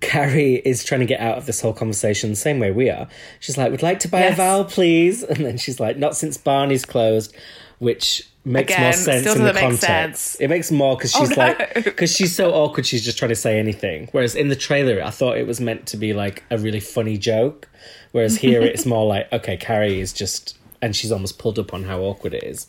Carrie 0.00 0.54
is 0.64 0.84
trying 0.84 1.00
to 1.00 1.06
get 1.06 1.18
out 1.18 1.38
of 1.38 1.46
this 1.46 1.60
whole 1.60 1.72
conversation 1.72 2.30
the 2.30 2.36
same 2.36 2.60
way 2.60 2.70
we 2.70 2.88
are. 2.88 3.08
She's 3.40 3.58
like, 3.58 3.72
"We'd 3.72 3.82
like 3.82 3.98
to 4.00 4.08
buy 4.08 4.20
a 4.20 4.34
vowel, 4.36 4.64
please?" 4.64 5.22
And 5.28 5.44
then 5.44 5.58
she's 5.58 5.80
like, 5.80 5.96
"Not 5.96 6.16
since 6.16 6.36
Barney's 6.36 6.84
closed," 6.84 7.34
which 7.78 8.28
makes 8.46 8.78
more 8.78 8.92
sense 8.92 9.22
still 9.22 9.36
in 9.36 9.44
the 9.44 9.52
context. 9.52 9.82
sense. 9.82 10.34
It 10.40 10.48
makes 10.48 10.70
more 10.70 10.96
because 10.96 11.14
Oh, 11.16 11.20
she's 11.20 11.30
no. 11.36 11.42
like, 11.44 11.74
because 11.84 12.12
she's 12.14 12.34
so 12.34 12.52
awkward. 12.52 12.86
She's 12.86 13.04
just 13.04 13.18
trying 13.18 13.30
to 13.30 13.34
say 13.36 13.58
anything. 13.58 14.08
Whereas 14.12 14.34
in 14.34 14.48
the 14.48 14.56
trailer, 14.56 15.02
I 15.02 15.10
thought 15.10 15.36
it 15.36 15.46
was 15.46 15.60
meant 15.60 15.86
to 15.88 15.96
be 15.96 16.12
like 16.14 16.44
a 16.50 16.58
really 16.58 16.80
funny 16.80 17.18
joke. 17.18 17.68
Whereas 18.12 18.36
here, 18.38 18.62
it's 18.62 18.86
more 18.94 19.04
like, 19.06 19.30
okay, 19.32 19.56
Carrie 19.56 20.00
is 20.00 20.12
just, 20.12 20.56
and 20.80 20.94
she's 20.96 21.12
almost 21.12 21.38
pulled 21.38 21.58
up 21.58 21.74
on 21.74 21.82
how 21.84 22.00
awkward 22.00 22.34
it 22.34 22.44
is. 22.44 22.66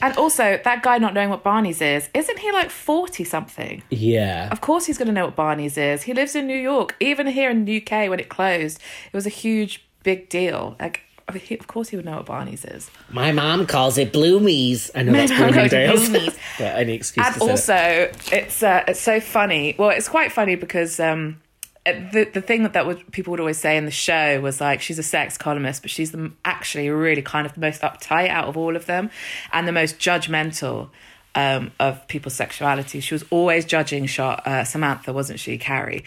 And 0.00 0.16
also, 0.16 0.58
that 0.64 0.82
guy 0.82 0.98
not 0.98 1.14
knowing 1.14 1.30
what 1.30 1.44
Barney's 1.44 1.80
is, 1.80 2.08
isn't 2.12 2.38
he 2.40 2.50
like 2.50 2.70
40 2.70 3.22
something? 3.22 3.82
Yeah. 3.88 4.48
Of 4.50 4.60
course 4.60 4.86
he's 4.86 4.98
going 4.98 5.06
to 5.06 5.12
know 5.14 5.26
what 5.26 5.36
Barney's 5.36 5.78
is. 5.78 6.02
He 6.02 6.12
lives 6.12 6.34
in 6.34 6.46
New 6.48 6.56
York. 6.58 6.96
Even 6.98 7.28
here 7.28 7.50
in 7.50 7.64
the 7.64 7.76
UK, 7.80 8.10
when 8.10 8.18
it 8.18 8.28
closed, 8.28 8.78
it 9.12 9.16
was 9.16 9.26
a 9.26 9.30
huge, 9.30 9.84
big 10.02 10.28
deal. 10.28 10.74
Like, 10.80 11.02
I 11.28 11.32
mean, 11.32 11.42
he, 11.42 11.56
of 11.56 11.66
course 11.66 11.88
he 11.88 11.96
would 11.96 12.04
know 12.04 12.16
what 12.16 12.26
Barney's 12.26 12.64
is. 12.64 12.90
My 13.10 13.32
mom 13.32 13.66
calls 13.66 13.98
it 13.98 14.12
Bloomies. 14.12 14.90
I 14.94 15.02
know 15.02 15.12
My 15.12 15.26
that's 15.26 15.32
Bloomingdale's. 15.32 16.08
Bloomies. 16.08 16.38
but 16.58 16.76
any 16.76 16.94
excuse 16.94 17.26
And 17.26 17.34
say 17.36 17.44
it. 17.44 17.50
also, 17.50 18.36
it's 18.36 18.62
uh, 18.62 18.84
it's 18.88 19.00
so 19.00 19.20
funny. 19.20 19.74
Well, 19.78 19.90
it's 19.90 20.08
quite 20.08 20.32
funny 20.32 20.56
because 20.56 20.98
um, 21.00 21.40
the 21.84 22.28
the 22.32 22.40
thing 22.40 22.62
that, 22.62 22.72
that 22.74 22.86
would, 22.86 23.10
people 23.12 23.32
would 23.32 23.40
always 23.40 23.58
say 23.58 23.76
in 23.76 23.84
the 23.84 23.90
show 23.90 24.40
was 24.40 24.60
like 24.60 24.80
she's 24.80 24.98
a 24.98 25.02
sex 25.02 25.36
columnist, 25.36 25.82
but 25.82 25.90
she's 25.90 26.12
the, 26.12 26.30
actually 26.44 26.88
really 26.90 27.22
kind 27.22 27.46
of 27.46 27.54
the 27.54 27.60
most 27.60 27.82
uptight 27.82 28.28
out 28.28 28.46
of 28.46 28.56
all 28.56 28.76
of 28.76 28.86
them, 28.86 29.10
and 29.52 29.66
the 29.66 29.72
most 29.72 29.98
judgmental 29.98 30.90
um, 31.34 31.72
of 31.78 32.06
people's 32.08 32.34
sexuality. 32.34 33.00
She 33.00 33.14
was 33.14 33.24
always 33.30 33.64
judging 33.64 34.06
Shot, 34.06 34.46
uh, 34.46 34.64
Samantha, 34.64 35.12
wasn't 35.12 35.40
she, 35.40 35.58
Carrie? 35.58 36.04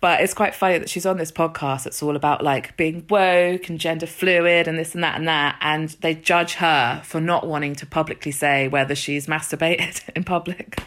But 0.00 0.20
it's 0.20 0.34
quite 0.34 0.54
funny 0.54 0.78
that 0.78 0.88
she's 0.88 1.06
on 1.06 1.16
this 1.16 1.32
podcast 1.32 1.84
that's 1.84 2.02
all 2.02 2.16
about 2.16 2.42
like 2.42 2.76
being 2.76 3.06
woke 3.08 3.68
and 3.68 3.78
gender 3.78 4.06
fluid 4.06 4.68
and 4.68 4.78
this 4.78 4.94
and 4.94 5.04
that 5.04 5.16
and 5.16 5.28
that, 5.28 5.56
and 5.60 5.90
they 6.00 6.14
judge 6.14 6.54
her 6.54 7.02
for 7.04 7.20
not 7.20 7.46
wanting 7.46 7.74
to 7.76 7.86
publicly 7.86 8.32
say 8.32 8.68
whether 8.68 8.94
she's 8.94 9.26
masturbated 9.26 10.02
in 10.16 10.24
public. 10.24 10.82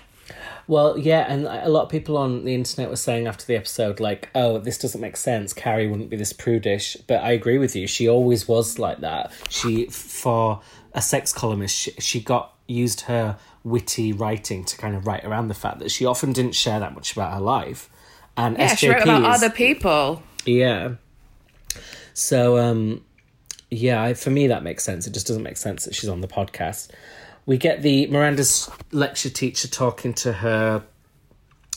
Well, 0.68 0.98
yeah, 0.98 1.26
and 1.30 1.46
a 1.46 1.70
lot 1.70 1.84
of 1.84 1.90
people 1.90 2.18
on 2.18 2.44
the 2.44 2.54
internet 2.54 2.90
were 2.90 2.98
saying 2.98 3.26
after 3.26 3.46
the 3.46 3.56
episode, 3.56 4.02
like, 4.02 4.30
oh, 4.36 4.58
this 4.58 4.78
doesn't 4.78 5.00
make 5.00 5.16
sense. 5.16 5.54
Carrie 5.54 5.88
wouldn't 5.88 6.10
be 6.10 6.18
this 6.18 6.34
prudish. 6.34 6.98
But 7.08 7.24
I 7.24 7.32
agree 7.32 7.58
with 7.58 7.74
you. 7.74 7.88
She 7.88 8.10
always 8.10 8.50
was 8.50 8.78
like 8.78 9.00
that. 9.00 9.32
She, 9.50 9.86
for 9.86 10.62
a 10.94 11.02
sex 11.02 11.32
columnist, 11.32 11.74
she, 11.74 11.92
she 12.00 12.20
got 12.20 12.54
used 12.68 13.02
her 13.02 13.38
witty 13.68 14.14
writing 14.14 14.64
to 14.66 14.78
kind 14.78 14.96
of 14.96 15.06
write 15.06 15.26
around 15.26 15.48
the 15.48 15.54
fact 15.54 15.80
that 15.80 15.92
she 15.92 16.06
often 16.06 16.34
didn't 16.34 16.56
share 16.56 16.80
that 16.80 16.94
much 16.94 17.12
about 17.12 17.34
her 17.34 17.40
life. 17.40 17.90
And 18.36 18.58
Yeah, 18.58 18.76
she 18.76 18.90
wrote 18.90 19.04
about 19.04 19.24
SJPs 19.24 19.36
other 19.36 19.50
people. 19.50 20.24
Yeah. 20.46 20.96
So, 22.14 22.58
um, 22.58 23.04
yeah, 23.70 24.14
for 24.14 24.30
me 24.30 24.48
that 24.48 24.64
makes 24.64 24.84
sense. 24.84 25.08
It 25.08 25.14
just 25.14 25.28
doesn't 25.28 25.44
make 25.44 25.58
sense 25.58 25.86
that 25.86 25.96
she's 25.96 26.10
on 26.10 26.22
the 26.22 26.28
podcast. 26.28 26.90
We 27.46 27.58
get 27.58 27.82
the 27.82 28.08
Miranda's 28.08 28.70
lecture 28.92 29.30
teacher 29.30 29.68
talking 29.68 30.14
to 30.16 30.34
her 30.34 30.84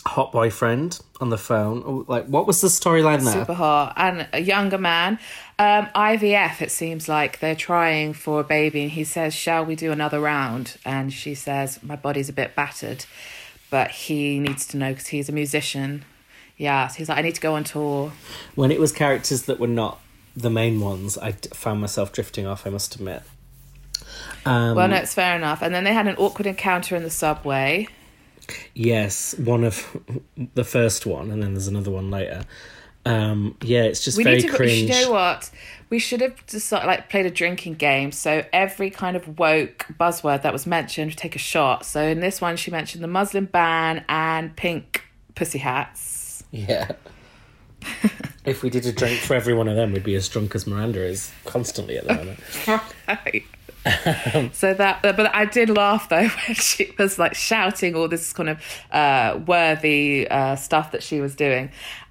hot 0.06 0.32
boyfriend 0.32 1.00
on 1.20 1.30
the 1.30 1.38
phone. 1.38 2.04
Like, 2.08 2.26
what 2.26 2.46
was 2.46 2.60
the 2.60 2.68
storyline 2.68 3.22
there? 3.22 3.32
Super 3.34 3.54
hot. 3.54 3.92
And 3.96 4.26
a 4.32 4.40
younger 4.40 4.78
man. 4.78 5.18
Um, 5.58 5.86
IVF, 5.94 6.62
it 6.62 6.70
seems 6.70 7.08
like 7.08 7.40
they're 7.40 7.54
trying 7.54 8.14
for 8.14 8.40
a 8.40 8.44
baby. 8.44 8.82
And 8.82 8.90
he 8.90 9.04
says, 9.04 9.34
Shall 9.34 9.64
we 9.64 9.76
do 9.76 9.92
another 9.92 10.20
round? 10.20 10.78
And 10.84 11.12
she 11.12 11.34
says, 11.34 11.82
My 11.82 11.96
body's 11.96 12.28
a 12.28 12.32
bit 12.32 12.54
battered. 12.54 13.04
But 13.68 13.90
he 13.90 14.40
needs 14.40 14.66
to 14.68 14.76
know 14.76 14.90
because 14.90 15.08
he's 15.08 15.28
a 15.28 15.32
musician. 15.32 16.04
Yeah. 16.56 16.88
So 16.88 16.98
he's 16.98 17.08
like, 17.08 17.18
I 17.18 17.22
need 17.22 17.34
to 17.36 17.40
go 17.40 17.54
on 17.54 17.64
tour. 17.64 18.12
When 18.54 18.70
it 18.70 18.80
was 18.80 18.92
characters 18.92 19.42
that 19.42 19.60
were 19.60 19.66
not 19.68 20.00
the 20.34 20.50
main 20.50 20.80
ones, 20.80 21.16
I 21.18 21.32
found 21.32 21.80
myself 21.80 22.12
drifting 22.12 22.46
off. 22.46 22.66
I 22.66 22.70
must 22.70 22.94
admit. 22.96 23.22
Um, 24.44 24.74
Well, 24.76 24.88
no, 24.88 24.96
it's 24.96 25.14
fair 25.14 25.36
enough. 25.36 25.62
And 25.62 25.74
then 25.74 25.84
they 25.84 25.92
had 25.92 26.06
an 26.06 26.16
awkward 26.16 26.46
encounter 26.46 26.96
in 26.96 27.02
the 27.02 27.10
subway. 27.10 27.86
Yes, 28.74 29.34
one 29.38 29.64
of 29.64 29.86
the 30.54 30.64
first 30.64 31.06
one, 31.06 31.30
and 31.30 31.42
then 31.42 31.54
there's 31.54 31.68
another 31.68 31.90
one 31.90 32.10
later. 32.10 32.44
Um, 33.06 33.56
yeah, 33.62 33.82
it's 33.84 34.04
just 34.04 34.18
We 34.18 34.24
very 34.24 34.36
need 34.36 34.48
to. 34.50 34.56
cringe. 34.56 34.90
You 34.90 35.06
know 35.06 35.12
what? 35.12 35.50
We 35.88 35.98
should 35.98 36.20
have 36.20 36.46
just 36.46 36.70
like 36.70 37.08
played 37.08 37.26
a 37.26 37.30
drinking 37.30 37.74
game. 37.74 38.12
So 38.12 38.44
every 38.52 38.90
kind 38.90 39.16
of 39.16 39.38
woke 39.38 39.86
buzzword 39.98 40.42
that 40.42 40.52
was 40.52 40.66
mentioned, 40.66 41.16
take 41.16 41.34
a 41.34 41.38
shot. 41.38 41.84
So 41.86 42.02
in 42.02 42.20
this 42.20 42.40
one, 42.40 42.56
she 42.56 42.70
mentioned 42.70 43.02
the 43.02 43.08
Muslim 43.08 43.46
ban 43.46 44.04
and 44.08 44.54
pink 44.54 45.02
pussy 45.34 45.58
hats. 45.58 46.44
Yeah. 46.50 46.92
if 48.44 48.62
we 48.62 48.68
did 48.70 48.84
a 48.86 48.92
drink 48.92 49.18
for 49.20 49.34
every 49.34 49.54
one 49.54 49.66
of 49.66 49.76
them, 49.76 49.92
we'd 49.92 50.04
be 50.04 50.14
as 50.14 50.28
drunk 50.28 50.54
as 50.54 50.66
Miranda 50.66 51.02
is 51.02 51.32
constantly 51.46 51.96
at 51.96 52.06
the 52.06 52.14
moment. 52.14 52.40
Right. 53.08 53.44
So 54.52 54.74
that, 54.74 55.00
but 55.02 55.34
I 55.34 55.46
did 55.46 55.70
laugh 55.70 56.08
though 56.08 56.28
when 56.46 56.54
she 56.54 56.92
was 56.98 57.18
like 57.18 57.34
shouting 57.34 57.94
all 57.94 58.08
this 58.08 58.32
kind 58.32 58.50
of 58.50 58.62
uh, 58.92 59.40
worthy 59.46 60.28
uh, 60.28 60.56
stuff 60.56 60.92
that 60.92 61.02
she 61.02 61.20
was 61.20 61.34
doing 61.34 61.70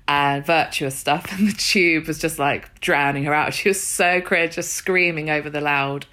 and 0.10 0.44
virtuous 0.44 0.96
stuff, 0.96 1.32
and 1.38 1.48
the 1.48 1.54
tube 1.54 2.08
was 2.08 2.20
just 2.20 2.40
like 2.40 2.80
drowning 2.82 3.24
her 3.26 3.34
out. 3.34 3.54
She 3.54 3.70
was 3.70 3.82
so 3.82 4.20
cringe, 4.20 4.56
just 4.56 4.74
screaming 4.74 5.30
over 5.30 5.50
the 5.50 5.62
loud 5.62 6.08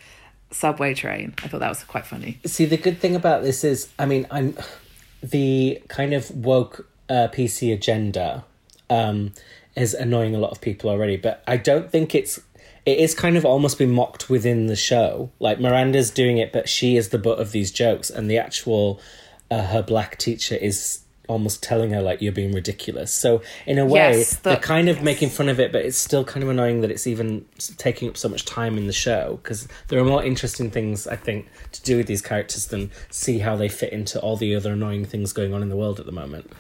subway 0.51 0.95
train. 0.95 1.35
I 1.43 1.49
thought 1.49 1.61
that 1.61 1.69
was 1.69 1.83
quite 1.85 2.07
funny. 2.07 2.39
See, 2.45 2.67
the 2.67 2.77
good 2.77 2.99
thing 2.99 3.17
about 3.17 3.43
this 3.43 3.65
is, 3.65 3.89
I 3.99 4.07
mean, 4.07 4.27
I'm 4.31 4.57
the 5.23 5.83
kind 5.89 6.13
of 6.13 6.31
woke 6.31 6.87
uh, 7.09 7.29
PC 7.33 7.73
agenda 7.73 8.45
um, 8.91 9.33
is 9.75 9.95
annoying 9.95 10.35
a 10.35 10.39
lot 10.39 10.51
of 10.51 10.61
people 10.61 10.91
already, 10.91 11.17
but 11.17 11.43
I 11.47 11.57
don't 11.57 11.91
think 11.91 12.15
it's. 12.15 12.39
It 12.87 12.99
is 12.99 13.15
kind 13.15 13.37
of 13.37 13.45
almost 13.45 13.79
been 13.79 13.91
mocked 13.91 14.31
within 14.31 14.67
the 14.67 14.77
show. 14.77 15.31
Like 15.41 15.61
Miranda's 15.61 16.11
doing 16.11 16.39
it, 16.39 16.53
but 16.53 16.69
she 16.69 16.97
is 16.97 17.11
the 17.11 17.19
butt 17.19 17.39
of 17.41 17.53
these 17.53 17.71
jokes, 17.73 18.09
and 18.09 18.31
the 18.31 18.39
actual 18.39 19.01
uh, 19.51 19.63
her 19.67 19.83
black 19.83 20.17
teacher 20.19 20.55
is 20.55 21.01
almost 21.29 21.63
telling 21.63 21.91
her 21.91 22.01
like 22.01 22.23
you're 22.23 22.33
being 22.33 22.53
ridiculous. 22.53 23.13
So 23.13 23.43
in 23.67 23.79
a 23.79 23.85
way, 23.85 24.19
Yes, 24.19 24.37
they're 24.37 24.57
kind 24.57 24.89
of 24.89 25.03
making 25.03 25.31
fun 25.31 25.49
of 25.49 25.59
it, 25.59 25.73
but 25.73 25.85
it's 25.85 25.99
still 25.99 26.25
kind 26.25 26.45
of 26.45 26.49
annoying 26.49 26.81
that 26.83 26.91
it's 26.91 27.07
even 27.07 27.45
taking 27.77 28.09
up 28.09 28.17
so 28.17 28.29
much 28.29 28.45
time 28.45 28.79
in 28.79 28.87
the 28.87 28.93
show 28.93 29.41
because 29.43 29.67
there 29.89 29.99
are 29.99 30.05
more 30.05 30.23
interesting 30.23 30.71
things 30.71 31.07
I 31.07 31.17
think 31.17 31.49
to 31.73 31.83
do 31.83 31.97
with 31.97 32.07
these 32.07 32.23
characters 32.23 32.67
than 32.67 32.91
see 33.11 33.41
how 33.41 33.57
they 33.57 33.69
fit 33.69 33.93
into 33.93 34.21
all 34.21 34.37
the 34.37 34.55
other 34.55 34.73
annoying 34.73 35.05
things 35.05 35.33
going 35.33 35.53
on 35.53 35.63
in 35.63 35.69
the 35.69 35.77
world 35.77 35.99
at 35.99 36.07
the 36.07 36.13
moment. 36.13 36.53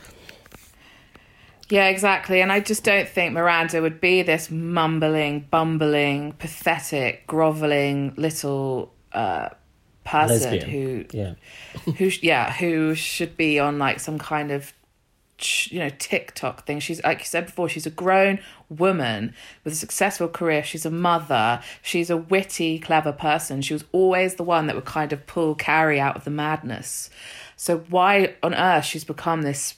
Yeah, 1.68 1.88
exactly. 1.88 2.40
And 2.40 2.52
I 2.52 2.60
just 2.60 2.84
don't 2.84 3.08
think 3.08 3.32
Miranda 3.32 3.82
would 3.82 4.00
be 4.00 4.22
this 4.22 4.50
mumbling, 4.50 5.46
bumbling, 5.50 6.32
pathetic, 6.32 7.26
groveling 7.26 8.14
little 8.16 8.92
uh, 9.12 9.48
person 10.04 10.52
Lesbian. 10.52 10.70
who 10.70 11.04
Yeah. 11.12 11.34
who 11.96 12.10
yeah 12.22 12.52
who 12.52 12.94
should 12.94 13.36
be 13.36 13.58
on 13.58 13.78
like 13.78 13.98
some 13.98 14.18
kind 14.18 14.52
of 14.52 14.72
you 15.68 15.80
know 15.80 15.90
TikTok 15.98 16.64
thing. 16.66 16.78
She's 16.80 17.02
like 17.02 17.18
you 17.18 17.24
said 17.24 17.46
before, 17.46 17.68
she's 17.68 17.86
a 17.86 17.90
grown 17.90 18.38
woman 18.68 19.34
with 19.64 19.72
a 19.72 19.76
successful 19.76 20.28
career. 20.28 20.62
She's 20.62 20.86
a 20.86 20.90
mother. 20.90 21.60
She's 21.82 22.10
a 22.10 22.16
witty, 22.16 22.78
clever 22.78 23.12
person. 23.12 23.60
She 23.62 23.74
was 23.74 23.84
always 23.92 24.36
the 24.36 24.44
one 24.44 24.66
that 24.68 24.76
would 24.76 24.84
kind 24.86 25.12
of 25.12 25.26
pull 25.26 25.54
Carrie 25.54 26.00
out 26.00 26.16
of 26.16 26.24
the 26.24 26.30
madness. 26.30 27.10
So 27.56 27.78
why 27.90 28.34
on 28.42 28.54
earth 28.54 28.84
she's 28.84 29.04
become 29.04 29.42
this 29.42 29.75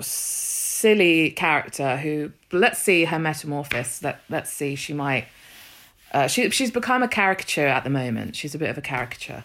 silly 0.00 1.30
character 1.30 1.96
who 1.96 2.32
let's 2.52 2.78
see 2.80 3.04
her 3.04 3.18
metamorphosis. 3.18 4.02
Let 4.02 4.20
let's 4.28 4.50
see 4.50 4.74
she 4.76 4.92
might. 4.92 5.26
Uh, 6.12 6.26
she 6.26 6.50
she's 6.50 6.70
become 6.70 7.02
a 7.02 7.08
caricature 7.08 7.66
at 7.66 7.84
the 7.84 7.90
moment. 7.90 8.34
She's 8.36 8.54
a 8.54 8.58
bit 8.58 8.70
of 8.70 8.78
a 8.78 8.82
caricature. 8.82 9.44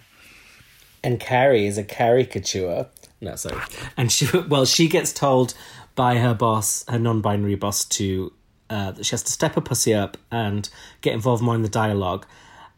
and 1.05 1.19
Carrie 1.19 1.67
is 1.67 1.78
a 1.78 1.84
caricature. 1.84 2.88
No, 3.21 3.36
sorry. 3.36 3.61
And 3.95 4.11
she, 4.11 4.28
well, 4.49 4.65
she 4.65 4.88
gets 4.88 5.13
told 5.13 5.53
by 5.93 6.17
her 6.17 6.34
boss, 6.34 6.84
her 6.89 6.99
non-binary 6.99 7.55
boss, 7.55 7.86
to 7.86 8.34
uh, 8.69 8.91
that 8.91 9.05
she 9.05 9.11
has 9.11 9.23
to 9.23 9.32
step 9.32 9.53
her 9.55 9.61
pussy 9.61 9.93
up 9.93 10.17
and 10.32 10.67
get 11.01 11.13
involved 11.13 11.43
more 11.43 11.55
in 11.55 11.61
the 11.61 11.69
dialogue. 11.69 12.26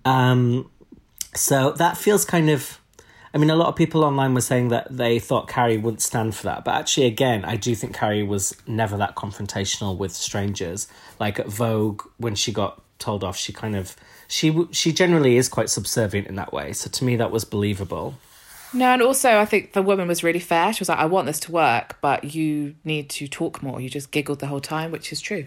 Um, 0.03 0.69
so 1.33 1.71
that 1.71 1.97
feels 1.97 2.25
kind 2.25 2.49
of. 2.49 2.79
I 3.33 3.37
mean, 3.37 3.49
a 3.49 3.55
lot 3.55 3.67
of 3.67 3.75
people 3.75 4.03
online 4.03 4.33
were 4.33 4.41
saying 4.41 4.69
that 4.69 4.87
they 4.89 5.19
thought 5.19 5.47
Carrie 5.47 5.77
wouldn't 5.77 6.01
stand 6.01 6.35
for 6.35 6.43
that, 6.43 6.63
but 6.63 6.75
actually, 6.75 7.07
again, 7.07 7.43
I 7.45 7.55
do 7.55 7.75
think 7.75 7.93
Carrie 7.93 8.23
was 8.23 8.55
never 8.65 8.97
that 8.97 9.15
confrontational 9.15 9.97
with 9.97 10.13
strangers. 10.13 10.87
Like 11.19 11.39
at 11.39 11.47
Vogue, 11.47 12.03
when 12.17 12.35
she 12.35 12.51
got 12.51 12.81
told 12.99 13.23
off, 13.23 13.37
she 13.37 13.53
kind 13.53 13.75
of 13.75 13.95
she 14.27 14.67
she 14.71 14.91
generally 14.91 15.37
is 15.37 15.49
quite 15.49 15.69
subservient 15.69 16.27
in 16.27 16.35
that 16.35 16.53
way. 16.53 16.73
So 16.73 16.89
to 16.89 17.03
me, 17.03 17.15
that 17.17 17.31
was 17.31 17.45
believable. 17.45 18.15
No, 18.73 18.87
and 18.87 19.01
also 19.01 19.37
I 19.39 19.45
think 19.45 19.73
the 19.73 19.81
woman 19.81 20.07
was 20.07 20.23
really 20.23 20.39
fair. 20.39 20.73
She 20.73 20.81
was 20.81 20.89
like, 20.89 20.99
"I 20.99 21.05
want 21.05 21.27
this 21.27 21.39
to 21.41 21.51
work, 21.51 21.97
but 22.01 22.35
you 22.35 22.75
need 22.83 23.09
to 23.11 23.27
talk 23.27 23.63
more." 23.63 23.79
You 23.79 23.89
just 23.89 24.11
giggled 24.11 24.39
the 24.39 24.47
whole 24.47 24.59
time, 24.59 24.91
which 24.91 25.11
is 25.11 25.21
true. 25.21 25.45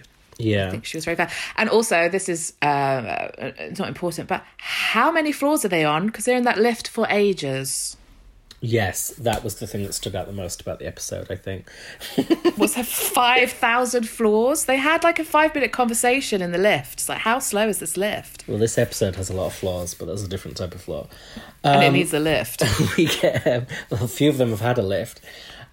I 0.66 0.70
think 0.70 0.84
she 0.84 0.97
was 0.97 1.05
very 1.05 1.16
fair. 1.16 1.30
And 1.57 1.68
also, 1.68 2.09
this 2.09 2.28
is 2.28 2.55
um, 2.62 3.07
uh, 3.07 3.28
it's 3.59 3.78
not 3.78 3.88
important, 3.88 4.28
but 4.28 4.45
how 4.59 5.11
many 5.12 5.32
floors 5.32 5.64
are 5.64 5.68
they 5.68 5.84
on? 5.84 6.07
Because 6.07 6.24
they're 6.24 6.36
in 6.36 6.45
that 6.45 6.59
lift 6.59 6.88
for 6.88 7.07
ages. 7.09 7.97
Yes, 8.62 9.09
that 9.16 9.43
was 9.43 9.55
the 9.55 9.66
thing 9.66 9.84
that 9.84 9.95
stood 9.95 10.14
out 10.14 10.26
the 10.26 10.34
most 10.34 10.61
about 10.61 10.80
the 10.80 10.86
episode, 10.86 11.30
I 11.30 11.34
think. 11.36 11.70
Was 12.59 12.74
there 12.74 12.84
five 12.84 13.51
thousand 13.53 14.07
floors? 14.07 14.66
They 14.66 14.76
had 14.76 15.03
like 15.03 15.18
a 15.18 15.24
five 15.24 15.55
minute 15.55 15.72
conversation 15.72 16.43
in 16.43 16.53
the 16.53 16.59
lift. 16.59 16.93
It's 17.01 17.09
like, 17.09 17.20
how 17.20 17.38
slow 17.38 17.68
is 17.70 17.78
this 17.78 17.97
lift? 17.97 18.45
Well, 18.47 18.59
this 18.59 18.76
episode 18.76 19.16
has 19.16 19.30
a 19.30 19.32
lot 19.32 19.47
of 19.47 19.55
flaws, 19.55 19.95
but 19.95 20.09
that's 20.09 20.22
a 20.22 20.28
different 20.28 20.59
type 20.59 20.74
of 20.74 20.82
flaw. 20.82 21.07
And 21.64 21.82
it 21.82 21.86
Um, 21.86 21.95
needs 21.95 22.12
a 22.12 22.20
lift. 22.20 22.62
we 22.99 23.07
get, 23.07 23.47
um, 23.47 23.66
well, 23.88 24.05
a 24.05 24.09
few 24.09 24.28
of 24.28 24.36
them 24.36 24.51
have 24.51 24.61
had 24.61 24.76
a 24.76 24.82
lift. 24.82 25.22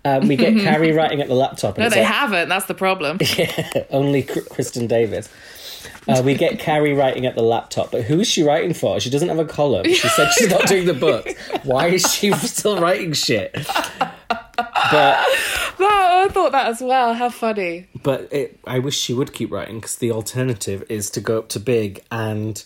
Um, 0.07 0.27
we 0.27 0.35
get 0.35 0.53
Carrie 0.63 0.91
writing 0.93 1.21
at 1.21 1.27
the 1.27 1.35
laptop. 1.35 1.77
And 1.77 1.83
No, 1.83 1.89
they 1.89 2.01
like, 2.01 2.13
haven't. 2.13 2.49
That's 2.49 2.65
the 2.65 2.73
problem. 2.73 3.17
yeah, 3.37 3.83
only 3.89 4.23
Kristin 4.23 4.87
Davis. 4.87 5.29
Uh, 6.07 6.21
we 6.23 6.35
get 6.35 6.57
Carrie 6.59 6.93
writing 6.93 7.25
at 7.25 7.35
the 7.35 7.41
laptop, 7.41 7.91
but 7.91 8.03
who 8.03 8.21
is 8.21 8.27
she 8.27 8.41
writing 8.41 8.73
for? 8.73 8.97
She 8.99 9.09
doesn't 9.09 9.27
have 9.27 9.39
a 9.39 9.45
column. 9.45 9.85
She 9.85 10.07
said 10.07 10.31
she's 10.31 10.49
not 10.49 10.65
doing 10.65 10.85
the 10.85 10.93
book. 10.93 11.27
Why 11.63 11.87
is 11.87 12.09
she 12.13 12.31
still 12.33 12.79
writing 12.79 13.11
shit? 13.11 13.51
But 13.53 15.25
No, 15.79 15.87
I 15.89 16.29
thought 16.31 16.53
that 16.53 16.67
as 16.67 16.79
well. 16.81 17.13
How 17.13 17.29
funny. 17.29 17.87
but 18.03 18.31
it, 18.31 18.57
I 18.65 18.79
wish 18.79 18.97
she 18.97 19.13
would 19.13 19.33
keep 19.33 19.51
writing 19.51 19.79
because 19.79 19.97
the 19.97 20.11
alternative 20.11 20.85
is 20.87 21.09
to 21.11 21.19
go 21.19 21.39
up 21.39 21.49
to 21.49 21.59
Big 21.59 22.01
and 22.09 22.55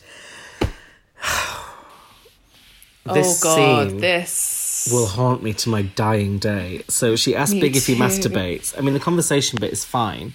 this 3.05 3.43
oh 3.43 3.55
God, 3.55 3.89
scene 3.89 4.01
this. 4.01 4.60
Will 4.91 5.05
haunt 5.07 5.43
me 5.43 5.53
to 5.53 5.69
my 5.69 5.81
dying 5.81 6.39
day. 6.39 6.83
So 6.87 7.15
she 7.15 7.35
asked 7.35 7.53
Me 7.53 7.61
Big 7.61 7.75
if 7.75 7.87
he 7.87 7.95
masturbates. 7.95 8.77
I 8.77 8.81
mean, 8.81 8.93
the 8.93 8.99
conversation 8.99 9.59
bit 9.59 9.71
is 9.71 9.83
fine. 9.85 10.33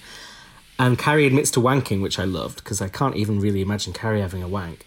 And 0.79 0.99
Carrie 0.99 1.27
admits 1.27 1.51
to 1.53 1.61
wanking, 1.61 2.03
which 2.03 2.19
I 2.19 2.25
loved 2.25 2.63
because 2.63 2.83
I 2.83 2.89
can't 2.89 3.17
even 3.17 3.41
really 3.41 3.63
imagine 3.63 3.93
Carrie 3.93 4.21
having 4.21 4.43
a 4.43 4.49
wank. 4.49 4.85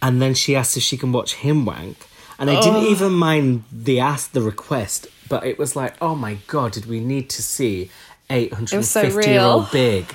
And 0.00 0.22
then 0.22 0.34
she 0.34 0.54
asks 0.54 0.76
if 0.76 0.82
she 0.82 0.96
can 0.96 1.10
watch 1.12 1.34
him 1.34 1.64
wank. 1.64 1.96
And 2.38 2.50
I 2.50 2.56
Oh. 2.56 2.62
didn't 2.62 2.86
even 2.92 3.12
mind 3.12 3.64
the 3.72 4.00
ask, 4.00 4.32
the 4.32 4.42
request, 4.42 5.06
but 5.28 5.44
it 5.44 5.58
was 5.58 5.74
like, 5.74 5.94
oh 6.00 6.14
my 6.14 6.38
god, 6.46 6.72
did 6.72 6.86
we 6.86 7.00
need 7.00 7.28
to 7.30 7.42
see 7.42 7.90
850 8.30 9.28
year 9.30 9.40
old. 9.40 9.70
Big 9.70 10.14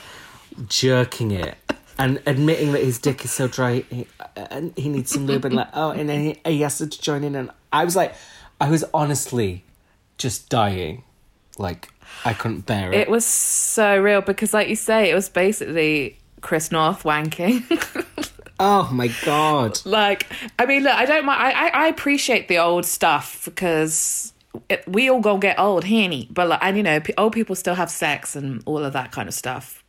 jerking 0.68 1.32
it 1.32 1.56
and 1.98 2.22
admitting 2.26 2.72
that 2.74 2.84
his 2.84 2.98
dick 3.00 3.24
is 3.24 3.32
so 3.32 3.48
dry 3.48 3.84
he, 3.90 4.08
and 4.36 4.74
he 4.78 4.90
needs 4.90 5.12
some 5.12 5.26
lube 5.26 5.46
and 5.46 5.56
like, 5.56 5.70
oh, 5.74 5.92
and 5.92 6.10
then 6.10 6.22
he, 6.22 6.42
he 6.46 6.62
has 6.62 6.78
to 6.80 6.88
join 6.88 7.24
in. 7.24 7.36
And 7.36 7.52
I 7.72 7.86
was 7.86 7.96
like, 7.96 8.14
I 8.60 8.70
was 8.70 8.84
honestly 8.94 9.64
just 10.18 10.50
dying. 10.50 11.04
Like, 11.58 11.90
I 12.26 12.34
couldn't 12.34 12.66
bear 12.66 12.92
it. 12.92 13.00
It 13.00 13.10
was 13.10 13.26
so 13.26 13.98
real 13.98 14.22
because, 14.22 14.54
like 14.54 14.70
you 14.70 14.76
say, 14.76 15.10
it 15.10 15.16
was 15.16 15.30
basically 15.30 16.18
Chris 16.42 16.72
Noth 16.72 17.04
wanking. 17.04 17.64
oh 18.60 18.90
my 18.92 19.10
god. 19.26 19.80
like, 19.86 20.28
I 20.58 20.66
mean, 20.66 20.84
look, 20.84 20.94
I 20.94 21.06
don't 21.06 21.26
mind. 21.26 21.42
I, 21.42 21.52
I, 21.52 21.68
I 21.68 21.88
appreciate 21.88 22.48
the 22.48 22.60
old 22.60 22.86
stuff 22.86 23.44
because 23.46 24.34
it, 24.68 24.84
we 24.88 25.10
all 25.10 25.22
go 25.22 25.38
get 25.38 25.60
old, 25.60 25.84
henny. 25.84 26.28
But 26.32 26.50
like, 26.50 26.60
and 26.62 26.78
you 26.78 26.84
know, 26.84 27.00
p- 27.00 27.14
old 27.18 27.34
people 27.34 27.56
still 27.56 27.76
have 27.76 27.90
sex 27.90 28.36
and 28.36 28.62
all 28.66 28.84
of 28.84 28.94
that 28.94 29.12
kind 29.12 29.28
of 29.28 29.34
stuff. 29.34 29.84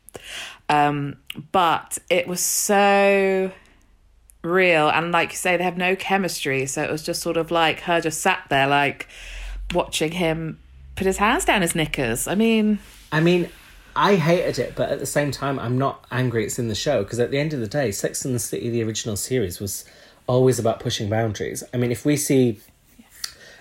Um, 0.68 1.16
but 1.52 1.98
it 2.08 2.28
was 2.28 2.40
so 2.40 3.50
real, 4.42 4.88
and 4.88 5.12
like 5.12 5.30
you 5.30 5.36
say, 5.36 5.56
they 5.56 5.64
have 5.64 5.76
no 5.76 5.96
chemistry. 5.96 6.66
So 6.66 6.82
it 6.82 6.90
was 6.90 7.02
just 7.02 7.22
sort 7.22 7.36
of 7.36 7.50
like 7.50 7.80
her 7.80 8.00
just 8.00 8.20
sat 8.20 8.44
there, 8.48 8.66
like 8.66 9.08
watching 9.74 10.12
him 10.12 10.58
put 10.96 11.06
his 11.06 11.18
hands 11.18 11.44
down 11.44 11.62
his 11.62 11.74
knickers. 11.74 12.26
I 12.26 12.34
mean. 12.34 12.78
I 13.12 13.20
mean, 13.20 13.48
I 13.96 14.16
hated 14.16 14.58
it, 14.58 14.74
but 14.76 14.90
at 14.90 15.00
the 15.00 15.06
same 15.06 15.30
time, 15.30 15.58
I'm 15.58 15.76
not 15.78 16.04
angry 16.10 16.44
it's 16.44 16.58
in 16.58 16.68
the 16.68 16.74
show 16.74 17.02
because 17.02 17.18
at 17.18 17.30
the 17.30 17.38
end 17.38 17.52
of 17.52 17.60
the 17.60 17.66
day, 17.66 17.90
Sex 17.90 18.24
and 18.24 18.34
the 18.34 18.38
City, 18.38 18.70
the 18.70 18.82
original 18.82 19.16
series, 19.16 19.60
was 19.60 19.84
always 20.26 20.58
about 20.58 20.80
pushing 20.80 21.08
boundaries. 21.08 21.64
I 21.74 21.76
mean, 21.76 21.92
if 21.92 22.04
we 22.04 22.16
see. 22.16 22.60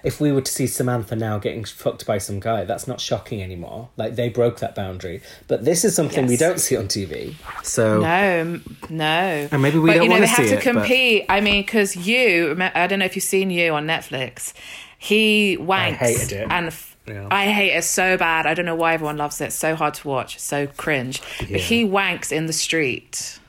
If 0.04 0.20
we 0.22 0.32
were 0.32 0.42
to 0.42 0.52
see 0.52 0.68
Samantha 0.68 1.16
now 1.16 1.38
getting 1.40 1.64
fucked 1.66 2.06
by 2.06 2.18
some 2.20 2.40
guy, 2.40 2.64
that's 2.66 2.88
not 2.88 3.02
shocking 3.02 3.42
anymore. 3.42 3.90
Like 3.98 4.16
they 4.16 4.30
broke 4.30 4.60
that 4.60 4.76
boundary, 4.76 5.22
but 5.48 5.66
this 5.66 5.84
is 5.84 5.96
something 5.96 6.26
we 6.28 6.38
don't 6.38 6.60
see 6.60 6.78
on 6.78 6.86
TV. 6.88 7.36
So 7.64 8.00
No, 8.02 8.60
no. 8.90 9.48
And 9.52 9.62
maybe 9.62 9.80
we 9.80 9.90
but, 9.90 9.94
don't 9.96 10.04
you 10.04 10.10
know, 10.10 10.16
wanna 10.16 10.26
they 10.26 10.28
have 10.28 10.38
to 10.48 10.54
it, 10.54 10.56
but- 10.56 10.64
compete. 10.64 11.26
I 11.30 11.42
mean, 11.42 11.62
because 11.64 11.96
you, 11.96 12.56
I 12.60 12.88
don't 12.88 13.00
know 13.00 13.06
if 13.06 13.16
you've 13.16 13.24
seen 13.24 13.50
you 13.52 13.74
on 13.74 13.86
Netflix. 13.88 14.54
He 14.98 15.58
wanks. 15.60 15.96
hated 15.96 16.32
it. 16.34 16.48
And 16.50 16.68
f- 16.68 16.96
Yeah. 17.08 17.28
I 17.32 17.46
hate 17.48 17.72
it 17.76 17.84
so 17.84 18.18
bad. 18.18 18.46
I 18.46 18.54
don't 18.54 18.66
know 18.66 18.76
why 18.76 18.94
everyone 18.94 19.18
loves 19.18 19.40
it. 19.42 19.46
It's 19.46 19.56
so 19.56 19.76
hard 19.76 19.94
to 19.96 20.08
watch. 20.08 20.40
So 20.40 20.68
cringe. 20.68 21.22
Yeah. 21.42 21.48
But 21.54 21.62
he 21.62 21.84
wanks 21.86 22.32
in 22.32 22.46
the 22.46 22.54
street. 22.54 23.40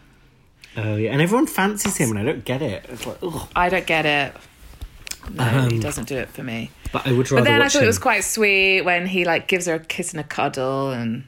Oh 0.76 0.94
yeah, 0.94 1.10
and 1.10 1.20
everyone 1.20 1.48
fancies 1.48 1.96
him, 1.96 2.10
and 2.10 2.18
I 2.20 2.22
don't 2.22 2.44
get 2.44 2.62
it. 2.62 2.86
It's 2.88 3.04
like, 3.04 3.18
ugh. 3.22 3.48
I 3.56 3.68
don't 3.68 3.86
get 3.86 4.06
it. 4.06 4.32
No, 5.34 5.44
Um, 5.44 5.70
he 5.70 5.78
doesn't 5.78 6.08
do 6.08 6.16
it 6.16 6.28
for 6.28 6.42
me. 6.42 6.70
But 6.92 7.06
I 7.06 7.12
would 7.12 7.30
rather 7.30 7.44
But 7.44 7.50
then 7.50 7.62
I 7.62 7.68
thought 7.68 7.78
him. 7.80 7.84
it 7.84 7.88
was 7.88 7.98
quite 7.98 8.24
sweet 8.24 8.82
when 8.82 9.06
he 9.06 9.24
like 9.24 9.46
gives 9.48 9.66
her 9.66 9.74
a 9.74 9.80
kiss 9.80 10.12
and 10.12 10.20
a 10.20 10.24
cuddle, 10.24 10.90
and 10.90 11.24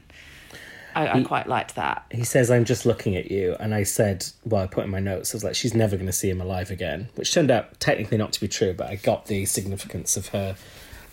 I, 0.95 1.07
I 1.19 1.23
quite 1.23 1.47
liked 1.47 1.75
that. 1.75 2.05
He 2.11 2.23
says, 2.23 2.51
"I'm 2.51 2.65
just 2.65 2.85
looking 2.85 3.15
at 3.15 3.31
you," 3.31 3.55
and 3.59 3.73
I 3.73 3.83
said, 3.83 4.25
"Well, 4.45 4.61
I 4.63 4.67
put 4.67 4.83
in 4.83 4.89
my 4.89 4.99
notes. 4.99 5.33
I 5.33 5.37
was 5.37 5.43
like, 5.43 5.55
she's 5.55 5.73
never 5.73 5.95
going 5.95 6.07
to 6.07 6.11
see 6.13 6.29
him 6.29 6.41
alive 6.41 6.69
again," 6.69 7.09
which 7.15 7.33
turned 7.33 7.49
out 7.49 7.79
technically 7.79 8.17
not 8.17 8.33
to 8.33 8.41
be 8.41 8.47
true, 8.47 8.73
but 8.73 8.87
I 8.87 8.95
got 8.95 9.27
the 9.27 9.45
significance 9.45 10.17
of 10.17 10.27
her 10.29 10.55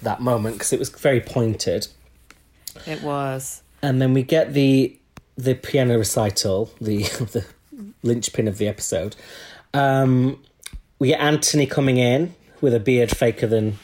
that 0.03 0.20
moment 0.20 0.57
because 0.57 0.72
it 0.72 0.78
was 0.78 0.88
very 0.91 1.20
pointed. 1.20 1.86
It 2.86 3.03
was. 3.03 3.62
And 3.82 4.01
then 4.03 4.12
we 4.14 4.22
get 4.22 4.53
the 4.53 4.97
the 5.38 5.55
piano 5.55 5.97
recital, 5.97 6.70
the 6.80 6.99
the 7.32 7.47
linchpin 8.03 8.49
of 8.49 8.59
the 8.59 8.66
episode. 8.68 9.16
Um, 9.72 10.43
we 10.99 11.09
get 11.09 11.20
Anthony 11.20 11.66
coming 11.66 11.97
in 11.97 12.34
with 12.61 12.74
a 12.74 12.80
beard 12.80 13.11
faker 13.16 13.46
than 13.46 13.78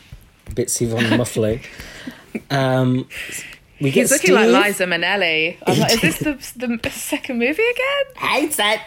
Bitsy 0.51 0.87
von 0.87 1.03
Muffling. 1.19 1.61
Um, 2.51 3.09
we 3.81 3.91
get 3.91 4.03
He's 4.03 4.11
looking 4.13 4.35
like 4.35 4.49
Liza 4.49 4.85
Minnelli. 4.85 5.59
I'm 5.67 5.79
like, 5.79 6.03
is 6.03 6.19
this 6.19 6.53
the, 6.53 6.79
the 6.83 6.91
second 6.91 7.39
movie 7.39 7.63
again? 7.63 8.05
hates 8.31 8.59
it. 8.59 8.81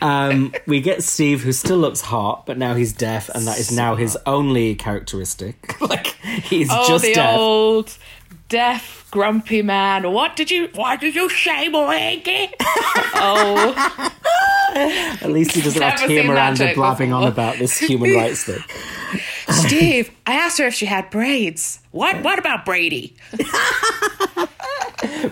Um, 0.00 0.52
we 0.66 0.80
get 0.80 1.02
Steve, 1.04 1.42
who 1.42 1.52
still 1.52 1.78
looks 1.78 2.00
hot, 2.00 2.44
but 2.46 2.58
now 2.58 2.74
he's 2.74 2.92
deaf, 2.92 3.28
and 3.28 3.46
that 3.46 3.58
is 3.58 3.70
now 3.70 3.94
his 3.94 4.18
only 4.26 4.74
characteristic. 4.74 5.80
like 5.80 6.06
he's 6.44 6.68
Oh, 6.72 6.88
just 6.88 7.04
the 7.04 7.14
deaf. 7.14 7.38
old 7.38 7.96
deaf 8.48 9.05
grumpy 9.16 9.62
man. 9.62 10.12
What 10.12 10.36
did 10.36 10.50
you? 10.50 10.68
What 10.74 11.00
did 11.00 11.14
you 11.14 11.30
say, 11.30 11.70
Moenki? 11.70 12.52
oh, 13.14 14.12
At 15.22 15.32
least 15.32 15.52
he 15.52 15.62
doesn't 15.62 15.80
have 15.80 15.94
Never 16.00 16.06
Tia 16.06 16.20
seen 16.20 16.26
that 16.26 16.34
Miranda 16.34 16.66
joke 16.66 16.74
blabbing 16.74 17.14
on 17.14 17.24
about 17.24 17.56
this 17.56 17.78
human 17.78 18.12
rights 18.14 18.44
thing. 18.44 18.62
Steve, 19.48 20.10
I 20.26 20.34
asked 20.34 20.58
her 20.58 20.66
if 20.66 20.74
she 20.74 20.84
had 20.84 21.08
braids. 21.08 21.80
What? 21.92 22.22
What 22.22 22.38
about 22.38 22.66
Brady? 22.66 23.16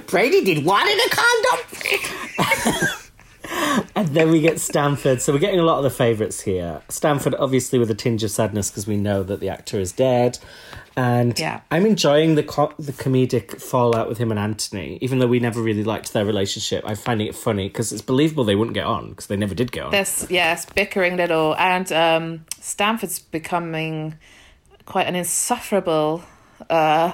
Brady 0.07 0.43
did 0.43 0.65
what 0.65 0.89
in 0.89 0.99
a 0.99 1.09
condom? 1.11 2.89
and 3.97 4.09
then 4.09 4.31
we 4.31 4.41
get 4.41 4.61
Stanford. 4.61 5.21
So 5.21 5.35
we're 5.35 5.41
getting 5.41 5.61
a 5.61 5.65
lot 5.65 5.77
of 5.77 5.85
the 5.85 5.91
favourites 5.91 6.41
here. 6.41 6.81
Stanford, 6.89 7.35
obviously, 7.35 7.79
with 7.79 7.91
a 7.91 7.95
tinge 7.95 8.25
of 8.25 8.31
sadness 8.31 8.71
because 8.71 8.87
we 8.87 8.97
know 8.97 9.23
that 9.25 9.41
the 9.41 9.51
actor 9.51 9.79
is 9.79 9.93
dead. 9.93 10.39
And 10.97 11.37
Yeah. 11.39 11.61
I'm 11.73 11.87
enjoying 11.87 12.37
the 12.37 12.43
co- 12.45 12.73
the 12.79 12.93
comedic 12.93 13.61
fallout 13.61 14.09
with 14.09 14.19
him 14.19 14.31
and 14.31 14.39
Anthony, 14.39 14.99
even 15.01 15.19
though 15.19 15.27
we 15.27 15.41
never 15.41 15.61
really 15.61 15.83
liked 15.83 16.13
their 16.13 16.25
relationship. 16.25 16.85
I'm 16.87 16.95
finding 16.97 17.27
it 17.27 17.35
funny 17.35 17.69
because 17.69 17.93
it's 17.93 18.03
believable 18.03 18.45
they 18.45 18.55
wouldn't 18.55 18.75
get 18.75 18.87
on 18.87 19.11
because 19.11 19.27
they 19.27 19.37
never 19.37 19.55
did 19.57 19.73
get 19.73 19.85
on. 19.85 19.91
This, 19.91 20.27
yes, 20.31 20.67
bickering 20.67 21.17
little, 21.17 21.57
and 21.57 21.91
um, 21.91 22.45
Stanford's 22.61 23.19
becoming 23.19 24.15
quite 24.87 25.09
an 25.09 25.17
insufferable 25.17 26.23
uh, 26.71 27.13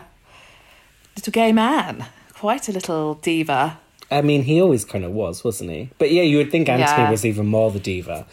little 1.17 1.31
gay 1.33 1.53
man. 1.53 2.05
Quite 2.35 2.69
a 2.69 2.73
little 2.73 3.15
diva. 3.15 3.79
I 4.11 4.23
mean, 4.23 4.43
he 4.43 4.61
always 4.61 4.85
kind 4.85 5.05
of 5.05 5.13
was, 5.13 5.45
wasn't 5.45 5.71
he? 5.71 5.91
But 5.99 6.11
yeah, 6.11 6.23
you 6.23 6.37
would 6.39 6.51
think 6.51 6.69
Anthony 6.69 7.03
Yeah. 7.05 7.11
was 7.11 7.25
even 7.25 7.47
more 7.47 7.71
the 7.71 7.79
diva. 7.79 8.27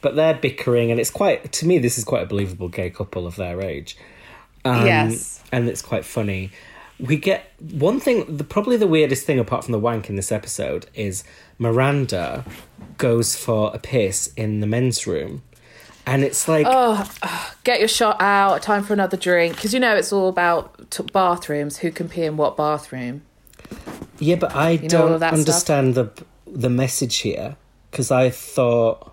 But 0.00 0.14
they're 0.14 0.34
bickering, 0.34 0.90
and 0.90 1.00
it's 1.00 1.10
quite, 1.10 1.52
to 1.52 1.66
me, 1.66 1.78
this 1.78 1.96
is 1.96 2.04
quite 2.04 2.22
a 2.22 2.26
believable 2.26 2.68
gay 2.68 2.90
couple 2.90 3.26
of 3.26 3.36
their 3.36 3.62
age. 3.62 3.96
Um, 4.64 4.86
Yes. 4.86 5.42
And 5.52 5.68
it's 5.68 5.82
quite 5.82 6.04
funny. 6.04 6.50
We 7.00 7.16
get 7.16 7.52
one 7.58 7.98
thing, 8.00 8.36
the, 8.36 8.44
probably 8.44 8.76
the 8.76 8.86
weirdest 8.86 9.26
thing 9.26 9.38
apart 9.38 9.64
from 9.64 9.72
the 9.72 9.78
wank 9.78 10.08
in 10.08 10.16
this 10.16 10.30
episode 10.30 10.86
is 10.94 11.24
Miranda 11.58 12.44
goes 12.96 13.34
for 13.34 13.70
a 13.74 13.78
piss 13.78 14.32
in 14.36 14.60
the 14.60 14.66
men's 14.66 15.06
room. 15.06 15.42
And 16.06 16.24
it's 16.24 16.48
like, 16.48 16.66
Oh 16.68 17.08
Get 17.64 17.78
your 17.80 17.88
shot 17.88 18.20
out. 18.20 18.62
Time 18.62 18.82
for 18.82 18.92
another 18.92 19.16
drink. 19.16 19.54
Because 19.56 19.72
you 19.74 19.80
know 19.80 19.94
it's 19.96 20.12
all 20.12 20.28
about 20.28 20.90
t- 20.90 21.04
bathrooms. 21.12 21.78
Who 21.78 21.90
can 21.90 22.08
pee 22.08 22.24
in 22.24 22.36
what 22.36 22.56
bathroom? 22.56 23.22
yeah, 24.18 24.36
but 24.36 24.54
I 24.54 24.72
all 24.76 24.88
don't 24.88 25.20
that 25.20 25.28
stuff? 25.30 25.38
understand 25.38 25.94
the 25.94 26.10
the 26.46 26.68
message 26.70 27.18
here 27.18 27.56
because 27.90 28.10
I 28.10 28.30
thought, 28.30 29.11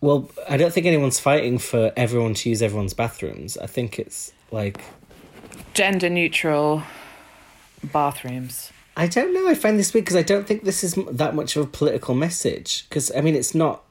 well, 0.00 0.30
I 0.48 0.56
don't 0.56 0.72
think 0.72 0.86
anyone's 0.86 1.18
fighting 1.20 1.58
for 1.58 1.92
everyone 1.96 2.34
to 2.34 2.48
use 2.48 2.62
everyone's 2.62 2.94
bathrooms. 2.94 3.56
I 3.58 3.66
think 3.66 3.98
it's 3.98 4.32
like 4.50 4.80
Gender 5.74 6.08
neutral 6.10 6.82
bathrooms. 7.84 8.72
I 8.96 9.06
don't 9.06 9.32
know. 9.32 9.48
I 9.48 9.54
find 9.54 9.78
this 9.78 9.94
weird 9.94 10.04
because 10.04 10.16
I 10.16 10.22
don't 10.22 10.46
think 10.46 10.64
this 10.64 10.82
is 10.82 10.94
that 11.12 11.34
much 11.34 11.56
of 11.56 11.64
a 11.64 11.68
political 11.68 12.14
message. 12.14 12.88
Because 12.88 13.12
I 13.14 13.20
mean, 13.20 13.34
it's 13.36 13.54
not. 13.54 13.84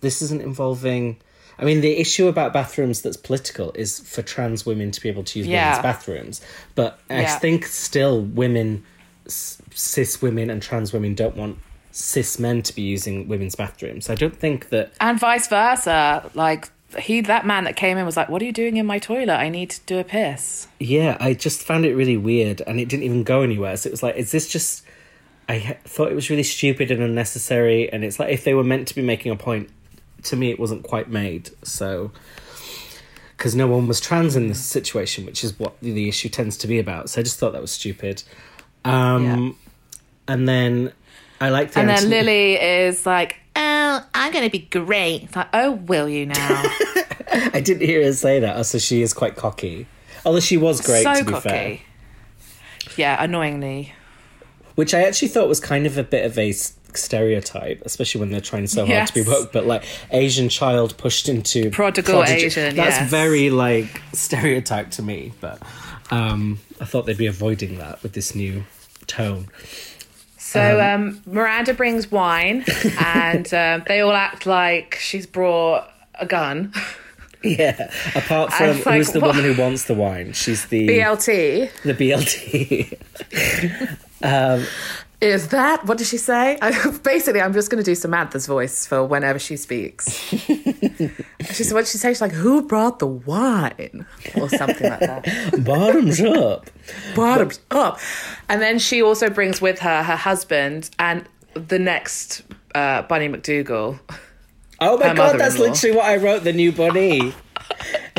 This 0.00 0.22
isn't 0.22 0.42
involving. 0.42 1.16
I 1.58 1.64
mean, 1.64 1.80
the 1.80 1.98
issue 1.98 2.28
about 2.28 2.52
bathrooms 2.52 3.02
that's 3.02 3.16
political 3.16 3.72
is 3.72 4.00
for 4.00 4.22
trans 4.22 4.64
women 4.64 4.90
to 4.90 5.00
be 5.00 5.08
able 5.08 5.24
to 5.24 5.38
use 5.38 5.48
Yeah. 5.48 5.68
women's 5.70 5.82
bathrooms. 5.82 6.40
But 6.74 6.98
I 7.10 7.22
Yeah. 7.22 7.38
think 7.38 7.66
still 7.66 8.20
women, 8.20 8.84
cis 9.26 10.22
women 10.22 10.50
and 10.50 10.62
trans 10.62 10.92
women 10.92 11.14
don't 11.14 11.36
want 11.36 11.58
cis 11.92 12.38
men 12.38 12.62
to 12.62 12.74
be 12.74 12.82
using 12.82 13.28
women's 13.28 13.54
bathrooms. 13.54 14.10
I 14.10 14.14
don't 14.14 14.36
think 14.36 14.70
that. 14.70 14.92
And 15.00 15.20
vice 15.20 15.46
versa. 15.46 16.28
Like, 16.34 16.70
he, 16.98 17.20
that 17.22 17.46
man 17.46 17.64
that 17.64 17.76
came 17.76 17.98
in 17.98 18.04
was 18.04 18.16
like, 18.16 18.28
What 18.28 18.42
are 18.42 18.44
you 18.44 18.52
doing 18.52 18.76
in 18.76 18.86
my 18.86 18.98
toilet? 18.98 19.36
I 19.36 19.48
need 19.48 19.70
to 19.70 19.80
do 19.86 19.98
a 19.98 20.04
piss. 20.04 20.66
Yeah, 20.80 21.16
I 21.20 21.34
just 21.34 21.62
found 21.62 21.84
it 21.84 21.94
really 21.94 22.16
weird, 22.16 22.62
and 22.66 22.80
it 22.80 22.88
didn't 22.88 23.04
even 23.04 23.22
go 23.22 23.42
anywhere. 23.42 23.76
So 23.76 23.88
it 23.88 23.92
was 23.92 24.02
like, 24.02 24.16
is 24.16 24.32
this 24.32 24.48
just? 24.48 24.84
I 25.48 25.76
thought 25.84 26.10
it 26.10 26.14
was 26.14 26.30
really 26.30 26.44
stupid 26.44 26.90
and 26.90 27.02
unnecessary, 27.02 27.92
and 27.92 28.04
it's 28.04 28.18
like 28.18 28.32
if 28.32 28.44
they 28.44 28.54
were 28.54 28.64
meant 28.64 28.88
to 28.88 28.94
be 28.94 29.02
making 29.02 29.32
a 29.32 29.36
point, 29.36 29.70
to 30.24 30.36
me 30.36 30.50
it 30.50 30.58
wasn't 30.58 30.82
quite 30.82 31.08
made. 31.08 31.50
So, 31.62 32.12
because 33.36 33.54
no 33.54 33.66
one 33.66 33.86
was 33.86 34.00
trans 34.00 34.36
in 34.36 34.48
this 34.48 34.64
situation, 34.64 35.26
which 35.26 35.42
is 35.42 35.58
what 35.58 35.78
the, 35.80 35.92
the 35.92 36.08
issue 36.08 36.28
tends 36.28 36.56
to 36.58 36.66
be 36.66 36.78
about. 36.78 37.10
So 37.10 37.20
I 37.20 37.24
just 37.24 37.38
thought 37.38 37.52
that 37.52 37.60
was 37.60 37.72
stupid. 37.72 38.22
Um, 38.84 39.56
and 40.28 40.48
then 40.48 40.92
I 41.42 41.48
liked 41.48 41.74
the 41.74 41.80
And 41.80 41.88
then 41.88 42.08
Lily 42.08 42.54
is 42.54 43.04
like, 43.04 43.36
Oh, 43.56 44.04
I'm 44.14 44.32
going 44.32 44.44
to 44.44 44.50
be 44.50 44.60
great. 44.60 45.24
It's 45.24 45.34
like, 45.36 45.48
Oh, 45.52 45.72
will 45.72 46.08
you 46.08 46.26
now? 46.26 46.36
I 47.32 47.60
didn't 47.62 47.86
hear 47.86 48.04
her 48.04 48.12
say 48.12 48.38
that. 48.40 48.64
So 48.66 48.78
she 48.78 49.02
is 49.02 49.12
quite 49.12 49.34
cocky. 49.34 49.86
Although 50.24 50.40
she 50.40 50.56
was 50.56 50.80
great, 50.80 51.02
so 51.02 51.14
to 51.14 51.24
be 51.24 51.32
cocky. 51.32 51.48
fair. 51.48 51.78
Yeah, 52.96 53.22
annoyingly. 53.22 53.92
which 54.76 54.94
I 54.94 55.02
actually 55.02 55.28
thought 55.28 55.48
was 55.48 55.58
kind 55.58 55.84
of 55.86 55.98
a 55.98 56.04
bit 56.04 56.24
of 56.24 56.38
a 56.38 56.52
stereotype, 56.52 57.82
especially 57.84 58.20
when 58.20 58.30
they're 58.30 58.40
trying 58.40 58.66
so 58.66 58.86
hard 58.86 59.08
to 59.08 59.14
be 59.14 59.22
woke. 59.22 59.52
But 59.52 59.66
like 59.66 59.84
Asian 60.12 60.48
child 60.48 60.96
pushed 60.96 61.28
into 61.28 61.70
Prodigal 61.70 62.22
Asian, 62.22 62.76
that's 62.76 63.00
yes. 63.00 63.10
very 63.10 63.50
like 63.50 64.00
stereotype 64.12 64.92
to 64.92 65.02
me. 65.02 65.32
But 65.40 65.60
um, 66.12 66.60
I 66.80 66.84
thought 66.84 67.06
they'd 67.06 67.16
be 67.16 67.26
avoiding 67.26 67.78
that 67.78 68.02
with 68.02 68.12
this 68.12 68.34
new 68.34 68.64
tone. 69.06 69.48
So 70.52 70.80
um, 70.80 71.22
Miranda 71.24 71.72
brings 71.72 72.10
wine, 72.10 72.64
and 72.98 73.52
um, 73.54 73.84
they 73.86 74.00
all 74.00 74.12
act 74.12 74.44
like 74.44 74.96
she's 74.96 75.26
brought 75.26 75.90
a 76.14 76.26
gun. 76.26 76.74
Yeah. 77.42 77.90
Apart 78.14 78.52
from 78.52 78.68
like, 78.68 78.84
who's 78.84 79.12
the 79.12 79.20
what? 79.20 79.34
woman 79.34 79.54
who 79.54 79.60
wants 79.60 79.84
the 79.84 79.94
wine? 79.94 80.32
She's 80.32 80.66
the 80.66 80.86
BLT. 80.86 81.70
the 81.82 81.94
BLT. 81.94 82.98
Is 85.22 85.48
that 85.48 85.86
what 85.86 85.98
did 85.98 86.08
she 86.08 86.16
say? 86.18 86.58
I, 86.60 86.90
basically, 87.04 87.40
I'm 87.40 87.52
just 87.52 87.70
going 87.70 87.82
to 87.82 87.88
do 87.88 87.94
Samantha's 87.94 88.48
voice 88.48 88.86
for 88.86 89.04
whenever 89.04 89.38
she 89.38 89.56
speaks. 89.56 90.10
she 90.18 90.48
said, 91.38 91.72
what 91.74 91.86
she 91.86 91.96
say? 91.96 92.08
She's 92.10 92.20
like, 92.20 92.32
"Who 92.32 92.66
brought 92.66 92.98
the 92.98 93.06
wine?" 93.06 94.04
or 94.34 94.48
something 94.48 94.90
like 94.90 94.98
that. 94.98 95.24
Bottoms 95.64 96.20
up. 96.20 96.68
Bottoms 97.14 97.60
up. 97.70 98.00
And 98.48 98.60
then 98.60 98.80
she 98.80 99.00
also 99.00 99.30
brings 99.30 99.60
with 99.60 99.78
her 99.78 100.02
her 100.02 100.16
husband 100.16 100.90
and 100.98 101.24
the 101.54 101.78
next 101.78 102.42
uh, 102.74 103.02
Bunny 103.02 103.28
MacDougal. 103.28 104.00
Oh 104.80 104.98
my 104.98 105.14
god, 105.14 105.38
that's 105.38 105.56
literally 105.56 105.94
what 105.96 106.06
I 106.06 106.16
wrote. 106.16 106.42
The 106.42 106.52
new 106.52 106.72
bunny. 106.72 107.32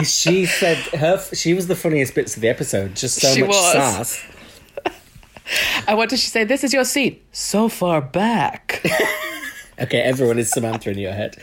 she 0.04 0.46
said 0.46 0.78
her. 0.78 1.22
She 1.34 1.54
was 1.54 1.68
the 1.68 1.76
funniest 1.76 2.16
bits 2.16 2.38
of 2.38 2.42
the 2.42 2.48
episode. 2.48 2.96
Just 2.96 3.20
so 3.20 3.28
She 3.28 3.42
much 3.42 3.50
was. 3.50 3.74
sass. 3.74 4.26
And 5.88 5.98
what 5.98 6.10
did 6.10 6.20
she 6.20 6.30
say? 6.30 6.44
This 6.46 6.64
is 6.64 6.74
your 6.74 6.86
seat. 6.86 7.24
So 7.32 7.70
far 7.70 8.02
back. 8.02 8.86
Okay, 9.80 10.02
everyone 10.02 10.38
is 10.38 10.52
Samantha 10.52 10.92
in 10.92 11.00
your 11.00 11.14
head. 11.14 11.36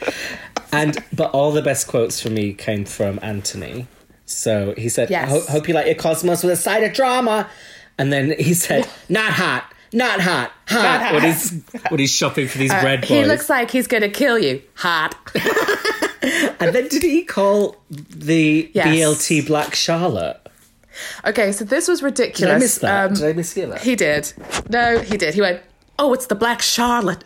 And 0.72 0.96
but 1.12 1.32
all 1.32 1.50
the 1.50 1.62
best 1.62 1.88
quotes 1.88 2.22
for 2.22 2.30
me 2.30 2.52
came 2.54 2.84
from 2.84 3.18
Anthony. 3.22 3.88
So 4.24 4.72
he 4.78 4.88
said, 4.88 5.10
Yes. 5.10 5.24
I 5.28 5.30
ho- 5.32 5.44
hope 5.50 5.66
you 5.66 5.74
like 5.74 5.86
your 5.86 5.96
cosmos 5.96 6.44
with 6.44 6.52
a 6.52 6.56
side 6.56 6.84
of 6.84 6.92
drama. 6.92 7.50
And 7.98 8.12
then 8.12 8.32
he 8.38 8.54
said, 8.54 8.88
not 9.08 9.32
hot, 9.32 9.64
not 9.92 10.20
hot, 10.20 10.52
hot. 10.68 11.02
hot. 11.02 11.12
When 11.14 11.22
he's 11.24 11.60
when 11.88 11.98
he's 11.98 12.12
shopping 12.12 12.46
for 12.46 12.58
these 12.58 12.70
bread 12.72 13.00
boys. 13.00 13.10
Uh, 13.10 13.14
he 13.14 13.24
looks 13.24 13.50
like 13.50 13.72
he's 13.72 13.88
going 13.88 14.02
to 14.04 14.08
kill 14.08 14.38
you. 14.38 14.62
Hot. 14.76 15.12
and 16.60 16.72
then 16.72 16.86
did 16.86 17.02
he 17.02 17.24
call 17.24 17.76
the 17.90 18.70
Yes. 18.72 18.86
BLT 18.86 19.44
Black 19.44 19.74
Charlotte? 19.74 20.40
Okay, 21.24 21.52
so 21.52 21.64
this 21.64 21.88
was 21.88 22.02
ridiculous. 22.02 22.38
Did 22.40 22.50
I 22.50 22.58
miss 22.58 22.78
that? 22.78 23.06
Um, 23.06 23.14
did 23.14 23.24
I 23.24 23.32
that? 23.66 23.82
He 23.82 23.96
did. 23.96 24.32
No, 24.68 24.98
he 25.00 25.16
did. 25.16 25.34
He 25.34 25.40
went, 25.40 25.60
"Oh, 25.98 26.12
it's 26.14 26.26
the 26.26 26.34
Black 26.34 26.62
Charlotte." 26.62 27.24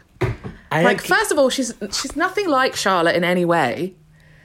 I 0.70 0.82
Like, 0.82 1.00
first 1.02 1.30
of 1.32 1.38
all, 1.38 1.50
she's 1.50 1.72
she's 1.92 2.16
nothing 2.16 2.48
like 2.48 2.74
Charlotte 2.76 3.14
in 3.16 3.24
any 3.24 3.44
way. 3.44 3.94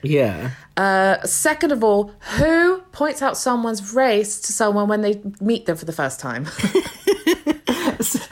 yeah. 0.02 0.50
Uh, 0.76 1.20
second 1.26 1.72
of 1.72 1.84
all, 1.84 2.12
who 2.38 2.78
points 2.92 3.20
out 3.20 3.36
someone's 3.36 3.92
race 3.94 4.40
to 4.40 4.52
someone 4.52 4.88
when 4.88 5.02
they 5.02 5.20
meet 5.40 5.66
them 5.66 5.76
for 5.76 5.84
the 5.84 5.92
first 5.92 6.20
time? 6.20 6.46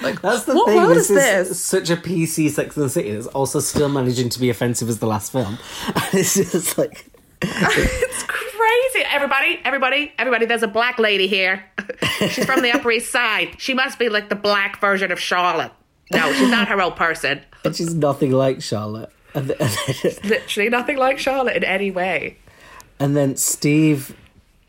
Like, 0.00 0.22
That's 0.22 0.44
the 0.44 0.54
What 0.54 0.66
thing. 0.68 0.76
world 0.76 0.96
This 0.96 1.10
is 1.10 1.16
is 1.18 1.48
this? 1.48 1.60
such 1.60 1.90
a 1.90 1.96
PC 1.96 2.48
Sex 2.50 2.76
and 2.76 2.86
the 2.86 2.90
City 2.90 3.12
that's 3.12 3.26
also 3.28 3.60
still 3.60 3.88
managing 3.90 4.28
to 4.30 4.40
be 4.40 4.48
offensive 4.48 4.88
as 4.88 4.98
the 5.00 5.06
last 5.06 5.30
film. 5.32 5.58
And 5.88 6.04
it's 6.14 6.34
just 6.34 6.78
like 6.78 7.04
it's 7.42 8.22
crazy. 8.22 8.47
Everybody, 9.06 9.60
everybody, 9.64 10.12
everybody. 10.18 10.46
There's 10.46 10.62
a 10.62 10.68
black 10.68 10.98
lady 10.98 11.26
here. 11.26 11.64
she's 12.30 12.44
from 12.44 12.62
the 12.62 12.72
Upper 12.72 12.90
East 12.90 13.10
Side. 13.10 13.54
She 13.58 13.74
must 13.74 13.98
be 13.98 14.08
like 14.08 14.28
the 14.28 14.34
black 14.34 14.80
version 14.80 15.12
of 15.12 15.20
Charlotte. 15.20 15.72
No, 16.12 16.32
she's 16.32 16.50
not 16.50 16.68
her 16.68 16.80
own 16.80 16.92
person. 16.92 17.40
and 17.64 17.76
she's 17.76 17.94
nothing 17.94 18.32
like 18.32 18.62
Charlotte. 18.62 19.10
And, 19.34 19.48
th- 19.48 19.60
and, 19.60 19.70
then, 20.02 20.12
Literally 20.30 20.70
nothing 20.70 20.96
like 20.96 21.18
Charlotte 21.18 21.56
in 21.56 21.64
any 21.64 21.90
way. 21.90 22.38
and 22.98 23.16
then 23.16 23.36
Steve 23.36 24.16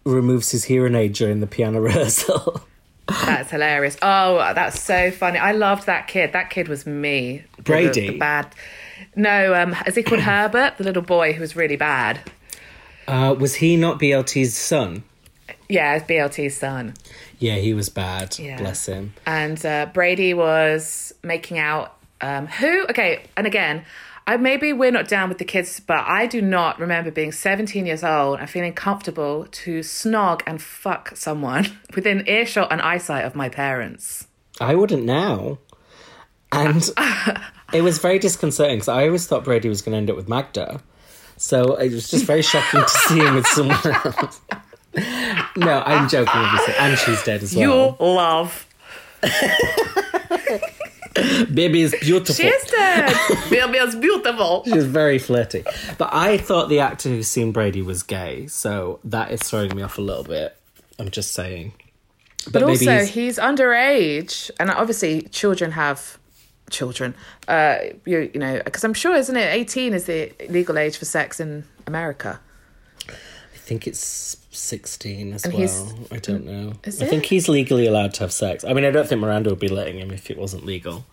removes 0.05 0.51
his 0.51 0.65
hearing 0.65 0.95
aid 0.95 1.13
during 1.13 1.39
the 1.39 1.47
piano 1.47 1.79
rehearsal. 1.81 2.61
That's 3.07 3.49
hilarious. 3.51 3.97
Oh, 4.01 4.37
that's 4.53 4.81
so 4.81 5.11
funny. 5.11 5.39
I 5.39 5.53
loved 5.53 5.85
that 5.87 6.07
kid. 6.07 6.33
That 6.33 6.49
kid 6.49 6.67
was 6.67 6.85
me. 6.85 7.43
The- 7.57 7.63
Brady? 7.63 8.07
The, 8.07 8.13
the 8.13 8.17
bad. 8.19 8.53
No, 9.15 9.53
um, 9.55 9.75
is 9.87 9.95
he 9.95 10.03
called 10.03 10.21
Herbert? 10.21 10.77
The 10.77 10.83
little 10.83 11.01
boy 11.01 11.33
who 11.33 11.39
was 11.41 11.55
really 11.55 11.77
bad. 11.77 12.19
Uh, 13.09 13.33
was 13.33 13.55
he 13.55 13.75
not 13.75 13.99
BLT's 13.99 14.55
son? 14.55 15.03
Yeah, 15.67 15.95
it's 15.95 16.05
BLT's 16.05 16.55
son. 16.55 16.93
Yeah, 17.39 17.55
he 17.55 17.73
was 17.73 17.89
bad. 17.89 18.37
Yeah. 18.37 18.57
Bless 18.57 18.85
him. 18.85 19.13
And 19.25 19.63
uh, 19.65 19.87
Brady 19.93 20.33
was 20.33 21.13
making 21.23 21.57
out. 21.57 21.95
Um, 22.21 22.47
who? 22.47 22.83
Okay, 22.89 23.23
and 23.37 23.47
again, 23.47 23.85
I 24.27 24.37
maybe 24.37 24.73
we're 24.73 24.91
not 24.91 25.07
down 25.07 25.29
with 25.29 25.37
the 25.37 25.45
kids, 25.45 25.79
but 25.79 26.05
I 26.07 26.27
do 26.27 26.41
not 26.41 26.79
remember 26.79 27.11
being 27.11 27.31
17 27.31 27.85
years 27.85 28.03
old 28.03 28.39
and 28.39 28.49
feeling 28.49 28.73
comfortable 28.73 29.47
to 29.49 29.79
snog 29.79 30.41
and 30.45 30.61
fuck 30.61 31.15
someone 31.15 31.79
within 31.95 32.27
earshot 32.27 32.71
and 32.71 32.81
eyesight 32.81 33.25
of 33.25 33.35
my 33.35 33.49
parents. 33.49 34.27
I 34.59 34.75
wouldn't 34.75 35.03
now. 35.03 35.59
And 36.51 36.87
It 37.71 37.81
was 37.81 37.99
very 37.99 38.19
disconcerting 38.19 38.77
because 38.77 38.87
I 38.87 39.05
always 39.05 39.27
thought 39.27 39.43
Brady 39.43 39.69
was 39.69 39.81
going 39.81 39.93
to 39.93 39.97
end 39.97 40.09
up 40.09 40.15
with 40.15 40.27
Magda. 40.27 40.81
So 41.41 41.75
it 41.75 41.91
was 41.93 42.09
just 42.09 42.25
very 42.25 42.41
shocking 42.41 42.81
to 42.81 42.89
see 42.89 43.19
him 43.19 43.35
with 43.35 43.47
someone 43.55 43.77
else. 43.85 44.41
no, 45.55 45.81
I'm 45.85 46.09
joking, 46.09 46.33
obviously. 46.35 46.73
And 46.77 46.97
she's 46.99 47.23
dead 47.23 47.41
as 47.41 47.55
well. 47.55 47.97
You 47.99 48.05
love. 48.05 48.67
Baby 51.53 51.81
is 51.81 51.95
beautiful. 51.99 52.35
She 52.35 52.47
is 52.47 52.63
dead. 52.69 53.13
Baby 53.49 53.77
is 53.77 53.95
beautiful. 53.95 54.63
She 54.65 54.73
was 54.73 54.85
very 54.85 55.17
flirty. 55.17 55.63
But 55.97 56.09
I 56.13 56.37
thought 56.37 56.69
the 56.69 56.79
actor 56.79 57.09
who's 57.09 57.27
seen 57.27 57.51
Brady 57.51 57.81
was 57.81 58.03
gay, 58.03 58.47
so 58.47 58.99
that 59.05 59.31
is 59.31 59.41
throwing 59.41 59.75
me 59.75 59.81
off 59.81 59.97
a 59.97 60.01
little 60.01 60.23
bit. 60.23 60.55
I'm 60.97 61.09
just 61.09 61.31
saying. 61.33 61.73
But, 62.51 62.61
maybe 62.65 62.71
also, 62.71 62.91
he's- 62.91 63.09
he's... 63.09 63.37
underage, 63.39 64.51
and 64.59 64.69
obviously, 64.71 65.23
children 65.23 65.71
have 65.71 66.17
children. 66.69 67.15
Uh, 67.47 67.77
you, 68.05 68.29
you 68.33 68.39
know, 68.39 68.61
because 68.63 68.83
I'm 68.83 68.93
sure, 68.93 69.15
isn't 69.15 69.35
it? 69.35 69.53
18 69.53 69.93
is 69.93 70.05
the 70.05 70.31
legal 70.49 70.77
age 70.77 70.97
for 70.97 71.05
sex 71.05 71.39
in 71.39 71.63
America. 71.87 72.39
I 73.07 73.57
think 73.57 73.85
it's 73.87 74.37
16 74.51 75.33
as 75.33 75.45
And 75.45 75.53
well. 75.53 75.99
I 76.11 76.17
don't 76.17 76.45
know. 76.45 76.73
Is 76.83 77.01
I 77.01 77.05
think 77.05 77.25
he's 77.25 77.47
legally 77.47 77.85
allowed 77.85 78.13
to 78.15 78.21
have 78.21 78.31
sex. 78.31 78.63
I 78.63 78.73
mean, 78.73 78.83
I 78.85 78.91
don't 78.91 79.07
think 79.07 79.21
Miranda 79.21 79.51
would 79.51 79.59
be 79.59 79.67
letting 79.67 79.99
him 79.99 80.11
if 80.11 80.31
it 80.31 80.37
wasn't 80.37 80.65
legal. 80.65 81.05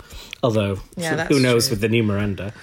Although, 0.43 0.81
Yeah, 0.97 1.27
who 1.27 1.39
knows 1.41 1.67
true. 1.67 1.73
with 1.75 1.81
the 1.83 1.89
new 1.89 2.03
Miranda? 2.03 2.55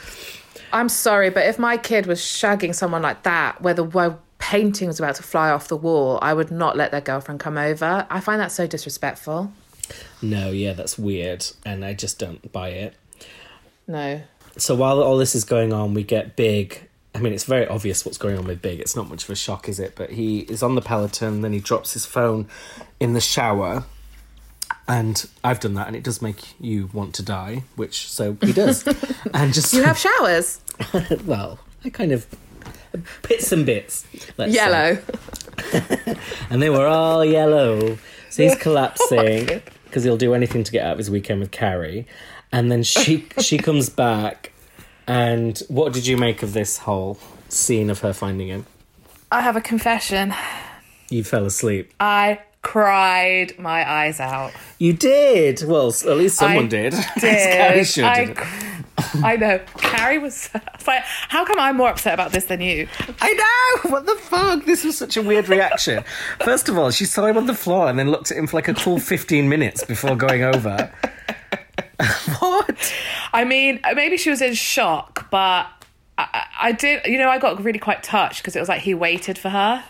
I'm 0.72 0.90
sorry, 0.90 1.30
but 1.30 1.46
if 1.46 1.60
my 1.60 1.78
kid 1.78 2.08
was 2.08 2.20
shagging 2.20 2.74
someone 2.74 3.04
like 3.04 3.22
that, 3.24 3.62
where 3.62 3.76
the 3.76 3.84
where 3.84 4.18
painting 4.40 4.88
was 4.88 5.00
about 5.00 5.16
to 5.16 5.24
fly 5.24 5.52
off 5.52 5.68
the 5.68 5.78
wall, 5.78 6.18
I 6.22 6.34
would 6.34 6.50
not 6.52 6.76
let 6.76 6.92
their 6.92 7.00
girlfriend 7.02 7.40
come 7.40 7.58
over. 7.58 8.08
I 8.10 8.20
find 8.20 8.42
that 8.42 8.52
so 8.52 8.66
disrespectful. 8.66 9.52
No, 10.22 10.52
yeah, 10.52 10.74
that's 10.74 10.98
weird. 10.98 11.46
And 11.66 11.84
I 11.84 11.94
just 11.94 12.20
don't 12.20 12.52
buy 12.52 12.70
it. 12.70 12.96
No. 13.88 14.22
So 14.58 14.76
while 14.76 15.02
all 15.02 15.18
this 15.18 15.36
is 15.36 15.44
going 15.44 15.74
on, 15.74 15.94
we 15.94 16.04
get 16.04 16.36
Big. 16.36 16.90
I 17.16 17.20
mean, 17.20 17.34
it's 17.34 17.44
very 17.44 17.68
obvious 17.68 18.06
what's 18.06 18.18
going 18.18 18.38
on 18.38 18.46
with 18.46 18.62
Big. 18.62 18.80
It's 18.80 18.96
not 18.96 19.10
much 19.10 19.24
of 19.26 19.30
a 19.30 19.36
shock, 19.36 19.68
is 19.68 19.80
it? 19.80 19.94
But 19.96 20.12
he 20.12 20.40
is 20.40 20.64
on 20.64 20.76
the 20.76 20.82
Peloton, 20.82 21.42
then 21.42 21.54
he 21.54 21.60
drops 21.60 21.94
his 21.94 22.06
phone 22.06 22.48
in 23.00 23.14
the 23.14 23.22
shower. 23.22 23.86
And 24.88 25.30
I've 25.44 25.60
done 25.60 25.76
that, 25.76 25.88
and 25.88 25.96
it 25.96 26.04
does 26.04 26.22
make 26.22 26.60
you 26.60 26.90
want 26.92 27.14
to 27.16 27.24
die, 27.24 27.64
which 27.76 28.10
so 28.10 28.38
he 28.42 28.52
does. 28.52 28.86
and 29.34 29.54
just 29.54 29.74
You 29.74 29.84
have 29.84 29.98
showers. 29.98 30.60
well, 31.26 31.60
I 31.86 31.90
kind 31.90 32.12
of 32.12 32.28
bits 33.22 33.52
and 33.52 33.66
bits. 33.66 34.06
Yellow. 34.38 34.98
and 36.50 36.62
they 36.62 36.70
were 36.70 36.88
all 36.88 37.24
yellow. 37.24 37.98
So 38.34 38.42
he's 38.42 38.56
collapsing 38.60 39.62
because 39.86 40.04
he'll 40.04 40.18
do 40.18 40.34
anything 40.34 40.64
to 40.64 40.72
get 40.72 40.84
out 40.84 40.94
of 40.94 40.98
his 40.98 41.12
weekend 41.12 41.40
with 41.40 41.52
Carrie. 41.52 42.08
And 42.52 42.72
then 42.72 42.82
she 42.82 43.28
she 43.40 43.60
comes 43.60 43.90
back. 43.90 44.52
And 45.06 45.62
what 45.68 45.94
did 45.94 46.08
you 46.08 46.18
make 46.18 46.42
of 46.42 46.54
this 46.54 46.80
whole 46.80 47.20
scene 47.50 47.92
of 47.92 48.00
her 48.00 48.12
finding 48.12 48.48
him? 48.48 48.66
I 49.32 49.42
have 49.42 49.56
a 49.56 49.62
confession. 49.62 50.34
You 51.10 51.24
fell 51.24 51.46
asleep. 51.46 51.94
I 52.00 52.40
cried 52.64 53.60
my 53.60 53.88
eyes 53.88 54.20
out. 54.20 54.52
You 54.80 54.94
did. 54.94 55.62
Well, 55.64 55.90
at 55.90 56.18
least 56.18 56.38
someone 56.38 56.66
I 56.66 56.70
did. 56.70 56.96
Did. 57.20 58.00
I, 58.00 58.26
did. 58.26 58.38
I 59.24 59.36
know. 59.36 59.60
Carrie 59.78 60.20
was. 60.20 60.50
I 60.54 60.62
was 60.78 60.88
like, 60.88 61.04
how 61.04 61.46
come 61.46 61.60
I'm 61.60 61.78
more 61.78 61.90
upset 61.90 62.14
about 62.14 62.32
this 62.32 62.46
than 62.46 62.62
you? 62.62 62.88
I 63.22 63.34
know. 63.34 63.92
What 63.92 64.06
the 64.06 64.16
fuck? 64.16 64.66
This 64.66 64.84
was 64.84 64.98
such 64.98 65.18
a 65.18 65.22
weird 65.22 65.50
reaction. 65.50 66.04
First 66.44 66.70
of 66.70 66.78
all, 66.78 66.90
she 66.92 67.06
saw 67.06 67.26
him 67.26 67.38
on 67.38 67.46
the 67.46 67.54
floor 67.54 67.88
and 67.90 68.00
then 68.00 68.10
looked 68.12 68.32
at 68.32 68.38
him 68.38 68.48
for 68.48 68.58
like 68.58 68.68
a 68.68 68.74
cool 68.74 69.00
fifteen 69.00 69.50
minutes 69.50 69.84
before 69.84 70.16
going 70.16 70.44
over. 70.44 70.92
what? 72.40 72.94
I 73.34 73.44
mean, 73.44 73.80
maybe 73.96 74.18
she 74.18 74.30
was 74.30 74.42
in 74.42 74.54
shock, 74.54 75.30
but 75.30 75.68
I, 76.18 76.46
I- 76.62 76.72
did. 76.72 77.06
You 77.06 77.18
know, 77.18 77.30
I 77.30 77.38
got 77.40 77.64
really 77.64 77.80
quite 77.80 78.04
touched 78.04 78.42
because 78.42 78.56
it 78.56 78.60
was 78.60 78.70
like 78.70 78.82
he 78.82 78.94
waited 78.94 79.38
for 79.38 79.50
her. 79.50 79.84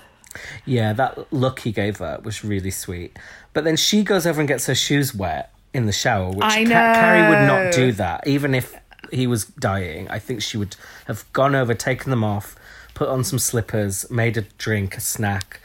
Yeah, 0.66 0.94
that 0.94 1.32
look 1.32 1.60
he 1.60 1.72
gave 1.72 1.98
her 1.98 2.20
was 2.24 2.44
really 2.44 2.72
sweet. 2.72 3.18
But 3.54 3.64
then 3.66 3.76
she 3.76 4.04
goes 4.04 4.26
over 4.26 4.42
and 4.42 4.48
gets 4.48 4.66
her 4.66 4.74
shoes 4.76 5.14
wet 5.14 5.54
in 5.76 5.86
the 5.86 5.92
shower, 5.92 6.30
which 6.30 6.44
I 6.44 6.64
Ca- 6.64 6.70
Carrie 6.70 7.30
would 7.30 7.48
not 7.48 7.74
do 7.74 7.92
that, 7.94 8.28
even 8.28 8.56
if 8.56 8.76
he 9.14 9.28
was 9.28 9.46
dying. 9.46 10.08
I 10.10 10.20
think 10.20 10.42
she 10.42 10.58
would 10.58 10.76
have 11.06 11.32
gone 11.34 11.56
over, 11.56 11.74
taken 11.74 12.10
them 12.10 12.24
off, 12.24 12.56
put 12.94 13.10
on 13.10 13.24
some 13.24 13.40
slippers, 13.40 14.10
made 14.10 14.38
a 14.38 14.42
drink, 14.58 14.98
a 14.98 15.02
snack, 15.02 15.60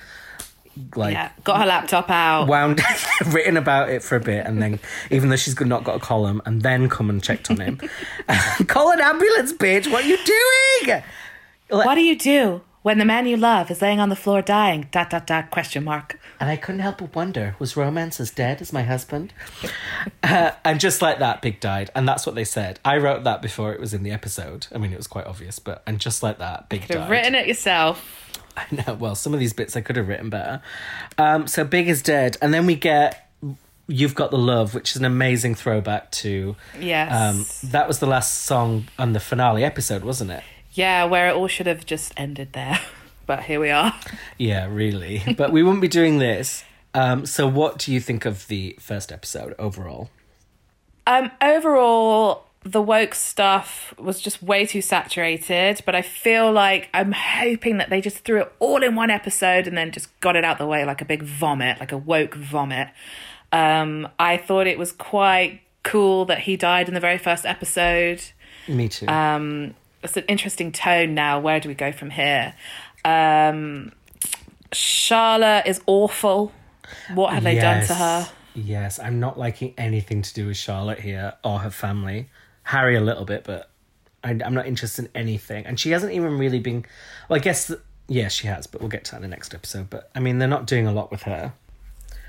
like 0.94 1.14
Yeah, 1.14 1.30
got 1.44 1.60
her 1.60 1.66
laptop 1.66 2.10
out. 2.10 2.46
wound, 2.46 2.80
written 3.26 3.56
about 3.56 3.90
it 3.90 4.02
for 4.02 4.16
a 4.16 4.20
bit, 4.20 4.46
and 4.46 4.62
then 4.62 4.78
even 5.10 5.28
though 5.28 5.36
she's 5.36 5.58
not 5.60 5.84
got 5.84 5.96
a 5.96 6.00
column, 6.00 6.40
and 6.44 6.62
then 6.62 6.88
come 6.88 7.10
and 7.10 7.22
checked 7.22 7.50
on 7.50 7.60
him. 7.60 7.80
Call 8.66 8.92
an 8.92 9.00
ambulance, 9.00 9.52
bitch! 9.52 9.90
What 9.90 10.04
are 10.04 10.08
you 10.08 10.18
doing? 10.24 11.02
What 11.70 11.94
do 11.94 12.00
you 12.02 12.16
do 12.16 12.62
when 12.82 12.98
the 12.98 13.04
man 13.04 13.26
you 13.26 13.36
love 13.36 13.70
is 13.70 13.82
laying 13.82 14.00
on 14.00 14.08
the 14.08 14.16
floor 14.16 14.40
dying? 14.42 14.88
Dot 14.90 15.10
dot 15.10 15.26
dot 15.26 15.50
question 15.50 15.84
mark. 15.84 16.18
And 16.40 16.48
I 16.48 16.56
couldn't 16.56 16.80
help 16.80 16.98
but 16.98 17.14
wonder, 17.14 17.56
was 17.58 17.76
romance 17.76 18.20
as 18.20 18.30
dead 18.30 18.60
as 18.60 18.72
my 18.72 18.82
husband? 18.82 19.32
uh, 20.22 20.52
and 20.64 20.78
just 20.78 21.02
like 21.02 21.18
that, 21.18 21.42
Big 21.42 21.60
died. 21.60 21.90
And 21.94 22.08
that's 22.08 22.24
what 22.24 22.34
they 22.34 22.44
said. 22.44 22.78
I 22.84 22.96
wrote 22.98 23.24
that 23.24 23.42
before 23.42 23.72
it 23.72 23.80
was 23.80 23.92
in 23.92 24.02
the 24.04 24.12
episode. 24.12 24.68
I 24.74 24.78
mean, 24.78 24.92
it 24.92 24.96
was 24.96 25.08
quite 25.08 25.26
obvious, 25.26 25.58
but, 25.58 25.82
and 25.86 25.98
just 25.98 26.22
like 26.22 26.38
that, 26.38 26.68
Big 26.68 26.82
Could 26.82 26.94
have 26.96 27.04
died. 27.04 27.10
written 27.10 27.34
it 27.34 27.46
yourself. 27.48 28.14
I 28.56 28.66
know, 28.70 28.94
well, 28.94 29.14
some 29.14 29.34
of 29.34 29.40
these 29.40 29.52
bits 29.52 29.76
I 29.76 29.80
could 29.80 29.96
have 29.96 30.08
written 30.08 30.30
better. 30.30 30.62
Um, 31.16 31.46
so 31.46 31.64
Big 31.64 31.88
is 31.88 32.02
dead. 32.02 32.36
And 32.42 32.52
then 32.54 32.66
we 32.66 32.74
get 32.74 33.30
You've 33.86 34.14
Got 34.14 34.30
the 34.30 34.38
Love, 34.38 34.74
which 34.74 34.90
is 34.90 34.96
an 34.96 35.04
amazing 35.04 35.54
throwback 35.54 36.10
to. 36.12 36.56
Yes. 36.78 37.12
Um, 37.12 37.70
that 37.70 37.88
was 37.88 38.00
the 38.00 38.06
last 38.06 38.42
song 38.44 38.86
on 38.98 39.12
the 39.12 39.20
finale 39.20 39.64
episode, 39.64 40.02
wasn't 40.04 40.30
it? 40.30 40.42
Yeah, 40.72 41.04
where 41.04 41.28
it 41.28 41.34
all 41.34 41.48
should 41.48 41.66
have 41.66 41.86
just 41.86 42.12
ended 42.16 42.52
there. 42.52 42.80
But 43.26 43.42
here 43.42 43.60
we 43.60 43.68
are. 43.68 43.94
Yeah, 44.38 44.68
really. 44.70 45.22
but 45.36 45.52
we 45.52 45.62
wouldn't 45.62 45.82
be 45.82 45.88
doing 45.88 46.16
this. 46.16 46.64
Um, 46.94 47.26
so, 47.26 47.46
what 47.46 47.76
do 47.76 47.92
you 47.92 48.00
think 48.00 48.24
of 48.24 48.46
the 48.46 48.74
first 48.80 49.12
episode 49.12 49.54
overall? 49.58 50.08
Um, 51.06 51.30
overall, 51.42 52.46
the 52.62 52.82
woke 52.82 53.14
stuff 53.14 53.94
was 53.98 54.20
just 54.20 54.42
way 54.42 54.66
too 54.66 54.80
saturated, 54.82 55.80
but 55.86 55.94
I 55.94 56.02
feel 56.02 56.50
like 56.50 56.88
I'm 56.92 57.12
hoping 57.12 57.76
that 57.78 57.90
they 57.90 58.00
just 58.00 58.18
threw 58.20 58.40
it 58.40 58.52
all 58.58 58.82
in 58.82 58.94
one 58.94 59.10
episode 59.10 59.66
and 59.66 59.76
then 59.76 59.90
just 59.90 60.08
got 60.20 60.34
it 60.34 60.44
out 60.44 60.58
the 60.58 60.66
way 60.66 60.84
like 60.84 61.00
a 61.00 61.04
big 61.04 61.22
vomit, 61.22 61.80
like 61.80 61.92
a 61.92 61.98
woke 61.98 62.34
vomit. 62.34 62.88
Um, 63.52 64.08
I 64.18 64.36
thought 64.36 64.66
it 64.66 64.78
was 64.78 64.92
quite 64.92 65.60
cool 65.82 66.24
that 66.26 66.40
he 66.40 66.56
died 66.56 66.88
in 66.88 66.94
the 66.94 67.00
very 67.00 67.18
first 67.18 67.46
episode. 67.46 68.22
Me 68.66 68.88
too. 68.88 69.06
Um, 69.06 69.74
it's 70.02 70.16
an 70.16 70.24
interesting 70.28 70.72
tone 70.72 71.14
now. 71.14 71.40
Where 71.40 71.60
do 71.60 71.68
we 71.68 71.74
go 71.74 71.92
from 71.92 72.10
here? 72.10 72.54
Um, 73.04 73.92
Charlotte 74.72 75.66
is 75.66 75.80
awful. 75.86 76.52
What 77.14 77.32
have 77.32 77.44
they 77.44 77.56
done 77.56 77.86
to 77.86 77.94
her? 77.94 78.28
Yes, 78.54 78.98
I'm 78.98 79.20
not 79.20 79.38
liking 79.38 79.74
anything 79.78 80.22
to 80.22 80.34
do 80.34 80.46
with 80.46 80.56
Charlotte 80.56 81.00
here 81.00 81.34
or 81.44 81.60
her 81.60 81.70
family. 81.70 82.28
Harry 82.64 82.96
a 82.96 83.00
little 83.00 83.24
bit, 83.24 83.44
but 83.44 83.70
I, 84.24 84.30
I'm 84.30 84.54
not 84.54 84.66
interested 84.66 85.06
in 85.06 85.10
anything. 85.14 85.66
And 85.66 85.78
she 85.78 85.90
hasn't 85.90 86.12
even 86.12 86.38
really 86.38 86.58
been. 86.58 86.84
Well, 87.28 87.38
I 87.38 87.40
guess 87.40 87.68
th- 87.68 87.80
yeah, 88.08 88.28
she 88.28 88.46
has, 88.46 88.66
but 88.66 88.80
we'll 88.80 88.90
get 88.90 89.04
to 89.06 89.10
that 89.12 89.18
in 89.18 89.22
the 89.22 89.28
next 89.28 89.54
episode. 89.54 89.90
But 89.90 90.10
I 90.14 90.20
mean, 90.20 90.38
they're 90.38 90.48
not 90.48 90.66
doing 90.66 90.86
a 90.86 90.92
lot 90.92 91.10
with 91.10 91.22
her. 91.22 91.52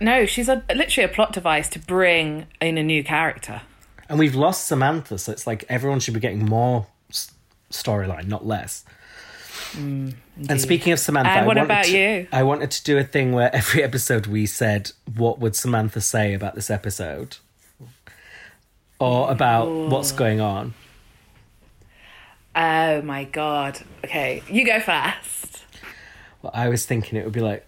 No, 0.01 0.26
she's 0.26 0.47
a, 0.47 0.63
literally 0.74 1.05
a 1.05 1.13
plot 1.13 1.34
device 1.34 1.67
to 1.70 1.80
bring 1.80 2.47
in 2.61 2.78
a 2.78 2.84
new 2.84 3.03
character. 3.03 3.61
And 4.07 4.17
we've 4.17 4.36
lost 4.36 4.65
Samantha, 4.65 5.17
so 5.17 5.32
it's 5.32 5.45
like 5.45 5.65
everyone 5.70 5.99
should 5.99 6.13
be 6.13 6.20
getting 6.20 6.45
more 6.45 6.88
storyline, 7.72 8.28
not 8.28 8.45
less. 8.45 8.84
Mm, 9.74 10.13
and 10.49 10.59
speaking 10.61 10.93
of 10.93 10.99
Samantha, 10.99 11.30
And 11.32 11.45
what 11.47 11.57
wanted 11.57 11.65
about 11.65 11.86
to- 11.86 11.97
you? 11.97 12.28
I 12.32 12.43
wanted 12.43 12.72
to 12.72 12.84
do 12.84 12.97
a 12.97 13.03
thing 13.03 13.32
where 13.34 13.53
every 13.55 13.84
episode 13.84 14.26
we 14.26 14.45
said, 14.45 14.91
"What 15.15 15.39
would 15.39 15.55
Samantha 15.55 16.01
say 16.01 16.34
about 16.34 16.55
this 16.55 16.70
episode?" 16.70 17.38
or 18.99 19.32
about 19.32 19.70
what's 19.70 20.11
going 20.11 20.41
on. 20.41 20.74
Oh 22.55 23.01
my 23.01 23.24
god. 23.24 23.80
Okay, 24.03 24.43
you 24.49 24.65
go 24.65 24.80
first. 24.82 25.63
Well, 26.41 26.51
I 26.53 26.67
was 26.67 26.86
thinking 26.86 27.17
it 27.17 27.24
would 27.24 27.34
be 27.34 27.39
like, 27.39 27.65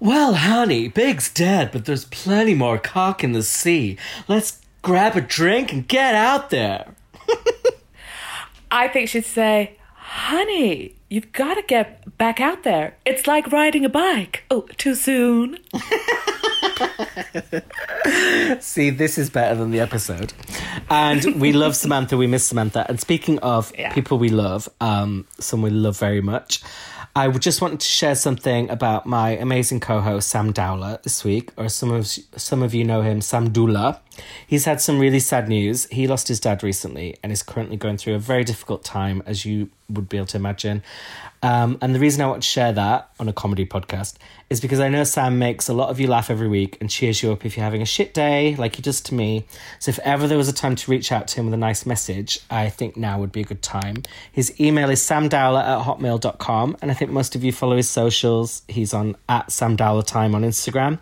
well, 0.00 0.34
honey, 0.34 0.88
Big's 0.88 1.30
dead, 1.32 1.70
but 1.72 1.84
there's 1.84 2.06
plenty 2.06 2.54
more 2.54 2.78
cock 2.78 3.22
in 3.22 3.32
the 3.32 3.42
sea. 3.42 3.98
Let's 4.28 4.60
grab 4.80 5.16
a 5.16 5.20
drink 5.20 5.72
and 5.72 5.86
get 5.86 6.14
out 6.14 6.50
there. 6.50 6.88
I 8.74 8.88
think 8.88 9.08
she'd 9.10 9.26
say, 9.26 9.76
honey, 9.94 10.96
you've 11.10 11.30
got 11.32 11.54
to 11.54 11.62
get 11.62 12.16
back 12.18 12.40
out 12.40 12.62
there. 12.62 12.96
It's 13.04 13.26
like 13.26 13.52
riding 13.52 13.84
a 13.84 13.88
bike. 13.90 14.44
Oh, 14.50 14.62
too 14.78 14.94
soon. 14.94 15.58
See, 18.60 18.90
this 18.90 19.18
is 19.18 19.30
better 19.30 19.54
than 19.54 19.70
the 19.70 19.80
episode. 19.80 20.32
And 20.90 21.40
we 21.40 21.52
love 21.52 21.76
Samantha, 21.76 22.16
we 22.16 22.26
miss 22.26 22.44
Samantha. 22.46 22.86
And 22.88 22.98
speaking 23.00 23.38
of 23.40 23.72
Yeah. 23.78 23.92
people 23.92 24.18
we 24.18 24.28
love, 24.30 24.68
um, 24.80 25.26
some 25.38 25.62
we 25.62 25.70
love 25.70 25.98
very 25.98 26.20
much, 26.20 26.60
I 27.14 27.28
just 27.28 27.60
wanted 27.60 27.80
to 27.80 27.86
share 27.86 28.14
something 28.14 28.70
about 28.70 29.04
my 29.04 29.30
amazing 29.30 29.80
co-host 29.80 30.30
Sam 30.30 30.50
Dowler 30.50 30.98
this 31.02 31.24
week, 31.24 31.50
or 31.58 31.68
some 31.68 31.90
of 31.90 32.06
some 32.06 32.62
of 32.62 32.72
you 32.72 32.84
know 32.84 33.02
him, 33.02 33.20
Sam 33.20 33.50
Dula. 33.50 34.00
He's 34.46 34.64
had 34.64 34.80
some 34.80 34.98
really 34.98 35.20
sad 35.20 35.46
news. 35.46 35.86
He 35.90 36.06
lost 36.06 36.28
his 36.28 36.40
dad 36.40 36.62
recently 36.62 37.18
and 37.22 37.30
is 37.30 37.42
currently 37.42 37.76
going 37.76 37.98
through 37.98 38.14
a 38.14 38.18
very 38.18 38.44
difficult 38.44 38.82
time, 38.82 39.22
as 39.26 39.44
you 39.44 39.68
would 39.92 40.08
be 40.08 40.16
able 40.16 40.26
to 40.28 40.36
imagine. 40.36 40.82
Um, 41.44 41.78
and 41.82 41.92
the 41.92 41.98
reason 41.98 42.22
I 42.22 42.26
want 42.28 42.42
to 42.44 42.48
share 42.48 42.72
that 42.72 43.10
on 43.18 43.28
a 43.28 43.32
comedy 43.32 43.66
podcast 43.66 44.14
is 44.48 44.60
because 44.60 44.78
I 44.78 44.88
know 44.88 45.02
Sam 45.02 45.40
makes 45.40 45.68
a 45.68 45.72
lot 45.72 45.88
of 45.88 45.98
you 45.98 46.06
laugh 46.06 46.30
every 46.30 46.46
week 46.46 46.78
and 46.80 46.88
cheers 46.88 47.20
you 47.20 47.32
up 47.32 47.44
if 47.44 47.56
you're 47.56 47.64
having 47.64 47.82
a 47.82 47.86
shit 47.86 48.14
day, 48.14 48.54
like 48.54 48.76
he 48.76 48.82
does 48.82 49.00
to 49.02 49.14
me. 49.14 49.44
So 49.80 49.88
if 49.88 49.98
ever 50.00 50.28
there 50.28 50.38
was 50.38 50.48
a 50.48 50.52
time 50.52 50.76
to 50.76 50.90
reach 50.90 51.10
out 51.10 51.26
to 51.28 51.40
him 51.40 51.46
with 51.46 51.54
a 51.54 51.58
nice 51.58 51.84
message, 51.84 52.38
I 52.48 52.68
think 52.68 52.96
now 52.96 53.18
would 53.18 53.32
be 53.32 53.40
a 53.40 53.44
good 53.44 53.62
time. 53.62 54.04
His 54.30 54.58
email 54.60 54.88
is 54.88 55.00
samdowler 55.00 55.62
at 55.62 55.84
hotmail.com, 55.84 56.76
and 56.80 56.90
I 56.92 56.94
think 56.94 57.10
most 57.10 57.34
of 57.34 57.42
you 57.42 57.50
follow 57.50 57.76
his 57.76 57.90
socials. 57.90 58.62
He's 58.68 58.94
on 58.94 59.16
at 59.28 59.48
samdowlertime 59.48 60.34
on 60.34 60.42
Instagram. 60.42 61.00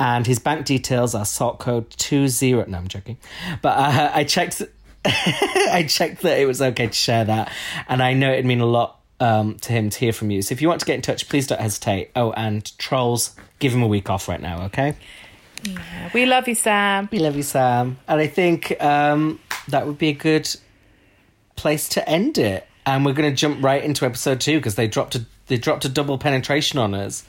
And 0.00 0.26
his 0.26 0.38
bank 0.38 0.64
details 0.64 1.14
are 1.14 1.26
sort 1.26 1.58
code 1.58 1.90
20. 1.98 2.52
No, 2.52 2.78
I'm 2.78 2.88
joking. 2.88 3.18
But 3.60 3.76
uh, 3.76 4.10
I 4.14 4.24
checked. 4.24 4.62
I 5.04 5.86
checked 5.88 6.22
that 6.22 6.38
it 6.38 6.46
was 6.46 6.60
okay 6.60 6.86
to 6.86 6.92
share 6.92 7.24
that, 7.24 7.52
and 7.88 8.02
I 8.02 8.12
know 8.12 8.32
it'd 8.32 8.44
mean 8.44 8.60
a 8.60 8.66
lot 8.66 9.00
um, 9.20 9.58
to 9.60 9.72
him 9.72 9.90
to 9.90 9.98
hear 9.98 10.12
from 10.12 10.30
you. 10.30 10.42
So 10.42 10.52
if 10.52 10.62
you 10.62 10.68
want 10.68 10.80
to 10.80 10.86
get 10.86 10.94
in 10.94 11.02
touch, 11.02 11.28
please 11.28 11.46
don't 11.46 11.60
hesitate. 11.60 12.10
Oh, 12.16 12.32
and 12.32 12.76
trolls, 12.78 13.36
give 13.58 13.72
him 13.72 13.82
a 13.82 13.86
week 13.86 14.10
off 14.10 14.28
right 14.28 14.40
now, 14.40 14.62
okay? 14.64 14.96
Yeah, 15.62 16.10
We 16.14 16.26
love 16.26 16.48
you, 16.48 16.54
Sam. 16.54 17.08
We 17.12 17.18
love 17.18 17.36
you, 17.36 17.42
Sam. 17.42 17.98
And 18.08 18.20
I 18.20 18.26
think 18.26 18.82
um, 18.82 19.38
that 19.68 19.86
would 19.86 19.98
be 19.98 20.08
a 20.08 20.14
good 20.14 20.48
place 21.56 21.88
to 21.90 22.08
end 22.08 22.38
it. 22.38 22.66
And 22.86 23.04
we're 23.04 23.12
going 23.12 23.30
to 23.30 23.36
jump 23.36 23.62
right 23.62 23.84
into 23.84 24.06
episode 24.06 24.40
two 24.40 24.58
because 24.58 24.74
they 24.74 24.88
dropped 24.88 25.14
a 25.14 25.26
they 25.48 25.58
dropped 25.58 25.84
a 25.84 25.88
double 25.88 26.16
penetration 26.16 26.78
on 26.78 26.94
us. 26.94 27.24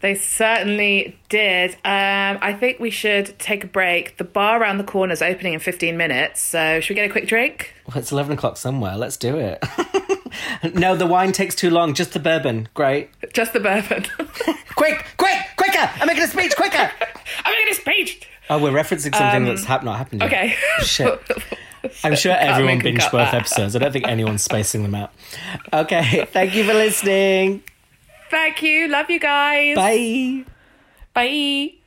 They 0.00 0.14
certainly 0.14 1.18
did. 1.28 1.72
Um, 1.84 2.38
I 2.42 2.52
think 2.58 2.78
we 2.80 2.90
should 2.90 3.38
take 3.38 3.64
a 3.64 3.66
break. 3.66 4.16
The 4.18 4.24
bar 4.24 4.60
around 4.60 4.78
the 4.78 4.84
corner 4.84 5.12
is 5.12 5.22
opening 5.22 5.54
in 5.54 5.60
15 5.60 5.96
minutes, 5.96 6.40
so 6.42 6.80
should 6.80 6.90
we 6.90 6.94
get 6.96 7.08
a 7.08 7.12
quick 7.12 7.26
drink? 7.26 7.72
Well, 7.88 7.98
it's 7.98 8.12
eleven 8.12 8.32
o'clock 8.36 8.56
somewhere. 8.56 8.96
Let's 8.96 9.16
do 9.16 9.36
it. 9.38 9.64
no, 10.74 10.96
the 10.96 11.06
wine 11.06 11.32
takes 11.32 11.54
too 11.54 11.70
long. 11.70 11.94
Just 11.94 12.12
the 12.12 12.18
bourbon. 12.20 12.68
Great. 12.74 13.10
Just 13.32 13.52
the 13.52 13.60
bourbon. 13.60 14.04
Quick, 14.76 15.06
quick, 15.16 15.38
quicker! 15.56 15.90
I'm 16.00 16.06
making 16.06 16.24
a 16.24 16.26
speech. 16.26 16.54
Quicker. 16.54 16.76
I'm 17.46 17.52
making 17.54 17.72
a 17.72 17.74
speech. 17.74 18.28
Oh, 18.50 18.62
we're 18.62 18.72
referencing 18.72 19.14
something 19.16 19.46
that's 19.46 19.64
hap- 19.64 19.82
not 19.84 19.96
happened 19.96 20.20
yet. 20.20 20.30
Okay. 20.30 20.54
Shit. 20.82 21.18
I'm 22.04 22.14
sure 22.14 22.32
everyone 22.32 22.80
binged 22.80 23.10
both 23.10 23.32
episodes. 23.32 23.74
I 23.74 23.78
don't 23.78 23.92
think 23.92 24.06
anyone's 24.06 24.42
spacing 24.42 24.82
them 24.82 24.94
out. 24.94 25.12
Okay, 25.72 26.26
thank 26.26 26.54
you 26.54 26.64
for 26.64 26.74
listening. 26.74 27.62
Thank 28.30 28.62
you. 28.62 28.88
Love 28.88 29.10
you 29.10 29.20
guys. 29.20 29.76
Bye. 29.76 30.44
Bye. 31.14 31.85